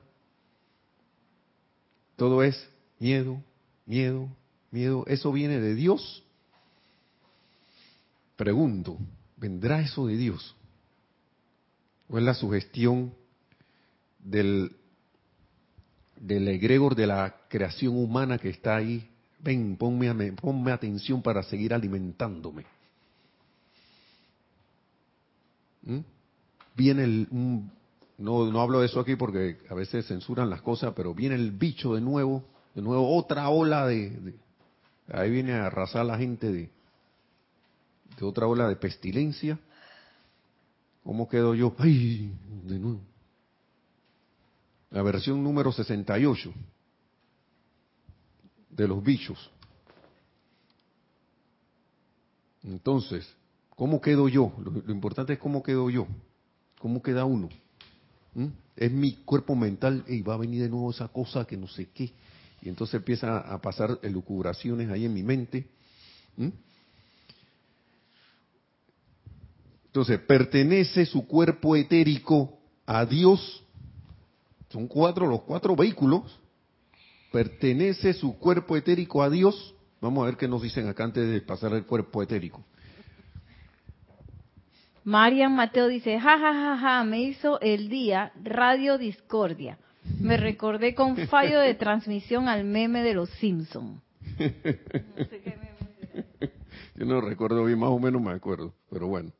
todo 2.15 2.43
es 2.43 2.69
miedo, 2.99 3.41
miedo, 3.85 4.29
miedo. 4.69 5.03
¿Eso 5.07 5.31
viene 5.31 5.59
de 5.59 5.75
Dios? 5.75 6.23
Pregunto, 8.35 8.97
¿vendrá 9.37 9.81
eso 9.81 10.07
de 10.07 10.17
Dios? 10.17 10.55
¿O 12.07 12.17
es 12.17 12.23
la 12.23 12.33
sugestión 12.33 13.13
del, 14.19 14.75
del 16.21 16.47
egregor 16.47 16.95
de 16.95 17.07
la 17.07 17.35
creación 17.49 17.97
humana 17.97 18.37
que 18.37 18.49
está 18.49 18.75
ahí? 18.75 19.09
Ven, 19.39 19.75
ponme, 19.75 20.31
ponme 20.33 20.71
atención 20.71 21.21
para 21.21 21.41
seguir 21.43 21.73
alimentándome. 21.73 22.65
¿Mm? 25.81 25.99
Viene 26.75 27.03
el, 27.03 27.27
no, 28.17 28.51
no 28.51 28.61
hablo 28.61 28.79
de 28.79 28.85
eso 28.85 28.99
aquí 28.99 29.15
porque 29.15 29.57
a 29.67 29.73
veces 29.73 30.05
censuran 30.07 30.49
las 30.49 30.61
cosas, 30.61 30.93
pero 30.95 31.13
viene 31.13 31.35
el 31.35 31.51
bicho 31.51 31.95
de 31.95 32.01
nuevo, 32.01 32.43
de 32.75 32.83
nuevo 32.83 33.15
otra 33.17 33.49
ola 33.49 33.87
de, 33.87 34.35
ahí 35.11 35.31
viene 35.31 35.53
a 35.53 35.65
arrasar 35.65 36.01
a 36.01 36.05
la 36.05 36.17
gente 36.19 36.51
de, 36.51 36.69
de 38.19 38.25
otra 38.25 38.45
ola 38.45 38.69
de 38.69 38.75
pestilencia. 38.75 39.59
¿Cómo 41.03 41.27
quedo 41.27 41.55
yo? 41.55 41.73
¡Ay! 41.79 42.31
De 42.63 42.77
nuevo. 42.77 43.10
La 44.91 45.01
versión 45.01 45.43
número 45.43 45.71
68 45.71 46.53
de 48.69 48.87
los 48.87 49.03
bichos. 49.03 49.49
Entonces, 52.63 53.27
¿cómo 53.75 53.99
quedo 53.99 54.29
yo? 54.29 54.53
lo 54.59 54.93
importante 54.93 55.33
es 55.33 55.39
cómo 55.39 55.63
quedo 55.63 55.89
yo. 55.89 56.07
¿Cómo 56.81 57.01
queda 57.03 57.25
uno? 57.25 57.47
Es 58.75 58.91
mi 58.91 59.13
cuerpo 59.23 59.55
mental 59.55 60.03
y 60.07 60.21
va 60.23 60.33
a 60.33 60.37
venir 60.37 60.63
de 60.63 60.69
nuevo 60.69 60.89
esa 60.89 61.07
cosa 61.09 61.45
que 61.45 61.55
no 61.55 61.67
sé 61.67 61.89
qué. 61.93 62.11
Y 62.63 62.69
entonces 62.69 62.95
empieza 62.95 63.37
a 63.37 63.61
pasar 63.61 63.99
elucubraciones 64.01 64.89
ahí 64.89 65.05
en 65.05 65.13
mi 65.13 65.21
mente. 65.21 65.67
Entonces, 69.85 70.19
pertenece 70.21 71.05
su 71.05 71.27
cuerpo 71.27 71.75
etérico 71.75 72.57
a 72.87 73.05
Dios. 73.05 73.63
Son 74.71 74.87
cuatro, 74.87 75.27
los 75.27 75.41
cuatro 75.41 75.75
vehículos. 75.75 76.39
Pertenece 77.31 78.13
su 78.13 78.37
cuerpo 78.37 78.77
etérico 78.77 79.21
a 79.21 79.29
Dios. 79.29 79.75
Vamos 79.99 80.23
a 80.23 80.25
ver 80.27 80.37
qué 80.37 80.47
nos 80.47 80.61
dicen 80.61 80.87
acá 80.87 81.03
antes 81.03 81.29
de 81.29 81.41
pasar 81.41 81.73
el 81.73 81.85
cuerpo 81.85 82.23
etérico. 82.23 82.63
Marian 85.03 85.55
Mateo 85.55 85.87
dice, 85.87 86.19
ja, 86.19 86.37
ja, 86.37 86.53
ja, 86.53 86.77
ja, 86.77 87.03
me 87.03 87.21
hizo 87.21 87.59
el 87.59 87.89
día 87.89 88.31
Radio 88.43 88.97
Discordia. 88.97 89.77
Me 90.19 90.37
recordé 90.37 90.95
con 90.95 91.17
fallo 91.27 91.59
de 91.59 91.73
transmisión 91.73 92.47
al 92.47 92.63
meme 92.63 93.03
de 93.03 93.13
los 93.13 93.29
Simpson. 93.31 94.01
Yo 96.95 97.05
no 97.05 97.19
recuerdo 97.21 97.65
bien, 97.65 97.79
más 97.79 97.89
o 97.89 97.99
menos 97.99 98.21
me 98.21 98.31
acuerdo, 98.31 98.73
pero 98.89 99.07
bueno. 99.07 99.31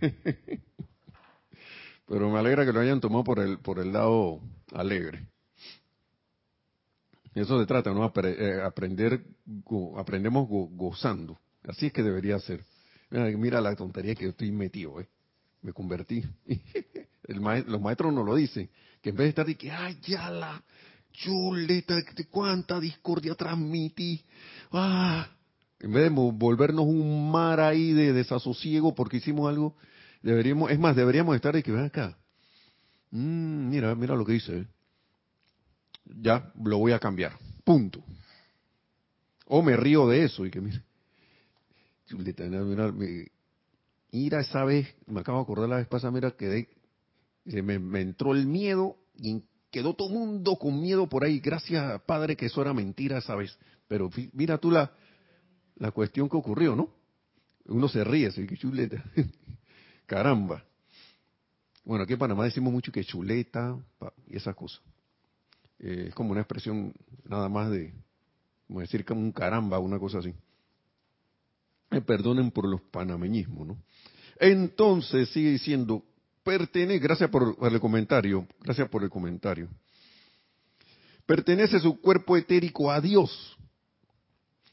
Pero 2.10 2.28
me 2.28 2.40
alegra 2.40 2.66
que 2.66 2.72
lo 2.72 2.80
hayan 2.80 3.00
tomado 3.00 3.22
por 3.22 3.38
el, 3.38 3.60
por 3.60 3.78
el 3.78 3.92
lado 3.92 4.40
alegre. 4.74 5.28
Eso 7.36 7.60
se 7.60 7.66
trata, 7.66 7.92
¿no? 7.92 8.12
Eh, 8.24 8.60
aprender, 8.64 9.24
aprendemos 9.96 10.48
gozando. 10.48 11.38
Así 11.62 11.86
es 11.86 11.92
que 11.92 12.02
debería 12.02 12.40
ser. 12.40 12.64
Mira, 13.10 13.60
la 13.60 13.76
tontería 13.76 14.16
que 14.16 14.24
yo 14.24 14.30
estoy 14.30 14.50
metido, 14.50 15.00
¿eh? 15.00 15.08
Me 15.62 15.72
convertí. 15.72 16.24
los 17.28 17.80
maestros 17.80 18.12
nos 18.12 18.26
lo 18.26 18.34
dicen, 18.34 18.68
que 19.00 19.10
en 19.10 19.16
vez 19.16 19.26
de 19.26 19.28
estar 19.28 19.46
de 19.46 19.54
que, 19.54 19.70
ay, 19.70 20.00
ya 20.02 20.30
la 20.30 20.60
chuleta, 21.12 21.94
cuánta 22.28 22.80
discordia 22.80 23.36
transmití. 23.36 24.24
Ah, 24.72 25.28
en 25.78 25.92
vez 25.92 26.02
de 26.02 26.10
volvernos 26.10 26.86
un 26.86 27.30
mar 27.30 27.60
ahí 27.60 27.92
de 27.92 28.12
desasosiego 28.12 28.96
porque 28.96 29.18
hicimos 29.18 29.48
algo, 29.48 29.76
deberíamos, 30.22 30.70
es 30.70 30.78
más, 30.78 30.96
deberíamos 30.96 31.36
estar 31.36 31.54
de 31.54 31.62
que 31.62 31.72
ven 31.72 31.84
acá. 31.84 32.16
Mm, 33.10 33.68
mira, 33.68 33.94
mira 33.94 34.14
lo 34.14 34.24
que 34.24 34.32
dice. 34.32 34.58
¿eh? 34.58 34.66
Ya 36.20 36.52
lo 36.62 36.78
voy 36.78 36.92
a 36.92 36.98
cambiar. 36.98 37.36
Punto. 37.64 38.02
O 39.46 39.62
me 39.62 39.76
río 39.76 40.08
de 40.08 40.24
eso 40.24 40.46
y 40.46 40.50
que 40.50 40.60
mira, 40.60 40.82
mira, 44.12 44.40
esa 44.40 44.64
vez, 44.64 44.94
me 45.06 45.20
acabo 45.20 45.38
de 45.38 45.42
acordar 45.42 45.68
la 45.68 45.76
vez 45.76 45.88
pasada, 45.88 46.12
mira, 46.12 46.30
que 46.32 46.68
me, 47.44 47.78
me 47.78 48.00
entró 48.00 48.32
el 48.32 48.46
miedo 48.46 48.96
y 49.16 49.42
quedó 49.70 49.94
todo 49.94 50.08
el 50.08 50.14
mundo 50.14 50.56
con 50.56 50.80
miedo 50.80 51.08
por 51.08 51.24
ahí. 51.24 51.40
Gracias, 51.40 52.00
Padre, 52.02 52.36
que 52.36 52.46
eso 52.46 52.60
era 52.60 52.72
mentira 52.72 53.18
esa 53.18 53.34
vez. 53.34 53.58
Pero 53.88 54.10
mira 54.32 54.58
tú 54.58 54.70
la, 54.70 54.92
la 55.76 55.90
cuestión 55.90 56.28
que 56.28 56.36
ocurrió, 56.36 56.76
¿no? 56.76 56.94
Uno 57.66 57.88
se 57.88 58.04
ríe, 58.04 58.30
chuleta. 58.56 59.02
Caramba. 60.10 60.64
Bueno, 61.84 62.02
aquí 62.02 62.14
en 62.14 62.18
Panamá 62.18 62.42
decimos 62.42 62.72
mucho 62.72 62.90
que 62.90 63.04
chuleta 63.04 63.78
y 64.26 64.36
esas 64.36 64.56
cosas. 64.56 64.82
Eh, 65.78 66.06
es 66.08 66.14
como 66.16 66.32
una 66.32 66.40
expresión 66.40 66.92
nada 67.22 67.48
más 67.48 67.70
de, 67.70 67.94
como 68.66 68.80
decir 68.80 69.04
como 69.04 69.20
un 69.20 69.30
caramba, 69.30 69.78
una 69.78 70.00
cosa 70.00 70.18
así 70.18 70.34
me 71.90 72.00
perdonen 72.00 72.50
por 72.50 72.66
los 72.66 72.80
panameñismos, 72.80 73.68
¿no? 73.68 73.78
Entonces 74.40 75.28
sigue 75.30 75.50
diciendo, 75.50 76.04
pertenece, 76.42 76.98
gracias 76.98 77.30
por, 77.30 77.56
el 77.60 77.80
comentario, 77.80 78.48
gracias 78.62 78.88
por 78.88 79.04
el 79.04 79.10
comentario. 79.10 79.68
Pertenece 81.24 81.78
su 81.78 82.00
cuerpo 82.00 82.36
etérico 82.36 82.90
a 82.90 83.00
Dios. 83.00 83.56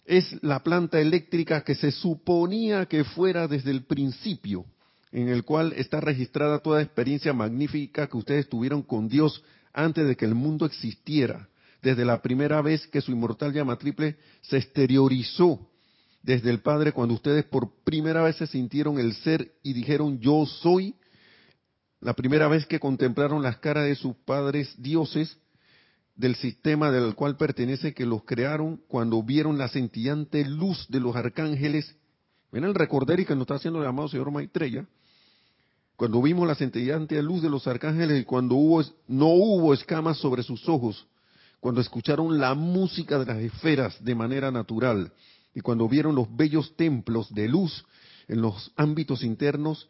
Es 0.04 0.42
la 0.42 0.64
planta 0.64 1.00
eléctrica 1.00 1.64
que 1.64 1.76
se 1.76 1.92
suponía 1.92 2.88
que 2.88 3.04
fuera 3.04 3.48
desde 3.48 3.70
el 3.70 3.84
principio, 3.84 4.66
en 5.12 5.30
el 5.30 5.44
cual 5.44 5.74
está 5.78 6.00
registrada 6.02 6.60
toda 6.60 6.82
experiencia 6.82 7.34
magnífica 7.34 8.08
que 8.08 8.18
ustedes 8.18 8.50
tuvieron 8.50 8.82
con 8.82 9.08
Dios 9.08 9.44
antes 9.74 10.08
de 10.08 10.16
que 10.16 10.26
el 10.26 10.36
mundo 10.36 10.66
existiera, 10.66 11.50
desde 11.82 12.06
la 12.06 12.22
primera 12.22 12.62
vez 12.62 12.88
que 12.88 13.02
su 13.02 13.12
inmortal 13.12 13.54
llama 13.54 13.78
triple 13.78 14.18
se 14.42 14.58
exteriorizó 14.58 15.70
desde 16.24 16.50
el 16.50 16.60
Padre 16.60 16.92
cuando 16.92 17.14
ustedes 17.14 17.46
por 17.46 17.72
primera 17.84 18.22
vez 18.22 18.36
se 18.36 18.48
sintieron 18.48 19.00
el 19.00 19.14
ser 19.14 19.54
y 19.64 19.74
dijeron 19.74 20.20
yo 20.20 20.46
soy, 20.46 20.96
la 22.02 22.14
primera 22.14 22.48
vez 22.48 22.66
que 22.66 22.80
contemplaron 22.80 23.42
las 23.42 23.58
caras 23.58 23.86
de 23.86 23.96
sus 23.96 24.16
padres 24.18 24.74
dioses 24.78 25.38
del 26.16 26.36
sistema 26.36 26.92
del 26.92 27.16
cual 27.16 27.38
pertenece 27.38 27.94
que 27.94 28.06
los 28.06 28.24
crearon 28.24 28.82
cuando 28.88 29.24
vieron 29.24 29.58
la 29.58 29.70
centillante 29.70 30.44
luz 30.46 30.88
de 30.90 31.00
los 31.00 31.16
arcángeles. 31.16 31.96
Ven 32.52 32.64
el 32.64 32.76
recordar 32.76 33.20
y 33.20 33.26
que 33.26 33.36
nos 33.36 33.44
está 33.44 33.56
haciendo 33.56 33.82
el 33.82 33.88
amado 33.88 34.10
señor 34.10 34.32
Maitreya. 34.32 34.86
Cuando 35.98 36.22
vimos 36.22 36.48
la 36.48 36.54
centellante 36.54 37.20
luz 37.24 37.42
de 37.42 37.50
los 37.50 37.66
arcángeles 37.66 38.22
y 38.22 38.24
cuando 38.24 38.54
hubo, 38.54 38.84
no 39.08 39.30
hubo 39.30 39.74
escamas 39.74 40.18
sobre 40.18 40.44
sus 40.44 40.70
ojos, 40.70 41.08
cuando 41.60 41.82
escucharon 41.82 42.38
la 42.40 42.54
música 42.54 43.18
de 43.18 43.26
las 43.26 43.40
esferas 43.40 44.02
de 44.06 44.14
manera 44.14 44.52
natural, 44.52 45.12
y 45.56 45.62
cuando 45.62 45.90
vieron 45.90 46.14
los 46.14 46.28
bellos 46.36 46.76
templos 46.76 47.34
de 47.34 47.48
luz 47.48 47.84
en 48.28 48.42
los 48.42 48.72
ámbitos 48.76 49.24
internos, 49.24 49.90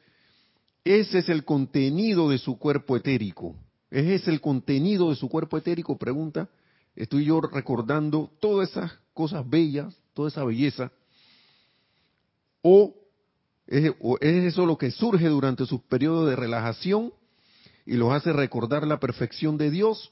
ese 0.85 1.19
es 1.19 1.27
el 1.27 1.43
contenido 1.43 2.29
de 2.29 2.37
su 2.37 2.57
cuerpo 2.57 2.95
etérico. 2.95 3.57
¿Es 3.91 4.05
ese 4.21 4.31
el 4.31 4.39
contenido 4.39 5.09
de 5.09 5.17
su 5.17 5.27
cuerpo 5.27 5.57
etérico? 5.57 5.97
Pregunta. 5.97 6.47
Estoy 6.95 7.25
yo 7.25 7.41
recordando 7.41 8.31
todas 8.39 8.69
esas 8.69 8.93
cosas 9.13 9.47
bellas, 9.47 9.93
toda 10.13 10.29
esa 10.29 10.45
belleza. 10.45 10.89
¿O 12.61 12.95
es, 13.67 13.93
eso 14.21 14.65
lo 14.65 14.77
que 14.77 14.91
surge 14.91 15.27
durante 15.27 15.65
sus 15.65 15.81
periodos 15.81 16.29
de 16.29 16.35
relajación 16.35 17.13
y 17.85 17.95
los 17.95 18.11
hace 18.11 18.33
recordar 18.33 18.87
la 18.87 18.99
perfección 18.99 19.57
de 19.57 19.69
Dios? 19.69 20.11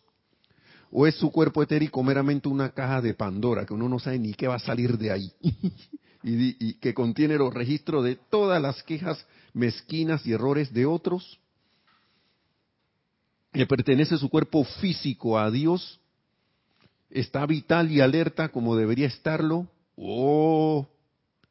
¿O 0.91 1.07
es 1.07 1.15
su 1.15 1.31
cuerpo 1.31 1.63
etérico 1.63 2.03
meramente 2.03 2.47
una 2.47 2.69
caja 2.69 3.01
de 3.01 3.13
Pandora 3.13 3.65
que 3.65 3.73
uno 3.73 3.89
no 3.89 3.99
sabe 3.99 4.19
ni 4.19 4.33
qué 4.33 4.47
va 4.47 4.55
a 4.55 4.59
salir 4.59 4.97
de 4.97 5.11
ahí? 5.11 5.33
y, 6.23 6.67
y, 6.67 6.73
que 6.75 6.93
contiene 6.93 7.37
los 7.37 7.53
registros 7.53 8.03
de 8.03 8.15
todas 8.15 8.61
las 8.61 8.81
quejas 8.83 9.25
mezquinas 9.53 10.25
y 10.25 10.33
errores 10.33 10.73
de 10.73 10.85
otros. 10.85 11.39
Le 13.53 13.65
pertenece 13.65 14.17
su 14.17 14.29
cuerpo 14.29 14.63
físico 14.63 15.39
a 15.39 15.49
Dios. 15.49 15.99
Está 17.09 17.45
vital 17.45 17.91
y 17.91 18.01
alerta 18.01 18.49
como 18.49 18.75
debería 18.75 19.07
estarlo. 19.07 19.67
Oh, 19.95 20.87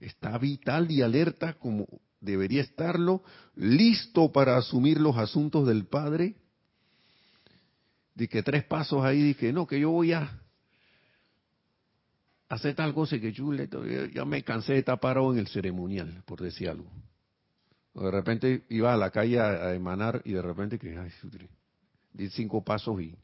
está 0.06 0.36
vital 0.38 0.90
y 0.90 1.02
alerta 1.02 1.54
como 1.54 1.86
debería 2.20 2.62
estarlo. 2.62 3.22
Listo 3.56 4.32
para 4.32 4.56
asumir 4.56 5.00
los 5.00 5.16
asuntos 5.16 5.66
del 5.66 5.86
Padre. 5.86 6.36
De 8.14 8.28
que 8.28 8.42
tres 8.42 8.64
pasos 8.64 9.04
ahí 9.04 9.20
dije, 9.22 9.52
no, 9.52 9.66
que 9.66 9.80
yo 9.80 9.90
voy 9.90 10.12
a 10.12 10.40
hacer 12.48 12.74
tal 12.74 12.94
cosa 12.94 13.18
que 13.18 13.32
yo 13.32 13.52
ya 13.52 14.24
me 14.24 14.44
cansé 14.44 14.74
de 14.74 14.78
estar 14.80 15.00
parado 15.00 15.32
en 15.32 15.38
el 15.38 15.48
ceremonial, 15.48 16.22
por 16.24 16.40
decir 16.40 16.68
algo. 16.68 16.90
De 17.94 18.10
repente 18.10 18.64
iba 18.68 18.92
a 18.92 18.96
la 18.96 19.10
calle 19.10 19.40
a, 19.40 19.74
emanar 19.74 20.22
y 20.24 20.32
de 20.32 20.42
repente 20.42 20.78
que, 20.78 20.96
di 22.12 22.28
cinco 22.30 22.64
pasos 22.64 23.00
y, 23.00 23.16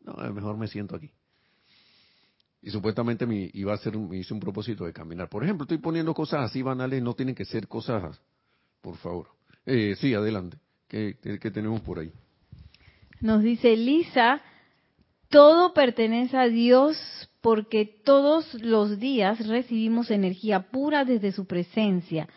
no, 0.00 0.14
mejor 0.32 0.56
me 0.56 0.68
siento 0.68 0.96
aquí. 0.96 1.10
Y 2.60 2.70
supuestamente 2.70 3.26
me 3.26 3.50
iba 3.52 3.72
a 3.72 3.76
hacer, 3.76 3.96
me 3.96 4.18
hice 4.18 4.34
un 4.34 4.40
propósito 4.40 4.84
de 4.84 4.92
caminar. 4.92 5.28
Por 5.28 5.44
ejemplo, 5.44 5.64
estoy 5.64 5.78
poniendo 5.78 6.12
cosas 6.12 6.50
así 6.50 6.62
banales, 6.62 7.02
no 7.02 7.14
tienen 7.14 7.34
que 7.34 7.44
ser 7.44 7.68
cosas, 7.68 8.20
por 8.80 8.96
favor. 8.96 9.28
Eh, 9.64 9.94
sí, 9.98 10.14
adelante. 10.14 10.58
¿Qué, 10.88 11.16
¿Qué 11.40 11.50
tenemos 11.50 11.80
por 11.82 11.98
ahí? 11.98 12.10
Nos 13.20 13.42
dice 13.42 13.76
Lisa, 13.76 14.40
todo 15.28 15.74
pertenece 15.74 16.36
a 16.36 16.48
Dios 16.48 16.96
porque 17.40 17.84
todos 18.04 18.54
los 18.54 18.98
días 18.98 19.46
recibimos 19.46 20.10
energía 20.10 20.70
pura 20.70 21.04
desde 21.04 21.32
su 21.32 21.46
presencia. 21.46 22.28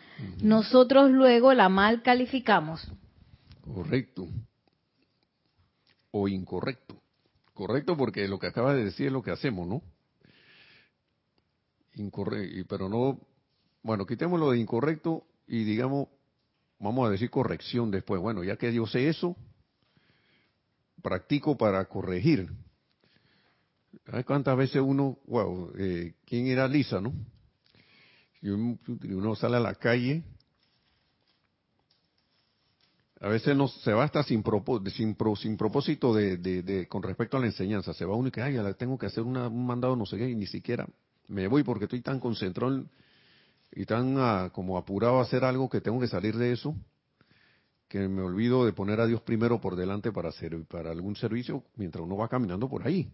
Nosotros 0.42 1.10
luego 1.10 1.54
la 1.54 1.68
mal 1.68 2.02
calificamos. 2.02 2.86
Correcto. 3.62 4.28
O 6.10 6.28
incorrecto. 6.28 6.96
Correcto 7.54 7.96
porque 7.96 8.28
lo 8.28 8.38
que 8.38 8.46
acaba 8.46 8.74
de 8.74 8.84
decir 8.84 9.06
es 9.06 9.12
lo 9.12 9.22
que 9.22 9.30
hacemos, 9.30 9.66
¿no? 9.66 9.82
Incorrecto, 11.94 12.66
pero 12.68 12.88
no, 12.88 13.20
bueno, 13.82 14.06
quitemos 14.06 14.40
lo 14.40 14.50
de 14.50 14.58
incorrecto 14.58 15.24
y 15.46 15.64
digamos, 15.64 16.08
vamos 16.78 17.08
a 17.08 17.10
decir 17.10 17.30
corrección 17.30 17.90
después. 17.90 18.20
Bueno, 18.20 18.42
ya 18.44 18.56
que 18.56 18.72
yo 18.72 18.86
sé 18.86 19.08
eso, 19.08 19.36
practico 21.02 21.56
para 21.56 21.84
corregir 21.86 22.48
¿Sabes 24.06 24.24
cuántas 24.24 24.56
veces 24.56 24.82
uno, 24.82 25.18
wow, 25.26 25.72
eh, 25.78 26.14
¿quién 26.24 26.46
era 26.46 26.66
Lisa, 26.66 27.00
no? 27.00 27.12
Y 28.40 28.48
uno, 28.48 29.36
sale 29.36 29.56
a 29.58 29.60
la 29.60 29.74
calle, 29.76 30.24
a 33.20 33.28
veces 33.28 33.56
no 33.56 33.68
se 33.68 33.92
va 33.92 34.02
hasta 34.02 34.24
sin, 34.24 34.42
sin, 34.92 35.16
sin 35.36 35.56
propósito 35.56 36.12
de, 36.12 36.38
de, 36.38 36.88
con 36.88 37.04
respecto 37.04 37.36
a 37.36 37.40
la 37.40 37.46
enseñanza. 37.46 37.94
Se 37.94 38.04
va 38.04 38.16
uno 38.16 38.28
y 38.28 38.30
que, 38.32 38.42
ay, 38.42 38.54
ya 38.54 38.74
tengo 38.74 38.98
que 38.98 39.06
hacer 39.06 39.22
un 39.22 39.64
mandado 39.64 39.94
no 39.94 40.06
sé 40.06 40.16
qué, 40.16 40.28
y 40.28 40.34
ni 40.34 40.46
siquiera 40.46 40.88
me 41.32 41.48
voy 41.48 41.62
porque 41.62 41.84
estoy 41.84 42.00
tan 42.00 42.20
concentrado 42.20 42.84
y 43.72 43.84
tan 43.86 44.16
ah, 44.18 44.50
como 44.52 44.76
apurado 44.76 45.18
a 45.18 45.22
hacer 45.22 45.44
algo 45.44 45.68
que 45.68 45.80
tengo 45.80 46.00
que 46.00 46.08
salir 46.08 46.36
de 46.36 46.52
eso, 46.52 46.74
que 47.88 48.08
me 48.08 48.22
olvido 48.22 48.64
de 48.64 48.72
poner 48.72 49.00
a 49.00 49.06
Dios 49.06 49.20
primero 49.22 49.60
por 49.60 49.76
delante 49.76 50.12
para 50.12 50.28
hacer 50.28 50.64
para 50.66 50.90
algún 50.90 51.16
servicio 51.16 51.64
mientras 51.76 52.04
uno 52.04 52.16
va 52.16 52.28
caminando 52.28 52.68
por 52.68 52.86
ahí 52.86 53.10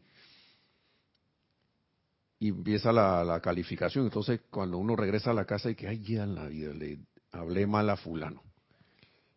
y 2.41 2.49
empieza 2.49 2.93
la, 2.93 3.41
calificación. 3.41 4.05
Entonces, 4.05 4.41
cuando 4.51 4.79
uno 4.79 4.97
regresa 4.97 5.31
a 5.31 5.35
la 5.35 5.45
casa 5.45 5.71
y 5.71 5.75
que, 5.75 5.89
ay, 5.89 6.03
ya 6.03 6.25
en 6.25 6.35
la 6.35 6.47
vida 6.47 6.73
le 6.73 6.99
hablé 7.33 7.67
mal 7.67 7.91
a 7.91 7.97
fulano. 7.97 8.43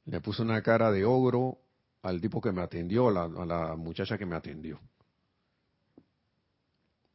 Le 0.06 0.22
puse 0.22 0.42
una 0.42 0.62
cara 0.62 0.92
de 0.92 1.06
ogro 1.06 1.58
al 2.04 2.20
tipo 2.22 2.42
que 2.42 2.52
me 2.52 2.62
atendió, 2.62 3.08
a 3.08 3.46
la, 3.46 3.76
muchacha 3.76 4.18
que 4.18 4.26
me 4.26 4.36
atendió. 4.36 4.80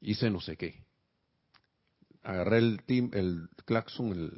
Hice 0.00 0.30
no 0.30 0.40
sé 0.40 0.56
qué. 0.56 0.84
Agarré 2.26 2.58
el 2.58 2.82
tim, 2.84 3.10
el 3.14 3.48
claxon, 3.64 4.32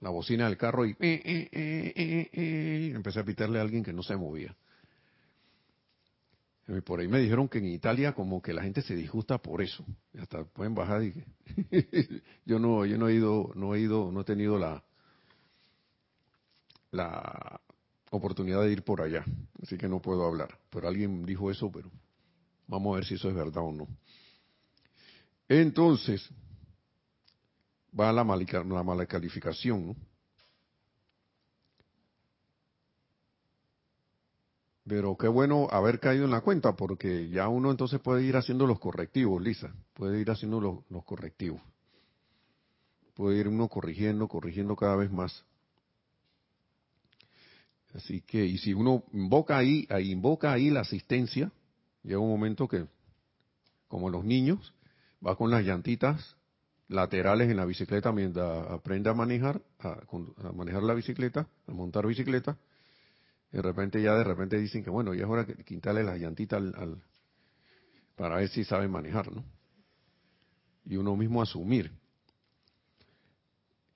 la 0.00 0.08
bocina 0.08 0.46
del 0.46 0.56
carro 0.56 0.86
y 0.86 0.92
eh, 0.92 0.96
eh, 1.22 2.30
eh, 2.32 2.92
empecé 2.94 3.20
a 3.20 3.24
pitarle 3.24 3.58
a 3.58 3.62
alguien 3.62 3.84
que 3.84 3.92
no 3.92 4.02
se 4.02 4.16
movía. 4.16 4.56
Por 6.84 6.98
ahí 6.98 7.08
me 7.08 7.20
dijeron 7.20 7.46
que 7.46 7.58
en 7.58 7.66
Italia 7.66 8.12
como 8.14 8.40
que 8.40 8.54
la 8.54 8.62
gente 8.62 8.80
se 8.80 8.96
disgusta 8.96 9.38
por 9.38 9.60
eso. 9.60 9.84
Hasta 10.18 10.44
pueden 10.44 10.74
bajar 10.74 11.04
y 11.04 11.12
yo 12.46 12.58
no, 12.58 12.86
yo 12.86 12.96
no 12.96 13.08
he 13.08 13.14
ido, 13.14 13.52
no 13.54 13.74
he 13.74 13.80
ido, 13.80 14.10
no 14.10 14.22
he 14.22 14.24
tenido 14.24 14.58
la 14.58 14.82
la 16.90 17.60
oportunidad 18.10 18.62
de 18.62 18.72
ir 18.72 18.82
por 18.82 19.02
allá, 19.02 19.24
así 19.62 19.76
que 19.76 19.88
no 19.88 20.00
puedo 20.00 20.24
hablar. 20.24 20.58
Pero 20.70 20.88
alguien 20.88 21.26
dijo 21.26 21.50
eso, 21.50 21.70
pero 21.70 21.90
vamos 22.66 22.92
a 22.92 22.96
ver 22.96 23.04
si 23.04 23.14
eso 23.14 23.28
es 23.28 23.34
verdad 23.34 23.62
o 23.62 23.72
no. 23.72 23.86
Entonces, 25.48 26.28
va 27.98 28.12
la, 28.12 28.24
la 28.24 28.82
mala 28.82 29.06
calificación, 29.06 29.88
¿no? 29.88 29.96
Pero 34.88 35.16
qué 35.16 35.26
bueno 35.26 35.66
haber 35.70 35.98
caído 35.98 36.26
en 36.26 36.30
la 36.30 36.42
cuenta, 36.42 36.76
porque 36.76 37.28
ya 37.28 37.48
uno 37.48 37.72
entonces 37.72 37.98
puede 37.98 38.22
ir 38.22 38.36
haciendo 38.36 38.68
los 38.68 38.78
correctivos, 38.78 39.42
Lisa, 39.42 39.74
puede 39.94 40.20
ir 40.20 40.30
haciendo 40.30 40.60
los, 40.60 41.04
correctivos. 41.04 41.60
Puede 43.14 43.38
ir 43.38 43.48
uno 43.48 43.68
corrigiendo, 43.68 44.28
corrigiendo 44.28 44.76
cada 44.76 44.94
vez 44.94 45.10
más. 45.10 45.44
Así 47.94 48.20
que, 48.20 48.44
y 48.44 48.58
si 48.58 48.74
uno 48.74 49.02
invoca 49.12 49.56
ahí 49.56 49.88
invoca 50.02 50.52
ahí 50.52 50.70
la 50.70 50.80
asistencia, 50.80 51.50
llega 52.04 52.20
un 52.20 52.30
momento 52.30 52.68
que, 52.68 52.86
como 53.88 54.08
los 54.08 54.24
niños, 54.24 54.72
va 55.26 55.34
con 55.34 55.50
las 55.50 55.64
llantitas 55.64 56.35
laterales 56.88 57.50
en 57.50 57.56
la 57.56 57.64
bicicleta 57.64 58.12
mientras 58.12 58.70
aprende 58.70 59.10
a 59.10 59.14
manejar, 59.14 59.60
a 59.80 60.52
manejar 60.52 60.82
la 60.82 60.94
bicicleta, 60.94 61.48
a 61.66 61.72
montar 61.72 62.06
bicicleta, 62.06 62.56
de 63.50 63.62
repente 63.62 64.02
ya 64.02 64.14
de 64.14 64.24
repente 64.24 64.58
dicen 64.58 64.84
que 64.84 64.90
bueno, 64.90 65.14
ya 65.14 65.24
es 65.24 65.30
hora 65.30 65.44
de 65.44 65.64
quitarle 65.64 66.04
las 66.04 66.18
llantitas 66.18 66.62
al, 66.74 67.02
para 68.14 68.36
ver 68.36 68.48
si 68.48 68.64
saben 68.64 68.90
manejar, 68.90 69.32
¿no? 69.32 69.44
Y 70.84 70.96
uno 70.96 71.16
mismo 71.16 71.42
asumir. 71.42 71.90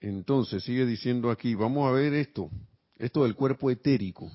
Entonces 0.01 0.62
sigue 0.64 0.86
diciendo 0.86 1.30
aquí, 1.30 1.55
vamos 1.55 1.88
a 1.88 1.93
ver 1.93 2.14
esto, 2.14 2.51
esto 2.97 3.24
del 3.24 3.34
cuerpo 3.34 3.70
etérico. 3.70 4.30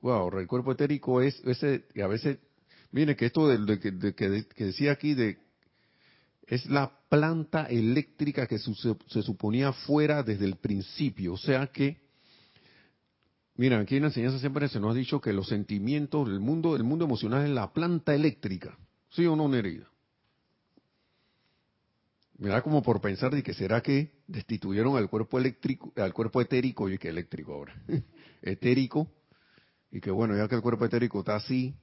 Wow, 0.00 0.38
el 0.38 0.46
cuerpo 0.46 0.72
etérico 0.72 1.22
es 1.22 1.40
ese, 1.44 1.86
a 2.02 2.06
veces, 2.06 2.38
mire 2.90 3.16
que 3.16 3.26
esto 3.26 3.48
de, 3.48 3.78
que, 3.78 4.64
decía 4.64 4.92
aquí 4.92 5.14
de, 5.14 5.38
es 6.46 6.66
la 6.66 6.92
planta 7.08 7.64
eléctrica 7.64 8.46
que 8.46 8.58
se 8.58 9.22
suponía 9.22 9.72
fuera 9.72 10.22
desde 10.22 10.44
el 10.44 10.56
principio, 10.56 11.34
o 11.34 11.38
sea 11.38 11.66
que 11.68 12.06
Mira, 13.58 13.78
aquí 13.80 13.96
en 13.96 14.02
la 14.02 14.08
enseñanza 14.08 14.38
siempre 14.38 14.68
se 14.68 14.78
nos 14.78 14.94
ha 14.94 14.98
dicho 14.98 15.20
que 15.20 15.32
los 15.32 15.48
sentimientos, 15.48 16.28
el 16.28 16.40
mundo, 16.40 16.76
el 16.76 16.84
mundo 16.84 17.06
emocional 17.06 17.44
es 17.44 17.50
la 17.50 17.72
planta 17.72 18.14
eléctrica. 18.14 18.76
¿Sí 19.10 19.24
o 19.24 19.34
no, 19.34 19.48
Nerida? 19.48 19.88
Me 22.36 22.50
da 22.50 22.60
como 22.60 22.82
por 22.82 23.00
pensar 23.00 23.34
de 23.34 23.42
que 23.42 23.54
será 23.54 23.80
que 23.80 24.20
destituyeron 24.26 24.98
al 24.98 25.08
cuerpo 25.08 25.38
eléctrico, 25.38 25.90
al 25.96 26.12
cuerpo 26.12 26.42
etérico, 26.42 26.90
y 26.90 26.98
que 26.98 27.08
eléctrico 27.08 27.54
ahora, 27.54 27.74
etérico, 28.42 29.10
y 29.90 30.02
que 30.02 30.10
bueno, 30.10 30.36
ya 30.36 30.46
que 30.48 30.56
el 30.56 30.60
cuerpo 30.60 30.84
etérico 30.84 31.20
está 31.20 31.36
así, 31.36 31.74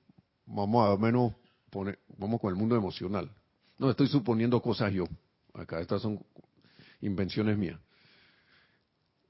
vamos 0.45 0.87
a 0.87 0.95
menos 1.01 1.33
poner, 1.71 1.97
vamos 2.19 2.39
con 2.39 2.51
el 2.51 2.55
mundo 2.55 2.75
emocional. 2.75 3.31
No 3.77 3.89
estoy 3.89 4.07
suponiendo 4.07 4.61
cosas 4.61 4.93
yo. 4.93 5.05
Acá 5.53 5.79
estas 5.79 6.01
son 6.01 6.23
invenciones 7.01 7.57
mías. 7.57 7.79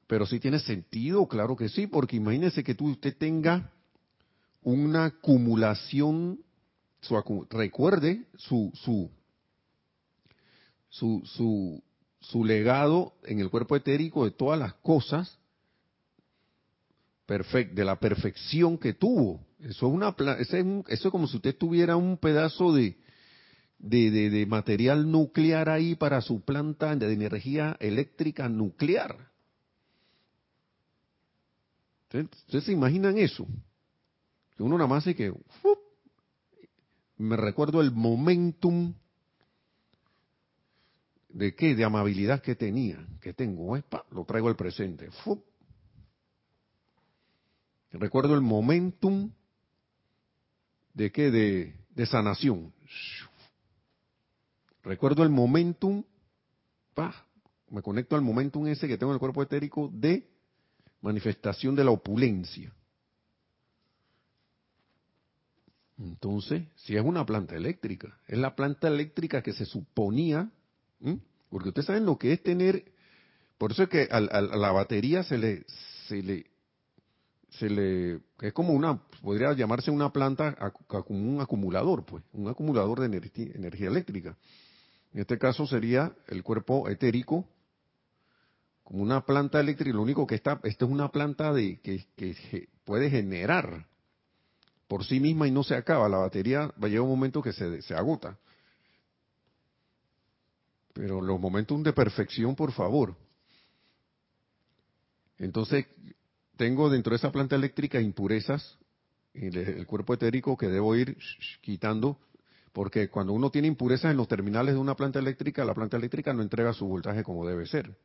Pero 0.07 0.25
sí 0.25 0.39
tiene 0.39 0.59
sentido, 0.59 1.27
claro 1.27 1.55
que 1.55 1.69
sí, 1.69 1.87
porque 1.87 2.17
imagínese 2.17 2.63
que 2.63 2.75
tú, 2.75 2.89
usted 2.89 3.15
tenga 3.17 3.71
una 4.61 5.05
acumulación, 5.05 6.39
su, 7.01 7.47
recuerde 7.49 8.25
su, 8.37 8.71
su, 8.75 9.09
su, 10.89 11.21
su, 11.25 11.83
su 12.19 12.45
legado 12.45 13.13
en 13.23 13.39
el 13.39 13.49
cuerpo 13.49 13.75
etérico 13.75 14.25
de 14.25 14.31
todas 14.31 14.59
las 14.59 14.73
cosas, 14.75 15.37
perfect, 17.25 17.73
de 17.73 17.85
la 17.85 17.99
perfección 17.99 18.77
que 18.77 18.93
tuvo 18.93 19.39
Eso 19.59 19.87
es, 19.87 19.93
una, 19.93 20.15
eso 20.39 21.07
es 21.07 21.11
como 21.11 21.27
si 21.27 21.37
usted 21.37 21.57
tuviera 21.57 21.95
un 21.95 22.17
pedazo 22.17 22.73
de, 22.73 22.97
de, 23.83 24.45
material 24.47 25.11
nuclear 25.11 25.69
ahí 25.69 25.95
para 25.95 26.21
su 26.21 26.41
planta 26.41 26.95
de 26.95 27.11
energía 27.11 27.75
eléctrica 27.79 28.47
nuclear. 28.47 29.31
¿Ustedes, 32.05 32.63
se 32.63 32.71
imaginan 32.71 33.17
eso? 33.17 33.45
Que 34.55 34.63
uno 34.63 34.77
nada 34.77 34.87
más 34.87 35.03
hace 35.03 35.15
que... 35.15 35.33
me 37.17 37.35
recuerdo 37.35 37.81
el 37.81 37.91
momentum 37.91 38.93
de 41.29 41.55
qué, 41.55 41.75
de 41.75 41.83
amabilidad 41.83 42.41
que 42.41 42.55
tenía, 42.55 43.05
que 43.19 43.33
tengo, 43.33 43.75
lo 44.11 44.25
traigo 44.25 44.47
al 44.47 44.55
presente. 44.55 45.09
Recuerdo 47.91 48.35
el 48.35 48.41
momentum 48.41 49.31
de 50.93 51.11
qué, 51.11 51.31
de, 51.31 51.75
de 51.89 52.05
sanación. 52.05 52.71
Recuerdo 54.83 55.23
el 55.23 55.29
momentum, 55.29 56.03
me 57.69 57.81
conecto 57.81 58.15
al 58.15 58.21
momentum 58.21 58.67
ese 58.67 58.87
que 58.87 58.97
tengo 58.97 59.11
en 59.11 59.15
el 59.15 59.19
cuerpo 59.19 59.41
etérico 59.41 59.89
de 59.93 60.27
manifestación 61.01 61.75
de 61.75 61.83
la 61.83 61.91
opulencia. 61.91 62.71
Entonces, 65.97 66.63
si 66.75 66.95
es 66.95 67.03
una 67.03 67.25
planta 67.25 67.55
eléctrica, 67.55 68.19
es 68.27 68.37
la 68.37 68.55
planta 68.55 68.87
eléctrica 68.87 69.41
que 69.41 69.53
se 69.53 69.65
suponía, 69.65 70.49
porque 71.49 71.69
ustedes 71.69 71.85
saben 71.85 72.05
lo 72.05 72.17
que 72.17 72.33
es 72.33 72.43
tener, 72.43 72.83
por 73.57 73.71
eso 73.71 73.83
es 73.83 73.89
que 73.89 74.07
a, 74.11 74.19
la 74.19 74.71
batería 74.71 75.23
se 75.23 75.37
le, 75.37 75.65
se 76.07 76.21
le, 76.21 76.45
se 77.51 77.69
le, 77.69 78.19
es 78.41 78.53
como 78.53 78.73
una, 78.73 79.01
podría 79.21 79.53
llamarse 79.53 79.91
una 79.91 80.11
planta 80.11 80.55
como 80.87 81.19
un 81.19 81.41
acumulador, 81.41 82.05
pues, 82.05 82.23
un 82.33 82.49
acumulador 82.49 82.99
de 82.99 83.05
energía 83.05 83.87
eléctrica. 83.87 84.35
En 85.13 85.21
este 85.21 85.37
caso 85.37 85.67
sería 85.67 86.15
el 86.27 86.41
cuerpo 86.41 86.89
etérico 86.89 87.47
como 88.83 89.03
una 89.03 89.25
planta 89.25 89.59
eléctrica. 89.59 89.95
Lo 89.95 90.01
único 90.01 90.25
que 90.25 90.35
está, 90.35 90.59
esto 90.63 90.85
es 90.85 90.91
una 90.91 91.11
planta 91.11 91.53
de 91.53 91.79
que, 91.81 92.67
puede 92.83 93.09
generar 93.09 93.87
por 94.87 95.05
sí 95.05 95.19
misma 95.19 95.47
y 95.47 95.51
no 95.51 95.63
se 95.63 95.75
acaba. 95.75 96.09
La 96.09 96.17
batería 96.17 96.73
va 96.81 96.87
a 96.87 96.87
llegar 96.87 97.03
un 97.03 97.09
momento 97.09 97.41
que 97.41 97.53
se, 97.53 97.81
se 97.83 97.93
agota. 97.93 98.37
Pero 100.93 101.21
los 101.21 101.39
momentos 101.39 101.81
de 101.83 101.93
perfección, 101.93 102.55
por 102.55 102.71
favor. 102.71 103.15
Entonces, 105.37 105.85
tengo 106.57 106.89
dentro 106.89 107.11
de 107.11 107.17
esa 107.17 107.31
planta 107.31 107.55
eléctrica 107.55 108.01
impurezas 108.01 108.77
en 109.33 109.55
el 109.55 109.85
cuerpo 109.87 110.13
etérico 110.13 110.57
que 110.57 110.67
debo 110.67 110.95
ir 110.95 111.17
quitando 111.61 112.19
porque 112.73 113.07
cuando 113.09 113.33
uno 113.33 113.51
tiene 113.51 113.67
impurezas 113.67 114.11
en 114.11 114.17
los 114.17 114.27
terminales 114.27 114.73
de 114.73 114.81
una 114.81 114.95
planta 114.95 115.19
eléctrica, 115.19 115.63
la 115.63 115.75
planta 115.75 115.95
eléctrica 115.95 116.33
no 116.33 116.41
entrega 116.41 116.73
su 116.73 116.87
voltaje 116.87 117.23
como 117.23 117.47
debe 117.47 117.67
ser. 117.67 117.95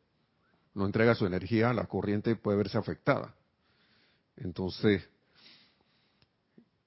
No 0.75 0.85
entrega 0.85 1.15
su 1.15 1.27
energía, 1.27 1.73
la 1.73 1.87
corriente 1.87 2.37
puede 2.37 2.59
verse 2.59 2.77
afectada. 2.77 3.35
Entonces, 4.37 5.09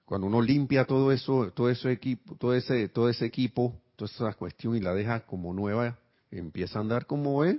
cuando 0.05 0.27
uno 0.27 0.41
limpia 0.41 0.86
todo 0.86 1.11
eso, 1.11 1.51
todo 1.53 1.69
ese 1.69 1.91
equipo, 1.91 2.36
todo 2.36 2.53
ese, 2.53 2.88
todo 2.88 3.09
ese 3.09 3.25
equipo, 3.25 3.75
toda 3.95 4.11
esa 4.11 4.34
cuestión 4.38 4.75
y 4.75 4.79
la 4.79 4.93
deja 4.93 5.25
como 5.25 5.51
nueva, 5.51 5.97
empieza 6.29 6.77
a 6.77 6.82
andar 6.84 7.07
como 7.07 7.43
es, 7.43 7.57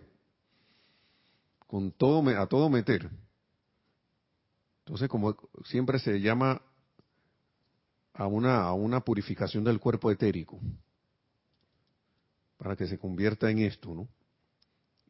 con 1.67 1.91
todo, 1.91 2.23
a 2.39 2.47
todo 2.47 2.71
meter. 2.71 3.11
Entonces, 4.85 5.09
como 5.09 5.37
siempre 5.65 5.99
se 5.99 6.21
llama 6.21 6.63
a 8.15 8.27
una, 8.27 8.63
a 8.63 8.73
una 8.73 9.01
purificación 9.01 9.65
del 9.65 9.81
cuerpo 9.81 10.11
etérico, 10.11 10.61
para 12.57 12.77
que 12.77 12.87
se 12.87 12.99
convierta 12.99 13.51
en 13.51 13.61
esto, 13.61 13.95
¿no? 13.95 14.09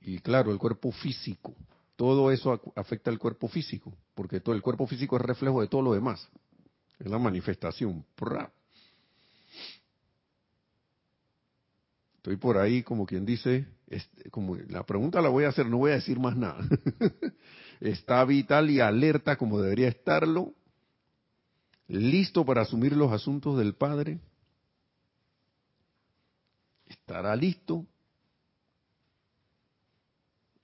Y 0.00 0.18
claro, 0.18 0.50
el 0.50 0.59
cuerpo 0.59 0.90
físico, 0.90 1.55
todo 1.96 2.32
eso 2.32 2.61
afecta 2.74 3.11
al 3.11 3.18
cuerpo 3.18 3.48
físico, 3.48 3.92
porque 4.14 4.40
todo 4.40 4.55
el 4.55 4.62
cuerpo 4.62 4.86
físico 4.86 5.16
es 5.16 5.22
reflejo 5.22 5.61
de 5.61 5.68
todo 5.68 5.82
lo 5.82 5.92
demás, 5.92 6.28
es 6.98 7.11
la 7.11 7.18
manifestación. 7.18 8.05
Estoy 12.16 12.36
por 12.36 12.57
ahí 12.59 12.82
como 12.82 13.05
quien 13.05 13.24
dice, 13.24 13.66
como 14.30 14.57
la 14.57 14.84
pregunta 14.84 15.20
la 15.20 15.28
voy 15.28 15.44
a 15.44 15.48
hacer, 15.48 15.66
no 15.66 15.78
voy 15.78 15.90
a 15.90 15.96
decir 15.96 16.18
más 16.20 16.36
nada. 16.36 16.64
Está 17.80 18.24
vital 18.24 18.70
y 18.70 18.78
alerta 18.78 19.36
como 19.36 19.61
debería 19.61 19.88
estarlo 19.88 20.55
listo 22.01 22.45
para 22.45 22.62
asumir 22.62 22.97
los 22.97 23.12
asuntos 23.12 23.59
del 23.59 23.74
Padre? 23.74 24.18
¿Estará 26.86 27.36
listo? 27.36 27.84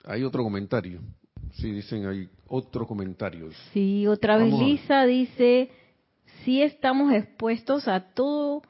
Hay 0.05 0.23
otro 0.23 0.43
comentario. 0.43 1.01
Sí, 1.53 1.71
dicen 1.71 2.07
hay 2.07 2.29
otro 2.47 2.87
comentario. 2.87 3.49
Sí, 3.73 4.07
otra 4.07 4.37
vez 4.37 4.53
Lisa 4.53 5.05
dice, 5.05 5.69
si 6.43 6.61
estamos 6.61 7.13
expuestos 7.13 7.87
a 7.87 7.99
todo, 8.13 8.61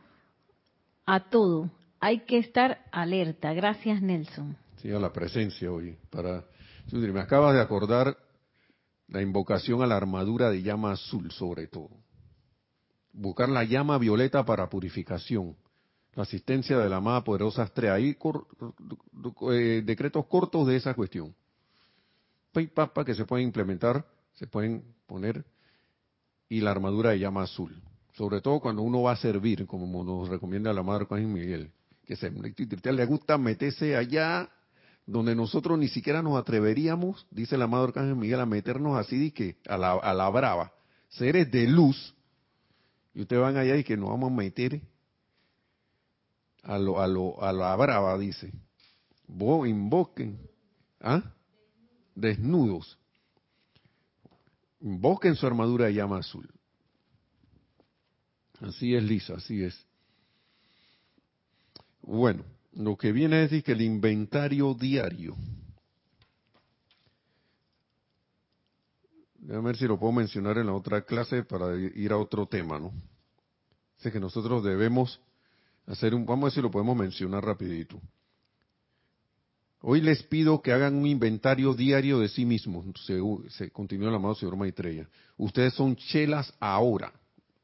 a 1.06 1.30
todo. 1.30 1.70
Hay 2.02 2.22
que 2.22 2.38
estar 2.38 2.86
alerta. 2.92 3.54
Gracias, 3.54 4.02
Nelson. 4.02 4.58
Sí, 4.78 4.92
a 4.92 5.00
la 5.00 5.12
presencia 5.12 5.72
hoy. 5.72 5.98
Para, 6.10 6.46
me 6.92 7.20
acabas 7.20 7.54
de 7.54 7.62
acordar 7.62 8.18
la 9.08 9.22
invocación 9.22 9.82
a 9.82 9.88
la 9.88 9.98
armadura 9.98 10.50
de 10.50 10.62
llama 10.62 10.92
azul, 10.92 11.32
sobre 11.32 11.68
todo 11.68 11.90
buscar 13.14 13.50
la 13.50 13.64
llama 13.64 13.98
violeta 13.98 14.46
para 14.46 14.70
purificación, 14.70 15.56
la 16.14 16.24
asistencia 16.24 16.78
de 16.78 16.90
la 16.90 16.98
amada 16.98 17.24
poderosa 17.24 17.64
estrella. 17.64 17.96
Hay 17.96 18.18
eh, 19.52 19.82
decretos 19.86 20.26
cortos 20.26 20.68
de 20.68 20.76
esa 20.76 20.94
cuestión. 20.94 21.34
Papa 22.74 23.06
que 23.06 23.14
se 23.14 23.26
pueden 23.26 23.48
implementar, 23.48 24.06
se 24.34 24.48
pueden 24.48 24.84
poner, 25.06 25.46
y 26.50 26.62
la 26.62 26.72
armadura 26.72 27.12
de 27.12 27.20
llama 27.20 27.44
azul. 27.44 27.82
Sobre 28.14 28.42
todo 28.42 28.60
cuando 28.60 28.82
uno 28.82 29.04
va 29.04 29.14
a 29.14 29.18
servir, 29.18 29.66
como 29.66 30.04
nos 30.04 30.28
recomienda 30.28 30.74
la 30.74 30.84
Madre 30.84 31.06
Juan 31.06 31.32
Miguel, 31.32 31.72
que 32.06 32.16
se, 32.16 32.32
le 32.32 33.06
gusta 33.06 33.38
meterse 33.38 33.96
allá 33.96 34.50
donde 35.06 35.36
nosotros 35.36 35.78
ni 35.78 35.88
siquiera 35.88 36.22
nos 36.22 36.38
atreveríamos, 36.38 37.26
dice 37.32 37.58
la 37.58 37.68
Madre 37.68 37.90
Arcángel 37.90 38.16
Miguel, 38.16 38.40
a 38.40 38.46
meternos 38.46 38.98
así 38.98 39.32
que 39.32 39.58
a 39.68 39.78
la, 39.78 39.94
a 39.94 40.14
la 40.14 40.30
brava. 40.30 40.72
Seres 41.08 41.50
de 41.50 41.68
luz 41.68 42.16
y 43.14 43.22
ustedes 43.22 43.42
van 43.42 43.58
allá 43.58 43.76
y 43.78 43.84
que 43.84 43.98
nos 43.98 44.10
vamos 44.10 44.32
a 44.32 44.36
meter 44.36 44.82
a 46.64 46.78
lo, 46.78 47.00
a 47.00 47.08
lo, 47.08 47.42
a 47.44 47.52
la 47.52 47.76
brava, 47.76 48.18
dice. 48.18 48.52
Vos 49.28 49.68
invoquen, 49.68 50.40
¿ah? 51.00 51.24
Desnudos. 52.16 52.98
Invoquen 54.82 55.36
su 55.36 55.46
armadura 55.46 55.86
de 55.86 55.94
llama 55.94 56.20
azul. 56.20 56.50
Así 58.62 58.96
es, 58.96 59.04
Lisa, 59.04 59.36
así 59.36 59.64
es. 59.64 59.86
Bueno, 62.02 62.44
lo 62.74 62.98
que 62.98 63.12
viene 63.12 63.44
es 63.44 63.64
que 63.64 63.72
el 63.72 63.82
inventario 63.82 64.74
diario. 64.74 65.36
Déjame 69.42 69.68
ver 69.68 69.78
si 69.78 69.86
lo 69.86 69.98
puedo 69.98 70.14
mencionar 70.14 70.58
en 70.58 70.68
la 70.68 70.74
otra 70.74 71.02
clase 71.04 71.44
para 71.44 71.76
ir 71.76 72.12
a 72.12 72.18
otro 72.18 72.46
tema, 72.48 72.80
¿no? 72.80 72.92
Sé 73.98 74.12
que 74.12 74.20
nosotros 74.20 74.64
debemos 74.64 75.20
hacer 75.86 76.14
un, 76.14 76.26
vamos 76.26 76.44
a 76.44 76.46
ver 76.46 76.54
si 76.54 76.62
lo 76.62 76.72
podemos 76.72 76.96
mencionar 76.96 77.44
rapidito. 77.44 78.02
Hoy 79.82 80.02
les 80.02 80.24
pido 80.24 80.62
que 80.62 80.74
hagan 80.74 80.96
un 80.96 81.08
inventario 81.08 81.74
diario 81.74 82.20
de 82.20 82.28
sí 82.28 82.46
mismos, 82.46 82.86
se, 83.06 83.20
se 83.50 83.72
continúa 83.72 84.10
el 84.10 84.16
amado 84.16 84.36
señor 84.36 84.58
Maitreya. 84.58 85.08
Ustedes 85.38 85.74
son 85.74 85.96
chelas 85.96 86.54
ahora. 86.60 87.14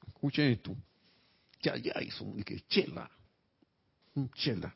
Escuchen 0.07 0.51
esto. 0.51 0.75
Ya, 1.61 1.75
ya, 1.75 1.93
son 2.11 2.41
que 2.43 2.61
chela. 2.69 3.09
Chela. 4.35 4.73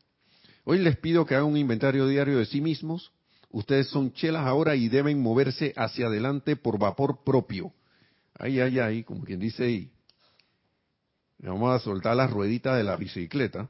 Hoy 0.65 0.79
les 0.79 0.97
pido 0.97 1.25
que 1.25 1.35
hagan 1.35 1.47
un 1.47 1.57
inventario 1.57 2.07
diario 2.07 2.39
de 2.39 2.45
sí 2.45 2.59
mismos 2.59 3.13
Ustedes 3.51 3.87
son 3.87 4.13
chelas 4.13 4.45
ahora 4.45 4.75
y 4.75 4.89
deben 4.89 5.21
moverse 5.21 5.73
hacia 5.75 6.05
adelante 6.05 6.55
por 6.55 6.77
vapor 6.77 7.23
propio. 7.23 7.73
Ay, 8.37 8.59
ay, 8.59 8.79
ay, 8.79 9.03
como 9.03 9.23
quien 9.23 9.39
dice 9.39 9.63
ahí. 9.63 9.91
Vamos 11.39 11.73
a 11.73 11.79
soltar 11.79 12.15
las 12.15 12.29
rueditas 12.29 12.77
de 12.77 12.83
la 12.83 12.95
bicicleta. 12.95 13.67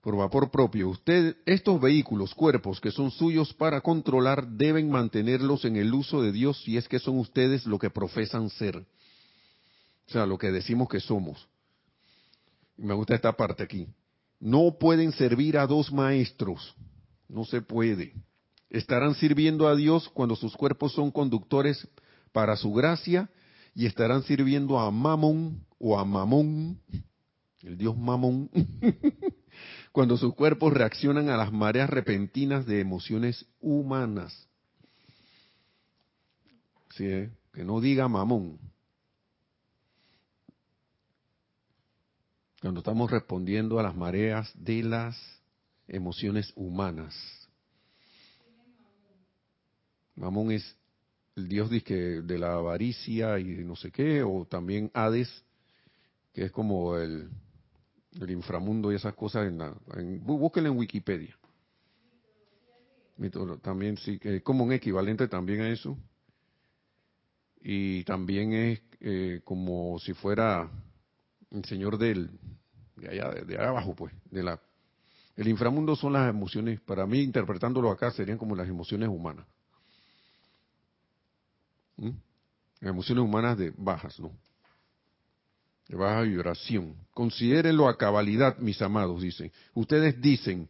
Por 0.00 0.16
vapor 0.16 0.50
propio. 0.50 0.88
Usted, 0.88 1.36
estos 1.44 1.80
vehículos, 1.80 2.34
cuerpos 2.34 2.80
que 2.80 2.90
son 2.90 3.10
suyos 3.10 3.52
para 3.54 3.80
controlar, 3.82 4.48
deben 4.48 4.90
mantenerlos 4.90 5.64
en 5.64 5.76
el 5.76 5.92
uso 5.92 6.22
de 6.22 6.32
Dios 6.32 6.60
si 6.64 6.76
es 6.76 6.88
que 6.88 6.98
son 6.98 7.18
ustedes 7.18 7.66
lo 7.66 7.78
que 7.78 7.90
profesan 7.90 8.48
ser. 8.50 8.76
O 8.78 10.10
sea, 10.10 10.26
lo 10.26 10.38
que 10.38 10.50
decimos 10.50 10.88
que 10.88 11.00
somos. 11.00 11.46
me 12.76 12.94
gusta 12.94 13.14
esta 13.14 13.32
parte 13.32 13.62
aquí. 13.62 13.86
No 14.40 14.76
pueden 14.78 15.12
servir 15.12 15.58
a 15.58 15.66
dos 15.66 15.92
maestros 15.92 16.74
no 17.32 17.44
se 17.44 17.62
puede. 17.62 18.14
Estarán 18.70 19.14
sirviendo 19.14 19.66
a 19.66 19.74
Dios 19.74 20.08
cuando 20.10 20.36
sus 20.36 20.56
cuerpos 20.56 20.92
son 20.92 21.10
conductores 21.10 21.88
para 22.30 22.56
su 22.56 22.72
gracia 22.72 23.30
y 23.74 23.86
estarán 23.86 24.22
sirviendo 24.22 24.78
a 24.78 24.90
Mamón 24.90 25.64
o 25.78 25.98
a 25.98 26.04
Mamón, 26.04 26.78
el 27.62 27.76
dios 27.76 27.96
Mamón, 27.96 28.50
cuando 29.92 30.16
sus 30.16 30.34
cuerpos 30.34 30.72
reaccionan 30.72 31.28
a 31.28 31.36
las 31.36 31.52
mareas 31.52 31.88
repentinas 31.88 32.66
de 32.66 32.80
emociones 32.80 33.46
humanas. 33.60 34.48
Sí, 36.90 37.06
¿eh? 37.06 37.30
que 37.52 37.64
no 37.64 37.80
diga 37.80 38.08
Mamón. 38.08 38.58
Cuando 42.60 42.80
estamos 42.80 43.10
respondiendo 43.10 43.78
a 43.80 43.82
las 43.82 43.96
mareas 43.96 44.52
de 44.54 44.82
las 44.82 45.41
emociones 45.88 46.52
humanas. 46.56 47.14
Mamón 50.14 50.52
es 50.52 50.76
el 51.36 51.48
dios 51.48 51.70
de 51.70 52.38
la 52.38 52.54
avaricia 52.54 53.38
y 53.38 53.64
no 53.64 53.76
sé 53.76 53.90
qué, 53.90 54.22
o 54.22 54.44
también 54.44 54.90
Hades, 54.92 55.44
que 56.32 56.44
es 56.44 56.52
como 56.52 56.96
el, 56.96 57.30
el 58.20 58.30
inframundo 58.30 58.92
y 58.92 58.96
esas 58.96 59.14
cosas. 59.14 59.48
En 59.48 59.58
la, 59.58 59.74
en, 59.96 60.22
búsquenlo 60.22 60.70
en 60.70 60.78
Wikipedia. 60.78 61.36
También 63.62 63.96
sí, 63.98 64.20
como 64.42 64.64
un 64.64 64.72
equivalente 64.72 65.28
también 65.28 65.62
a 65.62 65.70
eso. 65.70 65.96
Y 67.60 68.02
también 68.04 68.52
es 68.52 68.82
eh, 69.00 69.40
como 69.44 69.98
si 70.00 70.12
fuera 70.14 70.68
el 71.50 71.64
señor 71.64 71.96
del 71.96 72.30
de 72.96 73.08
allá 73.08 73.30
de, 73.44 73.58
abajo, 73.58 73.94
pues, 73.94 74.12
de 74.30 74.42
la 74.42 74.60
el 75.36 75.48
inframundo 75.48 75.96
son 75.96 76.12
las 76.12 76.28
emociones, 76.28 76.80
para 76.80 77.06
mí 77.06 77.20
interpretándolo 77.20 77.90
acá 77.90 78.10
serían 78.10 78.38
como 78.38 78.54
las 78.54 78.68
emociones 78.68 79.08
humanas. 79.08 79.46
¿Mm? 81.96 82.10
Las 82.80 82.90
emociones 82.90 83.24
humanas 83.24 83.56
de 83.58 83.72
bajas, 83.76 84.18
¿no? 84.20 84.32
De 85.88 85.96
baja 85.96 86.22
vibración. 86.22 86.96
Considérenlo 87.12 87.88
a 87.88 87.96
cabalidad, 87.96 88.58
mis 88.58 88.80
amados, 88.82 89.22
dicen. 89.22 89.52
Ustedes 89.74 90.20
dicen, 90.20 90.68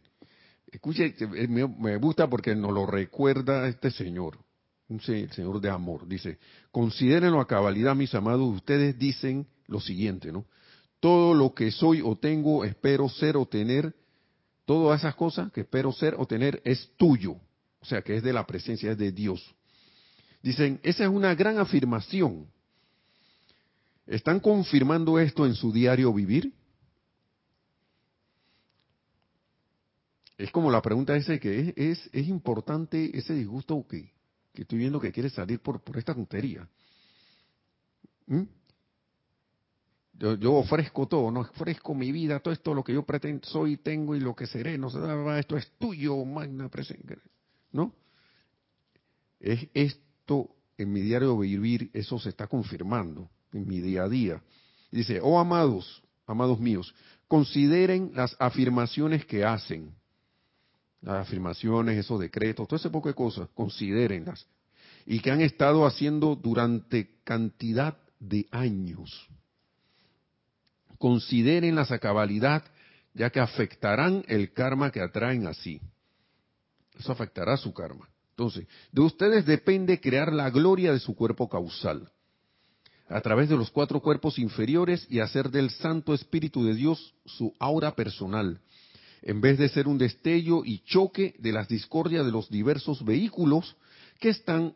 escuche, 0.71 1.15
eh, 1.17 1.47
me 1.47 1.97
gusta 1.97 2.29
porque 2.29 2.55
nos 2.55 2.71
lo 2.71 2.85
recuerda 2.85 3.67
este 3.67 3.91
señor, 3.91 4.37
el 4.89 5.31
señor 5.31 5.59
de 5.61 5.69
amor. 5.69 6.07
Dice, 6.07 6.39
considérenlo 6.71 7.39
a 7.39 7.47
cabalidad, 7.47 7.95
mis 7.95 8.13
amados, 8.13 8.55
ustedes 8.55 8.97
dicen 8.97 9.47
lo 9.67 9.79
siguiente, 9.79 10.31
¿no? 10.31 10.45
Todo 10.99 11.33
lo 11.33 11.53
que 11.53 11.71
soy 11.71 12.01
o 12.01 12.17
tengo, 12.17 12.63
espero 12.63 13.09
ser 13.09 13.35
o 13.37 13.45
tener, 13.45 13.93
todas 14.65 15.01
esas 15.01 15.15
cosas 15.15 15.51
que 15.51 15.61
espero 15.61 15.91
ser 15.91 16.15
o 16.17 16.25
tener 16.25 16.61
es 16.65 16.91
tuyo. 16.97 17.35
O 17.79 17.85
sea, 17.85 18.01
que 18.01 18.15
es 18.15 18.23
de 18.23 18.33
la 18.33 18.45
presencia, 18.45 18.91
es 18.91 18.97
de 18.97 19.11
Dios. 19.11 19.53
Dicen, 20.41 20.79
esa 20.83 21.03
es 21.03 21.09
una 21.09 21.35
gran 21.35 21.57
afirmación. 21.57 22.47
¿Están 24.05 24.39
confirmando 24.39 25.19
esto 25.19 25.45
en 25.45 25.55
su 25.55 25.71
diario 25.71 26.13
vivir? 26.13 26.53
Es 30.37 30.51
como 30.51 30.71
la 30.71 30.81
pregunta 30.81 31.15
esa 31.15 31.37
que 31.37 31.73
es, 31.75 32.09
es, 32.11 32.27
importante 32.27 33.17
ese 33.17 33.33
disgusto 33.33 33.85
que, 33.87 34.11
que, 34.53 34.63
estoy 34.63 34.79
viendo 34.79 34.99
que 34.99 35.11
quiere 35.11 35.29
salir 35.29 35.59
por, 35.59 35.81
por 35.81 35.97
esta 35.97 36.13
tontería. 36.13 36.67
¿Mm? 38.25 38.43
Yo, 40.13 40.53
ofrezco 40.53 41.07
todo, 41.07 41.31
no 41.31 41.41
ofrezco 41.41 41.95
mi 41.95 42.11
vida, 42.11 42.39
todo 42.39 42.53
esto 42.53 42.73
lo 42.73 42.83
que 42.83 42.93
yo 42.93 43.03
pretendo, 43.03 43.45
soy, 43.47 43.77
tengo 43.77 44.15
y 44.15 44.19
lo 44.19 44.35
que 44.35 44.45
seré, 44.45 44.77
no 44.77 44.87
esto 45.37 45.57
es 45.57 45.71
tuyo, 45.79 46.23
magna 46.23 46.69
presencia, 46.69 47.17
¿no? 47.71 47.93
Es, 49.39 49.67
es 49.73 49.99
en 50.77 50.91
mi 50.91 51.01
diario 51.01 51.37
vivir, 51.37 51.89
eso 51.93 52.19
se 52.19 52.29
está 52.29 52.47
confirmando 52.47 53.29
en 53.51 53.67
mi 53.67 53.79
día 53.79 54.03
a 54.03 54.09
día. 54.09 54.41
Dice, 54.91 55.19
oh 55.21 55.39
amados, 55.39 56.03
amados 56.25 56.59
míos, 56.59 56.93
consideren 57.27 58.11
las 58.13 58.35
afirmaciones 58.39 59.25
que 59.25 59.43
hacen. 59.43 59.93
Las 61.01 61.27
afirmaciones, 61.27 61.97
esos 61.97 62.19
decretos, 62.19 62.67
todo 62.67 62.77
ese 62.77 62.89
poco 62.89 63.09
de 63.09 63.15
cosas, 63.15 63.49
considérenlas. 63.53 64.47
Y 65.05 65.19
que 65.19 65.31
han 65.31 65.41
estado 65.41 65.85
haciendo 65.85 66.35
durante 66.35 67.17
cantidad 67.23 67.97
de 68.19 68.47
años. 68.51 69.27
Considérenlas 71.03 71.91
a 71.91 71.99
cabalidad, 71.99 72.63
ya 73.13 73.29
que 73.29 73.41
afectarán 73.41 74.23
el 74.29 74.53
karma 74.53 74.89
que 74.89 75.01
atraen 75.01 75.47
así. 75.47 75.81
Eso 76.97 77.11
afectará 77.11 77.57
su 77.57 77.73
karma. 77.73 78.07
Entonces, 78.29 78.67
de 78.89 79.01
ustedes 79.01 79.45
depende 79.45 79.99
crear 79.99 80.31
la 80.31 80.49
gloria 80.49 80.93
de 80.93 81.01
su 81.01 81.13
cuerpo 81.13 81.49
causal 81.49 82.09
a 83.09 83.19
través 83.19 83.49
de 83.49 83.57
los 83.57 83.69
cuatro 83.69 83.99
cuerpos 83.99 84.39
inferiores 84.39 85.05
y 85.09 85.19
hacer 85.19 85.49
del 85.49 85.71
Santo 85.71 86.13
Espíritu 86.13 86.63
de 86.63 86.73
Dios 86.73 87.13
su 87.25 87.53
aura 87.59 87.93
personal, 87.97 88.61
en 89.23 89.41
vez 89.41 89.57
de 89.57 89.67
ser 89.67 89.89
un 89.89 89.97
destello 89.97 90.63
y 90.63 90.85
choque 90.85 91.35
de 91.37 91.51
las 91.51 91.67
discordias 91.67 92.25
de 92.25 92.31
los 92.31 92.49
diversos 92.49 93.03
vehículos 93.03 93.75
que 94.21 94.29
están 94.29 94.73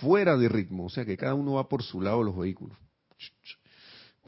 fuera 0.00 0.38
de 0.38 0.48
ritmo, 0.48 0.86
o 0.86 0.88
sea 0.88 1.04
que 1.04 1.18
cada 1.18 1.34
uno 1.34 1.52
va 1.56 1.68
por 1.68 1.82
su 1.82 2.00
lado 2.00 2.22
los 2.22 2.38
vehículos. 2.38 2.78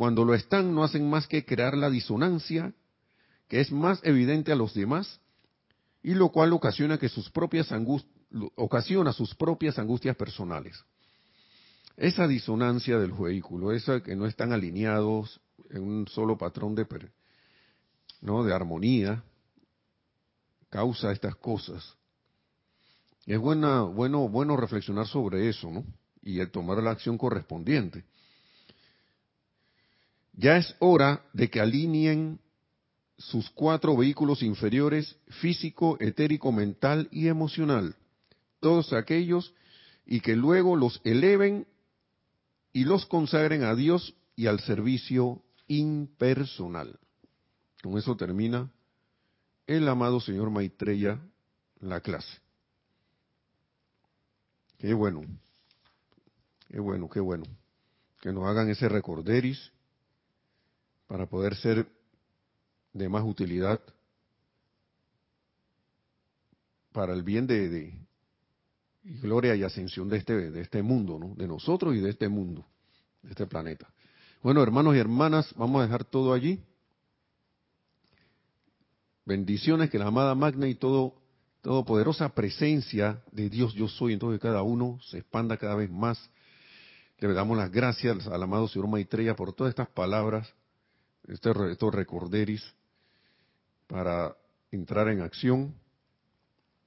Cuando 0.01 0.25
lo 0.25 0.33
están 0.33 0.75
no 0.75 0.83
hacen 0.83 1.11
más 1.11 1.27
que 1.27 1.45
crear 1.45 1.77
la 1.77 1.91
disonancia 1.91 2.73
que 3.49 3.61
es 3.61 3.71
más 3.71 4.01
evidente 4.03 4.51
a 4.51 4.57
los 4.57 4.73
demás 4.73 5.21
y 6.03 6.15
lo 6.15 6.31
cual 6.31 6.55
ocasiona 6.55 6.97
que 6.97 7.11
sus 7.11 7.29
propias 7.29 7.71
angustias 7.71 8.11
ocasiona 8.55 9.13
sus 9.13 9.35
propias 9.35 9.79
angustias 9.79 10.17
personales. 10.17 10.83
Esa 11.99 12.27
disonancia 12.27 12.99
del 12.99 13.13
vehículo, 13.13 13.73
esa 13.73 14.03
que 14.03 14.17
no 14.17 14.25
están 14.25 14.55
alineados 14.55 15.39
en 15.69 15.83
un 15.83 16.09
solo 16.09 16.39
patrón 16.39 16.75
de, 16.75 16.87
¿no? 18.23 18.43
de 18.43 18.55
armonía, 18.55 19.23
causa 20.71 21.13
estas 21.13 21.37
cosas. 21.37 21.95
Es 23.27 23.39
buena, 23.39 23.83
bueno, 23.83 24.31
bueno 24.31 24.57
reflexionar 24.57 25.07
sobre 25.07 25.51
eso, 25.51 25.71
¿no? 25.71 25.85
Y 26.23 26.43
tomar 26.47 26.83
la 26.83 26.93
acción 26.93 27.19
correspondiente. 27.19 28.07
Ya 30.41 30.57
es 30.57 30.75
hora 30.79 31.23
de 31.35 31.51
que 31.51 31.61
alineen 31.61 32.41
sus 33.19 33.51
cuatro 33.51 33.95
vehículos 33.95 34.43
inferiores, 34.43 35.19
físico, 35.29 35.99
etérico, 36.01 36.51
mental 36.51 37.09
y 37.13 37.29
emocional 37.29 37.95
todos 38.59 38.95
aquellos 38.95 39.53
y 40.07 40.21
que 40.21 40.37
luego 40.37 40.77
los 40.77 41.03
eleven 41.05 41.67
y 42.73 42.85
los 42.85 43.05
consagren 43.05 43.65
a 43.65 43.75
Dios 43.75 44.15
y 44.35 44.47
al 44.47 44.61
servicio 44.61 45.43
impersonal. 45.67 46.99
Con 47.83 47.99
eso 47.99 48.17
termina 48.17 48.71
el 49.67 49.87
amado 49.89 50.21
señor 50.21 50.49
Maitreya 50.51 51.21
la 51.81 52.01
clase. 52.01 52.39
Qué 54.79 54.95
bueno, 54.95 55.21
qué 56.71 56.81
bueno, 56.81 57.11
qué 57.11 57.21
bueno. 57.21 57.45
Que 58.23 58.33
nos 58.33 58.47
hagan 58.47 58.71
ese 58.71 58.89
recorderis 58.89 59.71
para 61.11 61.27
poder 61.27 61.57
ser 61.57 61.89
de 62.93 63.09
más 63.09 63.25
utilidad 63.25 63.81
para 66.93 67.13
el 67.13 67.25
bien 67.25 67.49
de, 67.49 67.99
y 69.03 69.19
gloria 69.19 69.57
y 69.57 69.65
ascensión 69.65 70.09
de 70.09 70.19
este, 70.19 70.53
de 70.53 70.61
este 70.61 70.85
mundo, 70.85 71.19
¿no? 71.19 71.35
de 71.35 71.49
nosotros 71.49 71.97
y 71.97 71.99
de 71.99 72.11
este 72.11 72.29
mundo, 72.29 72.65
de 73.23 73.31
este 73.31 73.45
planeta. 73.49 73.93
Bueno, 74.41 74.63
hermanos 74.63 74.95
y 74.95 75.01
hermanas, 75.01 75.53
vamos 75.57 75.81
a 75.81 75.87
dejar 75.87 76.05
todo 76.05 76.33
allí. 76.33 76.61
Bendiciones 79.25 79.91
que 79.91 79.99
la 79.99 80.07
amada 80.07 80.37
magna 80.37 80.69
y 80.69 80.77
todo 80.77 81.17
poderosa 81.61 82.29
presencia 82.29 83.21
de 83.33 83.51
Dios 83.51 83.75
yo 83.75 83.89
soy 83.89 84.13
en 84.13 84.21
todo 84.21 84.39
cada 84.39 84.63
uno 84.63 85.01
se 85.03 85.19
expanda 85.19 85.57
cada 85.57 85.75
vez 85.75 85.91
más. 85.91 86.31
Le 87.19 87.33
damos 87.33 87.59
las 87.59 87.73
gracias 87.73 88.29
al 88.29 88.43
amado 88.45 88.69
Señor 88.69 88.87
Maitreya 88.87 89.35
por 89.35 89.53
todas 89.53 89.73
estas 89.73 89.89
palabras, 89.89 90.55
este 91.29 91.51
estos 91.71 91.95
recorderis, 91.95 92.75
para 93.87 94.37
entrar 94.71 95.09
en 95.09 95.21
acción 95.21 95.75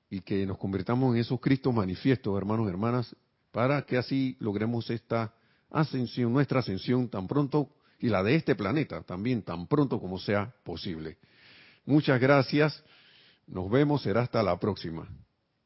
y 0.09 0.21
que 0.21 0.45
nos 0.45 0.57
convirtamos 0.57 1.13
en 1.13 1.21
esos 1.21 1.39
Cristos 1.39 1.73
manifiestos, 1.73 2.37
hermanos 2.37 2.67
y 2.67 2.69
hermanas, 2.69 3.15
para 3.51 3.81
que 3.83 3.97
así 3.97 4.37
logremos 4.39 4.89
esta 4.89 5.33
ascensión, 5.69 6.31
nuestra 6.31 6.59
ascensión 6.59 7.09
tan 7.09 7.27
pronto 7.27 7.69
y 7.99 8.09
la 8.09 8.23
de 8.23 8.35
este 8.35 8.55
planeta 8.55 9.01
también 9.01 9.41
tan 9.41 9.67
pronto 9.67 9.99
como 9.99 10.19
sea 10.19 10.53
posible. 10.63 11.17
Muchas 11.85 12.19
gracias. 12.19 12.83
Nos 13.47 13.69
vemos, 13.69 14.01
será 14.01 14.21
hasta 14.21 14.41
la 14.41 14.57
próxima. 14.59 15.07